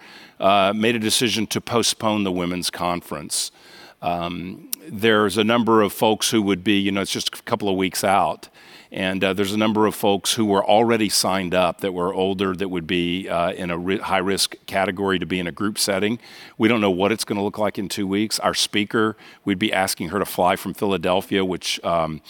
made 0.75 0.97
a 0.97 0.99
decision 0.99 1.47
to 1.47 1.61
postpone 1.61 2.25
the 2.25 2.33
women's 2.33 2.71
conference. 2.71 3.51
Um, 4.05 4.69
there's 4.87 5.39
a 5.39 5.45
number 5.45 5.81
of 5.81 5.91
folks 5.91 6.31
who 6.31 6.43
would 6.43 6.63
be, 6.63 6.79
you 6.79 6.93
know, 6.93 7.01
it's 7.01 7.11
just 7.11 7.35
a 7.35 7.43
couple 7.43 7.71
of 7.71 7.77
weeks 7.77 8.05
out. 8.05 8.51
And 8.93 9.25
uh, 9.25 9.33
there's 9.33 9.53
a 9.55 9.57
number 9.57 9.87
of 9.87 9.95
folks 9.95 10.35
who 10.35 10.45
were 10.45 10.63
already 10.63 11.09
signed 11.09 11.55
up 11.55 11.81
that 11.81 11.93
were 11.93 12.13
older 12.13 12.55
that 12.55 12.69
would 12.69 12.87
be 12.87 13.31
uh, 13.31 13.53
in 13.53 13.71
a 13.71 13.79
ri- 13.79 13.99
high 13.99 14.19
risk 14.19 14.57
category 14.67 15.19
to 15.19 15.25
be 15.25 15.41
in 15.41 15.47
a 15.47 15.53
group 15.53 15.79
setting. 15.79 16.19
We 16.59 16.69
don't 16.69 16.83
know 16.83 16.91
what 16.91 17.13
it's 17.13 17.25
going 17.25 17.39
to 17.39 17.43
look 17.43 17.57
like 17.57 17.79
in 17.79 17.89
two 17.89 18.07
weeks. 18.07 18.39
Our 18.39 18.53
speaker, 18.53 19.17
we'd 19.43 19.59
be 19.59 19.73
asking 19.73 20.11
her 20.11 20.19
to 20.19 20.27
fly 20.27 20.55
from 20.55 20.75
Philadelphia, 20.75 21.43
which, 21.43 21.83
um, 21.83 22.21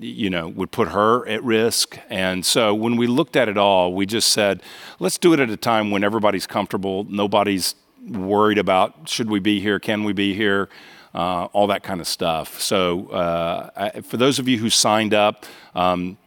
you 0.00 0.30
know, 0.30 0.48
would 0.48 0.72
put 0.72 0.88
her 0.88 1.26
at 1.28 1.44
risk. 1.44 1.96
And 2.10 2.44
so 2.44 2.74
when 2.74 2.96
we 2.96 3.06
looked 3.06 3.36
at 3.36 3.48
it 3.48 3.56
all, 3.56 3.94
we 3.94 4.04
just 4.04 4.32
said, 4.32 4.64
let's 4.98 5.16
do 5.16 5.32
it 5.32 5.38
at 5.38 5.48
a 5.48 5.56
time 5.56 5.92
when 5.92 6.02
everybody's 6.02 6.48
comfortable, 6.48 7.06
nobody's 7.08 7.76
worried 8.08 8.58
about 8.58 9.08
should 9.08 9.30
we 9.30 9.38
be 9.38 9.60
here, 9.60 9.78
can 9.78 10.02
we 10.02 10.12
be 10.12 10.34
here 10.34 10.68
uh, 11.14 11.44
all 11.52 11.66
that 11.68 11.82
kind 11.82 12.00
of 12.00 12.06
stuff. 12.06 12.60
So, 12.60 13.08
uh, 13.08 13.70
I, 13.76 14.00
for 14.00 14.16
those 14.16 14.38
of 14.38 14.48
you 14.48 14.58
who 14.58 14.70
signed 14.70 15.14
up, 15.14 15.44
um, 15.74 16.18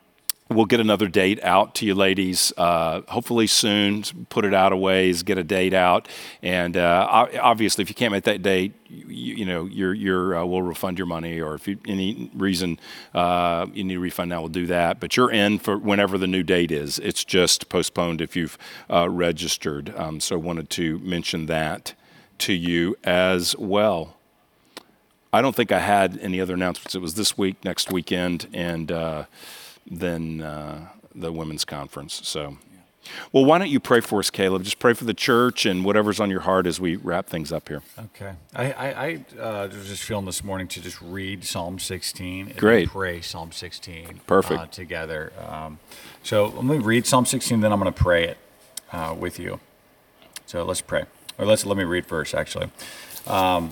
we'll 0.49 0.65
get 0.65 0.79
another 0.79 1.07
date 1.07 1.43
out 1.43 1.75
to 1.75 1.85
you 1.85 1.95
ladies 1.95 2.53
uh, 2.57 3.01
hopefully 3.07 3.47
soon. 3.47 4.03
Put 4.29 4.45
it 4.45 4.53
out 4.53 4.71
a 4.71 4.77
ways 4.77 5.23
get 5.23 5.37
a 5.37 5.43
date 5.43 5.73
out. 5.73 6.07
And 6.41 6.77
uh, 6.77 7.27
obviously 7.41 7.81
if 7.81 7.89
you 7.89 7.95
can't 7.95 8.11
make 8.11 8.25
that 8.25 8.41
date 8.41 8.73
you, 8.87 9.35
you 9.35 9.45
know 9.45 9.65
you're, 9.65 9.93
you're 9.93 10.37
uh, 10.37 10.45
we'll 10.45 10.61
refund 10.61 10.97
your 10.97 11.07
money. 11.07 11.39
Or 11.39 11.55
if 11.55 11.67
you, 11.67 11.79
any 11.87 12.29
reason 12.33 12.79
uh, 13.13 13.67
you 13.73 13.83
need 13.83 13.95
a 13.95 13.99
refund 13.99 14.29
now 14.29 14.41
we'll 14.41 14.49
do 14.49 14.67
that. 14.67 14.99
But 14.99 15.17
you're 15.17 15.31
in 15.31 15.59
for 15.59 15.77
whenever 15.77 16.17
the 16.17 16.27
new 16.27 16.43
date 16.43 16.71
is. 16.71 16.99
It's 16.99 17.23
just 17.23 17.69
postponed 17.69 18.21
if 18.21 18.35
you've 18.35 18.57
registered. 18.89 19.93
Um, 19.95 20.19
so 20.19 20.37
wanted 20.37 20.69
to 20.71 20.99
mention 20.99 21.47
that 21.47 21.93
to 22.39 22.53
you 22.53 22.95
as 23.03 23.55
well 23.57 24.17
I 25.33 25.41
don't 25.41 25.55
think 25.55 25.71
I 25.71 25.79
had 25.79 26.19
any 26.19 26.39
other 26.39 26.53
announcements. 26.53 26.93
It 26.93 27.01
was 27.01 27.15
this 27.15 27.35
week, 27.35 27.65
next 27.65 27.91
weekend, 27.91 28.47
and 28.53 28.91
uh, 28.91 29.23
then 29.89 30.41
uh, 30.41 30.89
the 31.15 31.31
women's 31.31 31.65
conference. 31.65 32.21
So, 32.23 32.57
well, 33.31 33.43
why 33.43 33.57
don't 33.57 33.71
you 33.71 33.79
pray 33.79 33.99
for 33.99 34.19
us, 34.19 34.29
Caleb? 34.29 34.61
Just 34.61 34.77
pray 34.77 34.93
for 34.93 35.05
the 35.05 35.13
church 35.15 35.65
and 35.65 35.83
whatever's 35.83 36.19
on 36.19 36.29
your 36.29 36.41
heart 36.41 36.67
as 36.67 36.79
we 36.79 36.97
wrap 36.97 37.25
things 37.25 37.51
up 37.51 37.67
here. 37.67 37.81
Okay. 37.97 38.33
I, 38.55 38.71
I, 38.73 38.85
I 38.85 39.41
uh, 39.41 39.67
was 39.69 39.87
just 39.87 40.03
feeling 40.03 40.25
this 40.25 40.43
morning 40.43 40.67
to 40.67 40.81
just 40.81 41.01
read 41.01 41.43
Psalm 41.43 41.79
16 41.79 42.49
and 42.49 42.55
Great. 42.55 42.89
pray 42.89 43.19
Psalm 43.19 43.51
16 43.51 44.21
Perfect. 44.27 44.59
Uh, 44.59 44.65
together. 44.67 45.33
Um, 45.49 45.79
so 46.21 46.45
let 46.45 46.63
me 46.63 46.77
read 46.77 47.07
Psalm 47.07 47.25
16, 47.25 47.59
then 47.59 47.73
I'm 47.73 47.79
going 47.79 47.91
to 47.91 47.99
pray 48.03 48.25
it 48.27 48.37
uh, 48.91 49.15
with 49.17 49.39
you. 49.39 49.59
So 50.45 50.63
let's 50.63 50.81
pray. 50.81 51.05
Or 51.39 51.47
let's 51.47 51.65
let 51.65 51.75
me 51.75 51.85
read 51.85 52.05
first, 52.05 52.35
actually. 52.35 52.69
Um, 53.25 53.71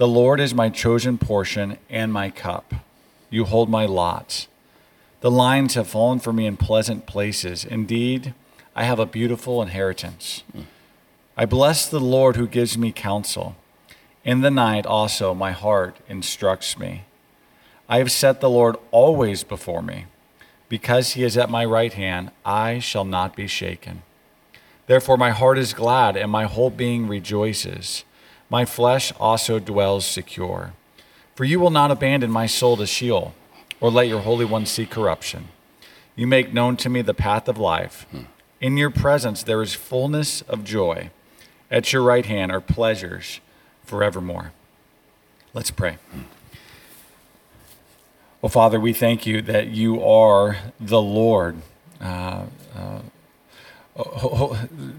The 0.00 0.08
Lord 0.08 0.40
is 0.40 0.54
my 0.54 0.70
chosen 0.70 1.18
portion 1.18 1.76
and 1.90 2.10
my 2.10 2.30
cup. 2.30 2.72
You 3.28 3.44
hold 3.44 3.68
my 3.68 3.84
lot. 3.84 4.46
The 5.20 5.30
lines 5.30 5.74
have 5.74 5.88
fallen 5.88 6.20
for 6.20 6.32
me 6.32 6.46
in 6.46 6.56
pleasant 6.56 7.04
places. 7.04 7.66
Indeed, 7.66 8.32
I 8.74 8.84
have 8.84 8.98
a 8.98 9.04
beautiful 9.04 9.60
inheritance. 9.60 10.42
I 11.36 11.44
bless 11.44 11.86
the 11.86 12.00
Lord 12.00 12.36
who 12.36 12.46
gives 12.48 12.78
me 12.78 12.92
counsel. 12.92 13.56
In 14.24 14.40
the 14.40 14.50
night 14.50 14.86
also 14.86 15.34
my 15.34 15.52
heart 15.52 15.98
instructs 16.08 16.78
me. 16.78 17.04
I 17.86 17.98
have 17.98 18.10
set 18.10 18.40
the 18.40 18.48
Lord 18.48 18.76
always 18.92 19.44
before 19.44 19.82
me. 19.82 20.06
Because 20.70 21.10
he 21.10 21.24
is 21.24 21.36
at 21.36 21.50
my 21.50 21.66
right 21.66 21.92
hand, 21.92 22.30
I 22.42 22.78
shall 22.78 23.04
not 23.04 23.36
be 23.36 23.46
shaken. 23.46 24.00
Therefore, 24.86 25.18
my 25.18 25.32
heart 25.32 25.58
is 25.58 25.74
glad 25.74 26.16
and 26.16 26.30
my 26.30 26.44
whole 26.44 26.70
being 26.70 27.06
rejoices. 27.06 28.04
My 28.50 28.64
flesh 28.64 29.12
also 29.18 29.58
dwells 29.58 30.04
secure. 30.04 30.72
For 31.36 31.44
you 31.44 31.58
will 31.60 31.70
not 31.70 31.90
abandon 31.90 32.30
my 32.30 32.46
soul 32.46 32.76
to 32.76 32.86
Sheol, 32.86 33.32
or 33.80 33.90
let 33.90 34.08
your 34.08 34.20
Holy 34.20 34.44
One 34.44 34.66
see 34.66 34.84
corruption. 34.84 35.48
You 36.16 36.26
make 36.26 36.52
known 36.52 36.76
to 36.78 36.90
me 36.90 37.00
the 37.00 37.14
path 37.14 37.48
of 37.48 37.56
life. 37.56 38.04
In 38.60 38.76
your 38.76 38.90
presence 38.90 39.42
there 39.42 39.62
is 39.62 39.72
fullness 39.72 40.42
of 40.42 40.64
joy. 40.64 41.10
At 41.70 41.92
your 41.92 42.02
right 42.02 42.26
hand 42.26 42.52
are 42.52 42.60
pleasures 42.60 43.40
forevermore. 43.84 44.52
Let's 45.54 45.70
pray. 45.70 45.96
Oh, 48.42 48.48
Father, 48.48 48.80
we 48.80 48.92
thank 48.92 49.26
you 49.26 49.40
that 49.42 49.68
you 49.68 50.02
are 50.02 50.56
the 50.80 51.00
Lord. 51.00 51.56
Uh, 52.00 52.44
uh, 52.74 53.00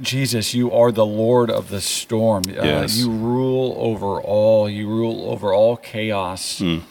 Jesus, 0.01 0.53
you 0.53 0.71
are 0.71 0.91
the 0.91 1.05
Lord 1.05 1.49
of 1.49 1.69
the 1.69 1.81
storm. 1.81 2.43
Uh, 2.47 2.63
yes. 2.63 2.97
Uh, 2.97 3.05
you 3.05 3.11
rule 3.11 3.75
over 3.77 4.21
all. 4.21 4.69
You 4.69 4.87
rule 4.87 5.31
over 5.31 5.53
all 5.53 5.77
chaos. 5.77 6.59
Mm. 6.59 6.83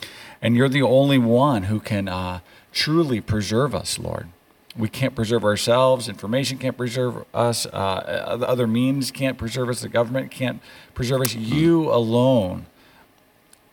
And 0.42 0.57
you're 0.57 0.68
the 0.68 0.82
only 0.82 1.18
one 1.18 1.64
who 1.64 1.80
can 1.80 2.09
uh, 2.09 2.40
truly 2.72 3.20
preserve 3.20 3.74
us, 3.74 3.98
Lord. 3.98 4.28
We 4.76 4.88
can't 4.88 5.14
preserve 5.14 5.44
ourselves. 5.44 6.09
Information 6.09 6.57
can't 6.57 6.76
preserve 6.76 7.24
us. 7.34 7.66
Uh, 7.66 8.38
other 8.46 8.66
means 8.66 9.11
can't 9.11 9.36
preserve 9.36 9.68
us. 9.68 9.82
The 9.82 9.88
government 9.88 10.30
can't 10.30 10.62
preserve 10.94 11.20
us. 11.20 11.34
You 11.34 11.92
alone 11.92 12.66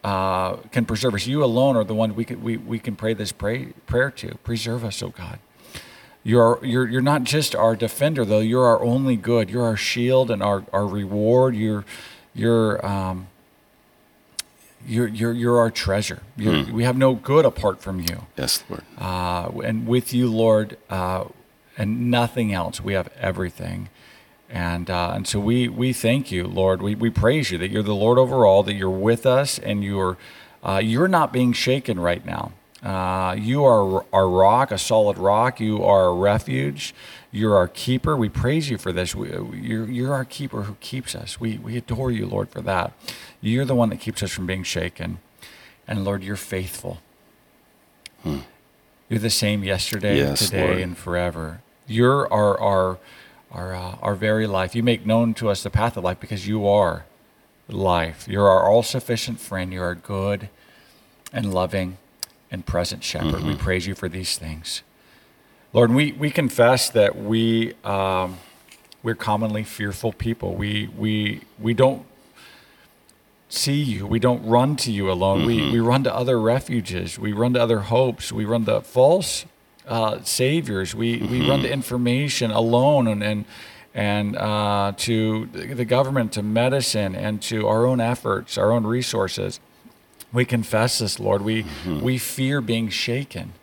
uh, 0.03 0.57
can 0.71 0.86
preserve 0.86 1.13
us. 1.13 1.28
You 1.28 1.43
alone 1.43 1.78
are 1.78 1.84
the 1.84 1.93
one 1.93 2.15
we 2.15 2.25
can, 2.25 2.41
we, 2.41 2.57
we 2.57 2.80
can 2.80 2.95
pray 2.95 3.13
this 3.13 3.32
pray, 3.32 3.73
prayer 3.86 4.11
to. 4.11 4.36
Preserve 4.43 4.84
us, 4.84 5.01
oh 5.03 5.09
God. 5.09 5.39
You're, 6.28 6.59
you're, 6.61 6.86
you're 6.86 7.01
not 7.01 7.23
just 7.23 7.55
our 7.55 7.73
defender, 7.73 8.25
though. 8.25 8.39
You're 8.39 8.65
our 8.65 8.84
only 8.84 9.15
good. 9.15 9.49
You're 9.49 9.63
our 9.63 9.78
shield 9.78 10.30
and 10.30 10.43
our, 10.43 10.65
our 10.73 10.86
reward. 10.86 11.55
You're, 11.55 11.86
you're, 12.36 12.86
um, 12.86 13.28
you're, 14.86 15.07
you're, 15.07 15.32
you're 15.32 15.57
our 15.57 15.71
treasure. 15.71 16.23
You're, 16.36 16.65
hmm. 16.65 16.73
We 16.73 16.84
have 16.84 16.97
no 16.97 17.13
good 17.13 17.45
apart 17.45 17.82
from 17.82 18.01
you. 18.01 18.25
Yes, 18.38 18.61
Lord. 18.67 18.84
Uh, 18.97 19.51
and 19.63 19.88
with 19.88 20.13
you, 20.13 20.30
Lord, 20.30 20.78
uh, 20.89 21.28
and 21.78 22.11
nothing 22.11 22.51
else, 22.51 22.82
we 22.82 22.91
have 22.91 23.07
everything. 23.17 23.88
And, 24.49 24.89
uh, 24.89 25.13
and 25.15 25.25
so 25.25 25.39
we, 25.39 25.69
we 25.69 25.93
thank 25.93 26.30
you, 26.30 26.45
Lord. 26.45 26.82
We, 26.82 26.93
we 26.93 27.09
praise 27.09 27.51
you 27.51 27.57
that 27.59 27.71
you're 27.71 27.84
the 27.84 27.95
Lord 27.95 28.17
over 28.17 28.45
all, 28.45 28.63
that 28.63 28.73
you're 28.73 28.89
with 28.89 29.25
us, 29.25 29.59
and 29.59 29.82
you're, 29.82 30.17
uh, 30.61 30.82
you're 30.84 31.07
not 31.07 31.32
being 31.32 31.53
shaken 31.53 32.01
right 32.01 32.25
now. 32.25 32.51
Uh, 32.84 33.36
you 33.38 33.65
are 33.65 34.05
our 34.13 34.30
rock, 34.30 34.71
a 34.71 34.78
solid 34.78 35.17
rock. 35.17 35.59
You 35.59 35.84
are 35.84 36.05
a 36.05 36.13
refuge. 36.13 36.93
You're 37.32 37.55
our 37.55 37.67
keeper. 37.67 38.15
We 38.15 38.30
praise 38.30 38.69
you 38.69 38.78
for 38.78 38.91
this. 38.91 39.15
We, 39.15 39.30
you're, 39.32 39.89
you're 39.89 40.13
our 40.13 40.25
keeper 40.25 40.63
who 40.63 40.75
keeps 40.80 41.15
us. 41.15 41.39
We, 41.39 41.57
we 41.57 41.75
adore 41.75 42.11
you, 42.11 42.28
Lord, 42.28 42.49
for 42.49 42.61
that. 42.61 42.93
You're 43.41 43.65
the 43.65 43.75
one 43.75 43.89
that 43.89 43.99
keeps 43.99 44.21
us 44.21 44.32
from 44.32 44.45
being 44.45 44.63
shaken. 44.63 45.19
And 45.88 46.03
Lord, 46.05 46.23
you're 46.23 46.36
faithful. 46.36 46.99
You're 49.09 49.19
the 49.19 49.30
same 49.30 49.63
yesterday, 49.63 50.17
Yes, 50.17 50.45
today, 50.45 50.67
Lord. 50.67 50.78
and 50.80 50.97
forever. 50.97 51.61
You're 51.88 52.32
our 52.32 52.59
our 52.59 52.97
our 53.51 53.73
uh, 53.73 53.95
our 54.01 54.15
very 54.15 54.45
life. 54.47 54.75
You 54.75 54.84
make 54.84 55.05
known 55.05 55.34
to 55.36 55.49
us 55.49 55.63
the 55.63 55.69
path 55.69 55.95
of 55.95 56.03
life 56.03 56.19
because 56.19 56.45
you 56.45 56.67
are 56.67 57.05
life. 57.69 58.28
You're 58.28 58.49
our 58.49 58.69
all 58.69 58.84
sufficient 58.84 59.39
friend. 59.39 59.71
You're 59.71 59.86
our 59.86 59.95
good 59.95 60.49
and 61.32 61.53
loving 61.53 61.97
and 62.51 62.65
present 62.65 63.03
shepherd. 63.03 63.43
We 63.43 63.55
praise 63.55 63.87
you 63.87 63.95
for 63.95 64.09
these 64.09 64.37
things. 64.37 64.83
Lord, 65.73 65.91
we, 65.91 66.13
we 66.13 66.31
confess 66.31 66.89
that 66.89 67.15
we 67.17 67.73
um, 67.83 68.37
we're 69.03 69.15
commonly 69.15 69.63
fearful 69.63 70.13
people. 70.13 70.55
We 70.55 70.89
we 70.97 71.41
we 71.59 71.73
don't 71.73 72.05
see 73.49 73.81
you. 73.81 74.07
We 74.07 74.19
don't 74.19 74.45
run 74.45 74.75
to 74.77 74.91
you 74.91 75.11
alone. 75.11 75.45
We 75.45 75.71
we 75.71 75.79
run 75.79 76.03
to 76.03 76.13
other 76.13 76.39
refuges. 76.39 77.19
We 77.19 77.31
run 77.33 77.53
to 77.53 77.61
other 77.61 77.79
hopes. 77.81 78.31
We 78.31 78.45
run 78.45 78.65
to 78.65 78.81
false 78.81 79.45
uh, 79.87 80.21
saviors. 80.23 80.95
We 80.95 81.17
we 81.17 81.47
run 81.47 81.61
to 81.61 81.71
information 81.71 82.51
alone 82.51 83.07
and 83.07 83.23
and 83.23 83.45
and 83.93 84.35
uh, 84.35 84.93
to 84.97 85.47
the 85.47 85.85
government, 85.85 86.33
to 86.33 86.43
medicine, 86.43 87.15
and 87.15 87.41
to 87.43 87.67
our 87.67 87.85
own 87.85 87.99
efforts, 87.99 88.57
our 88.57 88.71
own 88.71 88.85
resources. 88.85 89.59
We 90.34 90.45
confess 90.45 90.99
this, 90.99 91.19
Lord. 91.19 91.41
We 91.41 91.65
we 92.01 92.17
fear 92.17 92.61
being 92.61 92.89
shaken. 92.89 93.53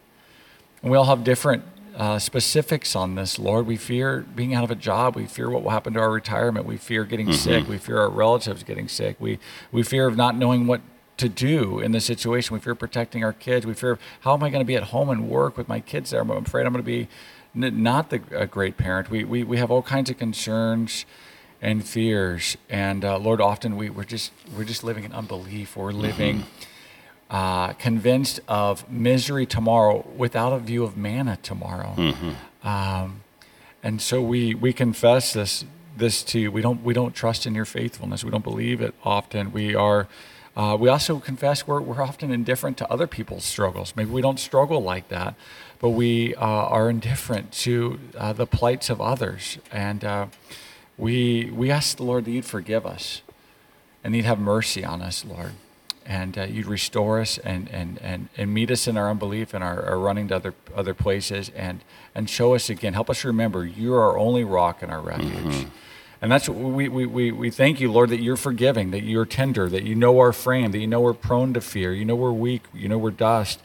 And 0.83 0.91
we 0.91 0.97
all 0.97 1.05
have 1.05 1.25
different 1.25 1.62
uh, 1.97 2.19
specifics 2.19 2.97
on 2.97 3.15
this, 3.15 3.39
Lord. 3.39 3.67
We 3.67 3.77
fear 3.77 4.27
being 4.35 4.55
out 4.55 4.65
of 4.65 4.71
a 4.71 4.75
job. 4.75 5.15
We 5.17 5.27
fear 5.27 5.49
what 5.49 5.62
will 5.62 5.71
happen 5.71 5.95
to 5.95 6.01
our 6.01 6.11
retirement. 6.11 6.67
We 6.67 6.77
fear 6.77 7.05
getting 7.05 7.33
sick. 7.33 7.69
We 7.69 7.79
fear 7.79 7.99
our 7.99 8.11
relatives 8.11 8.62
getting 8.65 8.89
sick. 8.89 9.17
We, 9.21 9.39
we 9.73 9.83
fear 9.83 10.07
of 10.07 10.17
not 10.17 10.37
knowing 10.37 10.67
what 10.67 10.81
to 11.19 11.29
do 11.29 11.79
in 11.79 11.93
this 11.93 12.05
situation. 12.05 12.55
We 12.55 12.61
fear 12.61 12.75
protecting 12.75 13.23
our 13.23 13.33
kids. 13.33 13.65
We 13.65 13.75
fear 13.75 13.99
how 14.21 14.35
am 14.35 14.43
I 14.43 14.51
going 14.51 14.61
to 14.61 14.67
be 14.67 14.75
at 14.75 14.85
home 14.85 15.09
and 15.09 15.29
work 15.29 15.57
with 15.57 15.69
my 15.69 15.81
kids 15.81 16.11
there? 16.11 16.21
I'm 16.21 16.31
afraid 16.31 16.67
I'm 16.67 16.73
going 16.73 16.85
to 16.85 16.87
be 16.87 17.09
n- 17.55 17.83
not 17.83 18.11
the, 18.11 18.21
a 18.33 18.47
great 18.47 18.77
parent. 18.77 19.09
We, 19.11 19.23
we, 19.23 19.45
we 19.45 19.59
have 19.59 19.71
all 19.71 19.83
kinds 19.83 20.11
of 20.11 20.19
concerns 20.19 21.07
and 21.65 21.85
fears. 21.85 22.57
And 22.69 23.05
uh, 23.05 23.19
Lord, 23.19 23.41
often 23.41 23.77
we, 23.77 23.91
we're 23.91 24.05
just 24.05 24.33
we're 24.57 24.65
just 24.65 24.85
living 24.85 25.05
in 25.05 25.12
unbelief. 25.12 25.77
We're 25.77 25.93
living 25.93 26.45
uh, 27.31 27.73
convinced 27.73 28.41
of 28.47 28.89
misery 28.91 29.47
tomorrow 29.47 30.07
without 30.17 30.53
a 30.53 30.59
view 30.59 30.85
of 30.85 30.97
manna 30.97 31.39
tomorrow. 31.43 31.95
Um, 32.62 33.23
and 33.83 34.01
so 34.01 34.23
we 34.23 34.55
we 34.55 34.73
confess 34.73 35.33
this 35.33 35.65
this 35.97 36.23
to 36.25 36.39
you. 36.39 36.53
We 36.53 36.61
don't 36.61 36.85
we 36.85 36.95
don't 36.95 37.15
trust 37.15 37.47
in 37.47 37.55
your 37.55 37.65
faithfulness. 37.65 38.23
We 38.25 38.31
don't 38.31 38.45
believe 38.45 38.81
it 38.81 38.95
often. 39.03 39.53
We 39.53 39.75
are. 39.75 40.07
Uh, 40.57 40.77
we 40.79 40.89
also 40.89 41.19
confess 41.19 41.67
we're, 41.67 41.81
we're 41.81 42.01
often 42.01 42.31
indifferent 42.31 42.79
to 42.79 42.89
other 42.89 43.09
people's 43.09 43.45
struggles. 43.45 43.93
Maybe 43.97 44.11
we 44.12 44.23
don't 44.23 44.39
struggle 44.39 44.81
like 44.81 45.09
that, 45.09 45.35
but 45.81 45.89
we 45.91 46.33
uh, 46.37 46.47
are 46.47 46.89
indifferent 46.89 47.51
to 47.65 47.99
uh, 48.17 48.33
the 48.33 48.47
plights 48.47 48.89
of 48.89 49.01
others. 49.01 49.59
And 49.73 50.05
uh, 50.05 50.27
we, 50.97 51.51
we 51.51 51.70
ask 51.70 51.97
the 51.97 52.05
Lord 52.05 52.24
that 52.24 52.30
you'd 52.30 52.45
forgive 52.45 52.86
us 52.86 53.22
and 54.03 54.14
you'd 54.14 54.24
have 54.24 54.38
mercy 54.38 54.84
on 54.84 55.03
us, 55.03 55.24
Lord. 55.24 55.53
And 56.07 56.36
uh, 56.36 56.42
you'd 56.42 56.66
restore 56.66 57.18
us 57.18 57.38
and, 57.38 57.68
and, 57.70 57.99
and, 58.03 58.28
and 58.36 58.53
meet 58.53 58.70
us 58.70 58.86
in 58.86 58.99
our 58.99 59.11
unbelief 59.11 59.55
and 59.55 59.64
our, 59.64 59.82
our 59.86 59.99
running 59.99 60.28
to 60.28 60.36
other, 60.36 60.55
other 60.76 60.92
places 60.92 61.51
and, 61.57 61.80
and 62.14 62.28
show 62.28 62.55
us 62.55 62.68
again. 62.68 62.92
Help 62.92 63.09
us 63.09 63.24
remember 63.24 63.64
you're 63.64 64.03
our 64.03 64.18
only 64.18 64.45
rock 64.45 64.82
and 64.82 64.92
our 64.92 65.01
refuge. 65.01 65.66
And 66.20 66.30
that's 66.30 66.49
what 66.49 66.59
we, 66.59 66.88
we, 66.88 67.07
we, 67.07 67.32
we 67.32 67.51
thank 67.51 67.80
you, 67.80 67.90
Lord, 67.90 68.11
that 68.11 68.20
you're 68.20 68.36
forgiving, 68.36 68.90
that 68.90 69.03
you're 69.03 69.24
tender, 69.24 69.68
that 69.70 69.82
you 69.84 69.95
know 69.95 70.18
our 70.18 70.32
frame, 70.32 70.72
that 70.72 70.78
you 70.78 70.86
know 70.86 71.01
we're 71.01 71.14
prone 71.14 71.55
to 71.55 71.61
fear, 71.62 71.92
you 71.92 72.05
know 72.05 72.16
we're 72.16 72.32
weak, 72.32 72.62
you 72.74 72.88
know 72.88 72.99
we're 72.99 73.11
dust. 73.11 73.61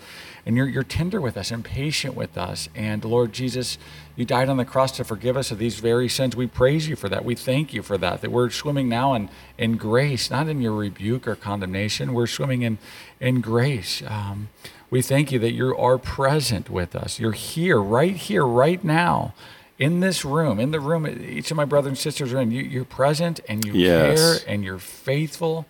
And 0.45 0.55
you're, 0.55 0.67
you're 0.67 0.83
tender 0.83 1.19
with 1.21 1.37
us 1.37 1.51
and 1.51 1.63
patient 1.63 2.15
with 2.15 2.37
us. 2.37 2.69
And 2.73 3.03
Lord 3.05 3.33
Jesus, 3.33 3.77
you 4.15 4.25
died 4.25 4.49
on 4.49 4.57
the 4.57 4.65
cross 4.65 4.91
to 4.93 5.03
forgive 5.03 5.37
us 5.37 5.51
of 5.51 5.59
these 5.59 5.79
very 5.79 6.09
sins. 6.09 6.35
We 6.35 6.47
praise 6.47 6.87
you 6.87 6.95
for 6.95 7.09
that. 7.09 7.23
We 7.25 7.35
thank 7.35 7.73
you 7.73 7.83
for 7.83 7.97
that, 7.97 8.21
that 8.21 8.31
we're 8.31 8.49
swimming 8.49 8.89
now 8.89 9.13
in, 9.13 9.29
in 9.57 9.77
grace, 9.77 10.31
not 10.31 10.47
in 10.47 10.61
your 10.61 10.73
rebuke 10.73 11.27
or 11.27 11.35
condemnation. 11.35 12.13
We're 12.13 12.27
swimming 12.27 12.61
in, 12.63 12.77
in 13.19 13.41
grace. 13.41 14.01
Um, 14.07 14.49
we 14.89 15.01
thank 15.01 15.31
you 15.31 15.39
that 15.39 15.51
you 15.51 15.75
are 15.77 15.97
present 15.97 16.69
with 16.69 16.95
us. 16.95 17.19
You're 17.19 17.33
here, 17.33 17.79
right 17.79 18.15
here, 18.15 18.45
right 18.45 18.83
now, 18.83 19.33
in 19.77 19.99
this 20.01 20.25
room, 20.25 20.59
in 20.59 20.71
the 20.71 20.79
room 20.79 21.07
each 21.07 21.51
of 21.51 21.57
my 21.57 21.63
brothers 21.65 21.89
and 21.89 21.97
sisters 21.97 22.33
are 22.33 22.39
in. 22.41 22.51
You, 22.51 22.63
you're 22.63 22.83
present 22.85 23.39
and 23.47 23.63
you 23.63 23.73
Yes. 23.73 24.41
care 24.43 24.51
and 24.53 24.63
you're 24.63 24.79
faithful. 24.79 25.65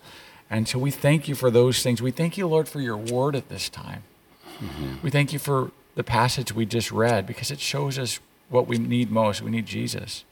And 0.48 0.66
so 0.66 0.78
we 0.80 0.90
thank 0.90 1.28
you 1.28 1.36
for 1.36 1.48
those 1.50 1.82
things. 1.82 2.02
We 2.02 2.10
thank 2.10 2.36
you, 2.36 2.48
Lord, 2.48 2.68
for 2.68 2.80
your 2.80 2.96
word 2.96 3.36
at 3.36 3.48
this 3.48 3.68
time. 3.68 4.02
We 5.02 5.10
thank 5.10 5.32
you 5.32 5.38
for 5.38 5.70
the 5.94 6.04
passage 6.04 6.54
we 6.54 6.66
just 6.66 6.92
read 6.92 7.26
because 7.26 7.50
it 7.50 7.60
shows 7.60 7.98
us 7.98 8.20
what 8.48 8.66
we 8.66 8.78
need 8.78 9.10
most. 9.10 9.42
We 9.42 9.50
need 9.50 9.66
Jesus. 9.66 10.24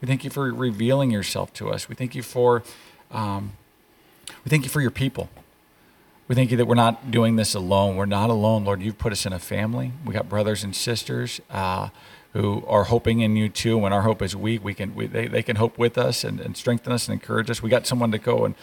We 0.00 0.08
thank 0.08 0.24
you 0.24 0.30
for 0.30 0.52
revealing 0.52 1.10
yourself 1.10 1.52
to 1.54 1.70
us. 1.70 1.88
We 1.88 1.94
thank 1.94 2.14
you 2.14 2.22
for, 2.22 2.62
um, 3.10 3.52
we 4.44 4.48
thank 4.48 4.64
you 4.64 4.70
for 4.70 4.80
your 4.80 4.90
people. 4.90 5.30
We 6.28 6.34
thank 6.34 6.50
you 6.50 6.56
that 6.56 6.66
we're 6.66 6.74
not 6.74 7.10
doing 7.10 7.36
this 7.36 7.54
alone. 7.54 7.96
We're 7.96 8.06
not 8.06 8.30
alone, 8.30 8.64
Lord. 8.64 8.80
You've 8.82 8.98
put 8.98 9.12
us 9.12 9.26
in 9.26 9.32
a 9.32 9.38
family. 9.38 9.92
We 10.04 10.14
got 10.14 10.28
brothers 10.28 10.64
and 10.64 10.74
sisters 10.74 11.40
uh, 11.50 11.90
who 12.32 12.64
are 12.66 12.84
hoping 12.84 13.20
in 13.20 13.36
you 13.36 13.48
too. 13.48 13.76
When 13.76 13.92
our 13.92 14.02
hope 14.02 14.22
is 14.22 14.34
weak, 14.34 14.64
we 14.64 14.72
can 14.72 14.94
we, 14.94 15.06
they, 15.06 15.26
they 15.26 15.42
can 15.42 15.56
hope 15.56 15.76
with 15.76 15.98
us 15.98 16.24
and, 16.24 16.40
and 16.40 16.56
strengthen 16.56 16.92
us 16.92 17.08
and 17.08 17.20
encourage 17.20 17.50
us. 17.50 17.62
We 17.62 17.68
got 17.68 17.86
someone 17.86 18.10
to 18.12 18.18
go 18.18 18.46
and 18.46 18.54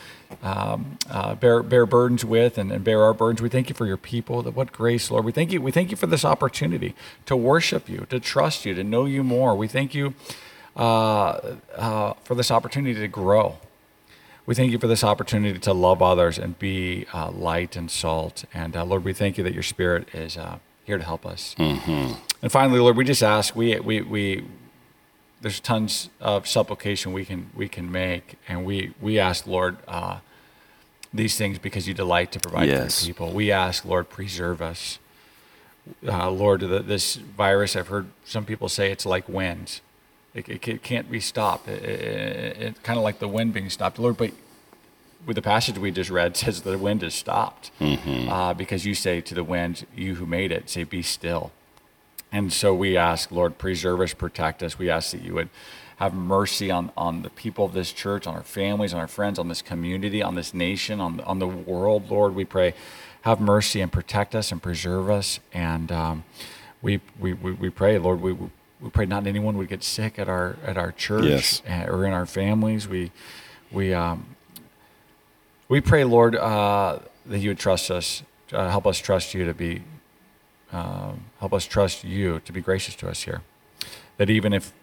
um, 0.41 0.97
uh, 1.09 1.35
bear 1.35 1.61
bear 1.61 1.85
burdens 1.85 2.25
with 2.25 2.57
and, 2.57 2.71
and 2.71 2.83
bear 2.83 3.03
our 3.03 3.13
burdens. 3.13 3.41
We 3.41 3.49
thank 3.49 3.69
you 3.69 3.75
for 3.75 3.85
your 3.85 3.97
people. 3.97 4.41
That 4.41 4.55
what 4.55 4.71
grace, 4.71 5.11
Lord. 5.11 5.23
We 5.23 5.31
thank 5.31 5.51
you. 5.51 5.61
We 5.61 5.71
thank 5.71 5.91
you 5.91 5.97
for 5.97 6.07
this 6.07 6.25
opportunity 6.25 6.95
to 7.27 7.35
worship 7.35 7.87
you, 7.87 8.07
to 8.09 8.19
trust 8.19 8.65
you, 8.65 8.73
to 8.73 8.83
know 8.83 9.05
you 9.05 9.23
more. 9.23 9.55
We 9.55 9.67
thank 9.67 9.93
you 9.93 10.15
uh, 10.75 11.55
uh, 11.75 12.13
for 12.23 12.35
this 12.35 12.49
opportunity 12.49 12.99
to 12.99 13.07
grow. 13.07 13.57
We 14.47 14.55
thank 14.55 14.71
you 14.71 14.79
for 14.79 14.87
this 14.87 15.03
opportunity 15.03 15.59
to 15.59 15.73
love 15.73 16.01
others 16.01 16.39
and 16.39 16.57
be 16.57 17.05
uh, 17.13 17.29
light 17.29 17.75
and 17.75 17.91
salt. 17.91 18.45
And 18.51 18.75
uh, 18.75 18.83
Lord, 18.83 19.03
we 19.03 19.13
thank 19.13 19.37
you 19.37 19.43
that 19.43 19.53
your 19.53 19.61
Spirit 19.61 20.07
is 20.11 20.37
uh, 20.37 20.57
here 20.89 20.97
to 20.97 21.03
help 21.03 21.23
us. 21.25 21.55
And 21.59 22.51
finally, 22.51 22.79
Lord, 22.79 22.97
we 22.97 23.03
just 23.05 23.21
ask 23.23 23.55
we 23.55 23.79
we 23.79 24.01
we 24.01 24.45
there's 25.41 25.59
tons 25.59 26.09
of 26.19 26.47
supplication 26.47 27.13
we 27.13 27.23
can 27.25 27.51
we 27.55 27.67
can 27.69 27.91
make, 27.91 28.35
and 28.47 28.65
we 28.65 28.93
we 28.99 29.19
ask 29.19 29.45
Lord 29.45 29.77
uh, 29.87 30.17
these 31.13 31.37
things 31.37 31.59
because 31.59 31.87
you 31.87 31.93
delight 31.93 32.31
to 32.33 32.39
provide 32.39 32.67
Yes. 32.67 33.01
for 33.01 33.05
your 33.05 33.13
people. 33.13 33.31
We 33.33 33.51
ask 33.51 33.85
Lord, 33.85 34.09
preserve 34.09 34.61
us. 34.61 34.97
Uh, 36.07 36.29
Lord, 36.31 36.61
the, 36.61 36.79
this 36.79 37.15
virus, 37.15 37.75
I've 37.75 37.87
heard 37.87 38.07
some 38.25 38.45
people 38.45 38.67
say 38.69 38.91
it's 38.91 39.05
like 39.05 39.29
wind. 39.29 39.81
It, 40.33 40.47
it, 40.49 40.61
ca- 40.61 40.77
can't 40.77 41.09
be 41.09 41.19
stopped. 41.19 41.67
It, 41.67 41.83
it, 41.83 42.61
it, 42.61 42.83
kind 42.83 42.97
of 42.99 43.03
like 43.03 43.19
the 43.19 43.27
wind 43.27 43.53
being 43.53 43.69
stopped. 43.69 43.97
Lord, 43.99 44.17
but 44.17 44.31
with 45.25 45.35
the 45.35 45.41
passage 45.41 45.77
we 45.77 45.91
just 45.91 46.09
read 46.09 46.35
says 46.43 46.61
the 46.61 46.77
wind 46.77 47.03
is 47.03 47.13
stopped 47.13 47.71
uh, 47.79 48.53
because 48.53 48.85
you 48.85 48.95
say 48.95 49.21
to 49.21 49.35
the 49.35 49.43
wind, 49.43 49.85
you 49.95 50.15
who 50.15 50.25
made 50.25 50.51
it, 50.51 50.69
say, 50.69 50.83
be 50.83 51.01
still. 51.01 51.51
And 52.31 52.53
so 52.53 52.73
we 52.75 52.95
ask, 52.95 53.31
Lord, 53.31 53.57
preserve 53.57 54.01
us, 54.01 54.13
protect 54.13 54.61
us. 54.61 54.77
We 54.77 54.89
ask 54.89 55.11
that 55.11 55.21
you 55.23 55.33
would 55.33 55.49
have 55.97 56.13
mercy 56.13 56.69
on, 56.71 56.91
on 56.95 57.23
the 57.23 57.29
people 57.31 57.65
of 57.65 57.73
this 57.73 57.91
church, 57.91 58.27
on 58.27 58.35
our 58.35 58.43
families, 58.43 58.93
on 58.93 58.99
our 58.99 59.07
friends, 59.07 59.39
on 59.39 59.47
this 59.49 59.61
community, 59.61 60.21
on 60.21 60.35
this 60.35 60.53
nation, 60.53 61.01
on, 61.01 61.19
on 61.21 61.39
the 61.39 61.47
world, 61.47 62.09
Lord. 62.11 62.35
We 62.35 62.45
pray, 62.45 62.73
have 63.23 63.41
mercy 63.41 63.81
and 63.81 63.91
protect 63.91 64.35
us 64.35 64.51
and 64.51 64.61
preserve 64.61 65.09
us. 65.09 65.39
And 65.53 65.91
um, 65.91 66.23
we, 66.81 67.01
we, 67.19 67.33
we, 67.33 67.51
we 67.51 67.69
pray, 67.69 67.97
Lord, 67.97 68.21
we, 68.21 68.33
we 68.33 68.89
pray 68.93 69.05
not 69.07 69.25
anyone 69.27 69.57
would 69.57 69.67
get 69.67 69.83
sick 69.83 70.17
at 70.19 70.29
our, 70.29 70.55
at 70.65 70.77
our 70.77 70.91
church 70.91 71.25
Yes. 71.25 71.61
uh, 71.67 71.91
or 71.91 72.05
in 72.05 72.13
our 72.13 72.25
families. 72.27 72.87
We, 72.87 73.11
we, 73.71 73.93
um, 73.93 74.35
we 75.69 75.79
pray, 75.79 76.03
Lord, 76.03 76.35
uh, 76.35 76.99
that 77.27 77.39
you 77.39 77.51
would 77.51 77.59
trust 77.59 77.89
us, 77.91 78.23
uh, 78.51 78.69
help 78.69 78.85
us 78.87 78.97
trust 78.97 79.33
you 79.33 79.45
to 79.45 79.53
be, 79.53 79.83
um, 80.73 81.25
help 81.39 81.53
us 81.53 81.65
trust 81.65 82.03
you 82.03 82.41
to 82.43 82.51
be 82.51 82.59
gracious 82.59 82.95
to 82.95 83.09
us 83.09 83.23
here. 83.23 83.41
That 84.17 84.29
even 84.29 84.51
if 84.51 84.73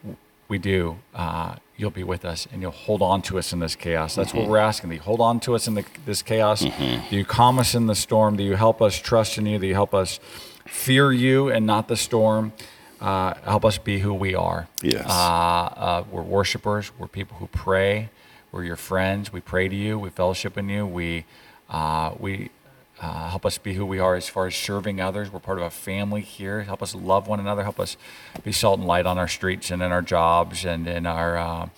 we 0.48 0.58
do, 0.58 0.98
uh, 1.14 1.56
you'll 1.76 1.90
be 1.90 2.04
with 2.04 2.24
us 2.24 2.46
and 2.52 2.62
you'll 2.62 2.70
hold 2.70 3.02
on 3.02 3.20
to 3.22 3.38
us 3.38 3.52
in 3.52 3.58
this 3.58 3.74
chaos. 3.74 4.14
That's 4.14 4.32
what 4.32 4.48
we're 4.48 4.58
asking. 4.58 4.90
That 4.90 4.96
you 4.96 5.02
hold 5.02 5.20
on 5.20 5.40
to 5.40 5.54
us 5.54 5.66
in 5.66 5.74
the, 5.74 5.84
this 6.06 6.22
chaos. 6.22 6.60
Do 6.60 7.16
you 7.16 7.24
calm 7.24 7.58
us 7.58 7.74
in 7.74 7.86
the 7.86 7.94
storm? 7.94 8.36
Do 8.36 8.44
you 8.44 8.54
help 8.54 8.80
us 8.80 8.96
trust 8.96 9.36
in 9.38 9.46
you? 9.46 9.58
Do 9.58 9.66
you 9.66 9.74
help 9.74 9.92
us 9.92 10.20
fear 10.66 11.12
you 11.12 11.48
and 11.48 11.66
not 11.66 11.88
the 11.88 11.96
storm? 11.96 12.52
Uh, 13.00 13.34
help 13.44 13.64
us 13.64 13.76
be 13.76 13.98
who 13.98 14.14
we 14.14 14.34
are. 14.34 14.68
Yes. 14.82 15.04
Uh, 15.06 15.12
uh, 15.12 16.04
we're 16.10 16.22
worshipers. 16.22 16.92
We're 16.98 17.08
people 17.08 17.36
who 17.38 17.48
pray. 17.48 18.08
We're 18.56 18.64
your 18.64 18.76
friends. 18.76 19.34
We 19.34 19.42
pray 19.42 19.68
to 19.68 19.76
you. 19.76 19.98
We 19.98 20.08
fellowship 20.08 20.56
in 20.56 20.70
you. 20.70 20.86
We, 20.86 21.26
uh, 21.68 22.14
we 22.18 22.48
uh, 23.02 23.28
help 23.28 23.44
us 23.44 23.58
be 23.58 23.74
who 23.74 23.84
we 23.84 23.98
are 23.98 24.14
as 24.14 24.30
far 24.30 24.46
as 24.46 24.54
serving 24.54 24.98
others. 24.98 25.30
We're 25.30 25.40
part 25.40 25.58
of 25.58 25.64
a 25.64 25.68
family 25.68 26.22
here. 26.22 26.62
Help 26.62 26.82
us 26.82 26.94
love 26.94 27.28
one 27.28 27.38
another. 27.38 27.64
Help 27.64 27.78
us 27.78 27.98
be 28.44 28.52
salt 28.52 28.78
and 28.78 28.88
light 28.88 29.04
on 29.04 29.18
our 29.18 29.28
streets 29.28 29.70
and 29.70 29.82
in 29.82 29.92
our 29.92 30.00
jobs 30.00 30.64
and 30.64 30.88
in 30.88 31.04
our 31.04 31.36
uh, 31.36 31.68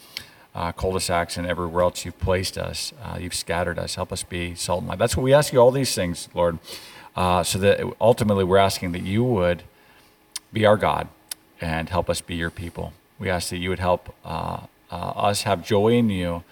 uh, 0.55 0.71
cul-de-sacs 0.71 1.37
and 1.37 1.49
everywhere 1.49 1.83
else 1.83 2.05
you've 2.05 2.21
placed 2.21 2.57
us. 2.57 2.93
Uh, 3.03 3.19
you've 3.21 3.35
scattered 3.35 3.81
us. 3.81 3.97
Help 3.97 4.13
us 4.13 4.23
be 4.23 4.55
salt 4.55 4.83
and 4.83 4.89
light. 4.89 5.01
That's 5.01 5.17
what 5.17 5.25
we 5.25 5.35
ask 5.35 5.53
you 5.53 5.59
all 5.59 5.73
these 5.73 5.97
things, 5.97 6.29
Lord, 6.33 6.61
uh, 7.17 7.43
so 7.43 7.59
that 7.59 7.81
ultimately 8.01 8.45
we're 8.45 8.57
asking 8.59 8.93
that 8.93 9.03
you 9.03 9.25
would 9.25 9.65
be 10.53 10.65
our 10.65 10.77
God 10.77 11.09
and 11.61 11.89
help 11.89 12.09
us 12.09 12.21
be 12.21 12.37
your 12.37 12.51
people. 12.51 12.93
We 13.19 13.29
ask 13.29 13.51
that 13.51 13.59
you 13.59 13.69
would 13.69 13.81
help 13.81 14.15
uh, 14.25 14.61
us 14.93 15.43
have 15.43 15.67
joy 15.67 15.95
in 15.95 16.09
you 16.09 16.45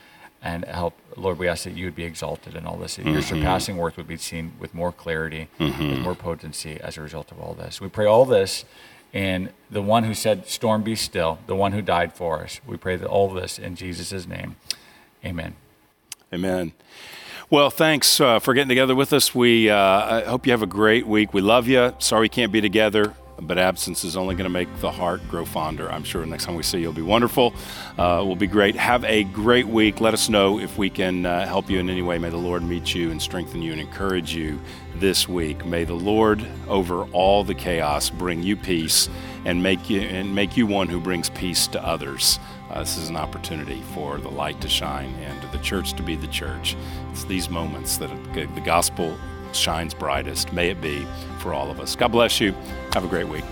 and 0.47 0.64
help, 0.66 0.94
Lord, 1.16 1.38
we 1.38 1.49
ask 1.49 1.64
that 1.64 1.72
you 1.72 1.86
would 1.86 1.97
be 1.97 2.05
exalted 2.05 2.55
in 2.55 2.66
all 2.66 2.76
this, 2.76 2.97
that 2.97 3.07
your 3.07 3.20
surpassing 3.20 3.76
worth 3.76 3.97
would 3.97 4.07
be 4.07 4.16
seen 4.16 4.53
with 4.61 4.74
more 4.74 4.92
clarity, 4.92 5.49
with 5.59 5.99
more 5.99 6.14
potency 6.14 6.78
as 6.80 6.97
a 6.97 7.01
result 7.01 7.32
of 7.32 7.40
all 7.40 7.55
this. 7.55 7.80
We 7.80 7.88
pray 7.88 8.07
all 8.07 8.24
this 8.24 8.64
in 9.12 9.51
the 9.68 9.82
one 9.82 10.05
who 10.05 10.14
said, 10.14 10.47
Storm 10.47 10.84
be 10.84 10.94
still, 10.94 11.40
the 11.49 11.57
one 11.57 11.72
who 11.72 11.82
died 11.82 12.12
for 12.12 12.44
us. 12.44 12.61
We 12.64 12.76
pray 12.76 12.94
that 12.94 13.09
all 13.09 13.28
this 13.28 13.59
in 13.59 13.74
Jesus' 13.74 14.24
name. 14.28 14.55
Amen. 15.24 15.57
Amen. 16.32 16.72
Well, 17.51 17.70
thanks 17.70 18.20
uh, 18.20 18.38
for 18.38 18.55
getting 18.55 18.68
together 18.68 18.94
with 18.94 19.12
us. 19.12 19.34
We 19.34 19.68
uh, 19.68 19.76
I 19.76 20.20
hope 20.26 20.47
you 20.47 20.53
have 20.53 20.62
a 20.62 20.66
great 20.66 21.09
week. 21.09 21.34
We 21.34 21.40
love 21.40 21.66
you. 21.66 21.92
Sorry 21.99 22.22
we 22.22 22.28
can't 22.28 22.53
be 22.53 22.61
together, 22.61 23.14
but 23.43 23.59
absence 23.59 24.05
is 24.05 24.16
only 24.16 24.34
going 24.34 24.45
to 24.45 24.51
make 24.51 24.68
the 24.80 24.91
heart 24.91 25.20
grow 25.28 25.45
fonder. 25.45 25.91
I'm 25.91 26.05
sure 26.05 26.24
next 26.24 26.45
time 26.45 26.55
we 26.55 26.62
see 26.62 26.78
you, 26.78 26.84
it'll 26.84 26.95
be 26.95 27.03
wonderful. 27.03 27.55
Uh, 27.99 28.22
will 28.26 28.37
be 28.37 28.47
great. 28.47 28.76
Have 28.76 29.05
a 29.05 29.24
great 29.24 29.66
week. 29.66 30.01
Let 30.01 30.14
us 30.14 30.28
know 30.28 30.59
if 30.59 30.78
we 30.78 30.91
can 30.91 31.26
uh, 31.26 31.47
help 31.47 31.68
you 31.68 31.78
in 31.78 31.91
any 31.91 32.03
way. 32.03 32.18
May 32.18 32.30
the 32.30 32.37
Lord 32.37 32.62
meet 32.62 32.95
you 32.95 33.11
and 33.11 33.20
strengthen 33.20 33.62
you 33.62 33.72
and 33.72 33.80
encourage 33.80 34.34
you 34.34 34.61
this 34.97 35.28
week. 35.28 35.64
May 35.66 35.84
the 35.84 35.95
Lord, 35.95 36.45
over 36.68 37.05
all 37.12 37.45
the 37.45 37.55
chaos, 37.55 38.11
bring 38.11 38.43
you 38.43 38.57
peace 38.57 39.09
and 39.45 39.62
make 39.62 39.91
you 39.91 40.01
and 40.01 40.34
make 40.34 40.57
you 40.57 40.66
one 40.66 40.89
who 40.89 41.01
brings 41.01 41.30
peace 41.30 41.66
to 41.68 41.84
others. 41.84 42.39
Uh, 42.70 42.80
this 42.80 42.97
is 42.97 43.09
an 43.09 43.16
opportunity 43.16 43.80
for 43.95 44.18
the 44.18 44.28
light 44.28 44.61
to 44.61 44.68
shine 44.68 45.14
and 45.20 45.53
the 45.53 45.59
church 45.59 45.93
to 45.95 46.03
be 46.03 46.16
the 46.16 46.26
church. 46.28 46.76
It's 47.12 47.24
these 47.24 47.49
moments 47.49 47.97
that 47.99 48.11
the 48.34 48.62
gospel 48.64 49.16
shines 49.57 49.94
brightest. 49.94 50.52
May 50.52 50.70
it 50.70 50.80
be 50.80 51.07
for 51.38 51.52
all 51.52 51.70
of 51.70 51.80
us. 51.80 51.96
God 51.96 52.12
bless 52.12 52.40
you. 52.40 52.52
Have 52.92 53.04
a 53.04 53.09
great 53.09 53.28
week. 53.28 53.44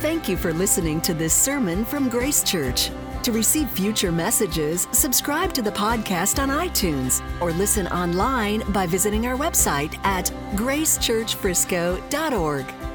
Thank 0.00 0.28
you 0.28 0.36
for 0.36 0.52
listening 0.52 1.00
to 1.02 1.12
this 1.12 1.34
sermon 1.34 1.84
from 1.84 2.08
Grace 2.08 2.42
Church. 2.42 2.90
To 3.24 3.32
receive 3.32 3.68
future 3.68 4.10
messages, 4.10 4.88
subscribe 4.92 5.52
to 5.52 5.60
the 5.60 5.72
podcast 5.72 6.42
on 6.42 6.48
iTunes 6.48 7.20
or 7.42 7.52
listen 7.52 7.86
online 7.88 8.62
by 8.72 8.86
visiting 8.86 9.26
our 9.26 9.36
website 9.36 9.94
at 10.04 10.32
gracechurchfrisco.org. 10.54 12.89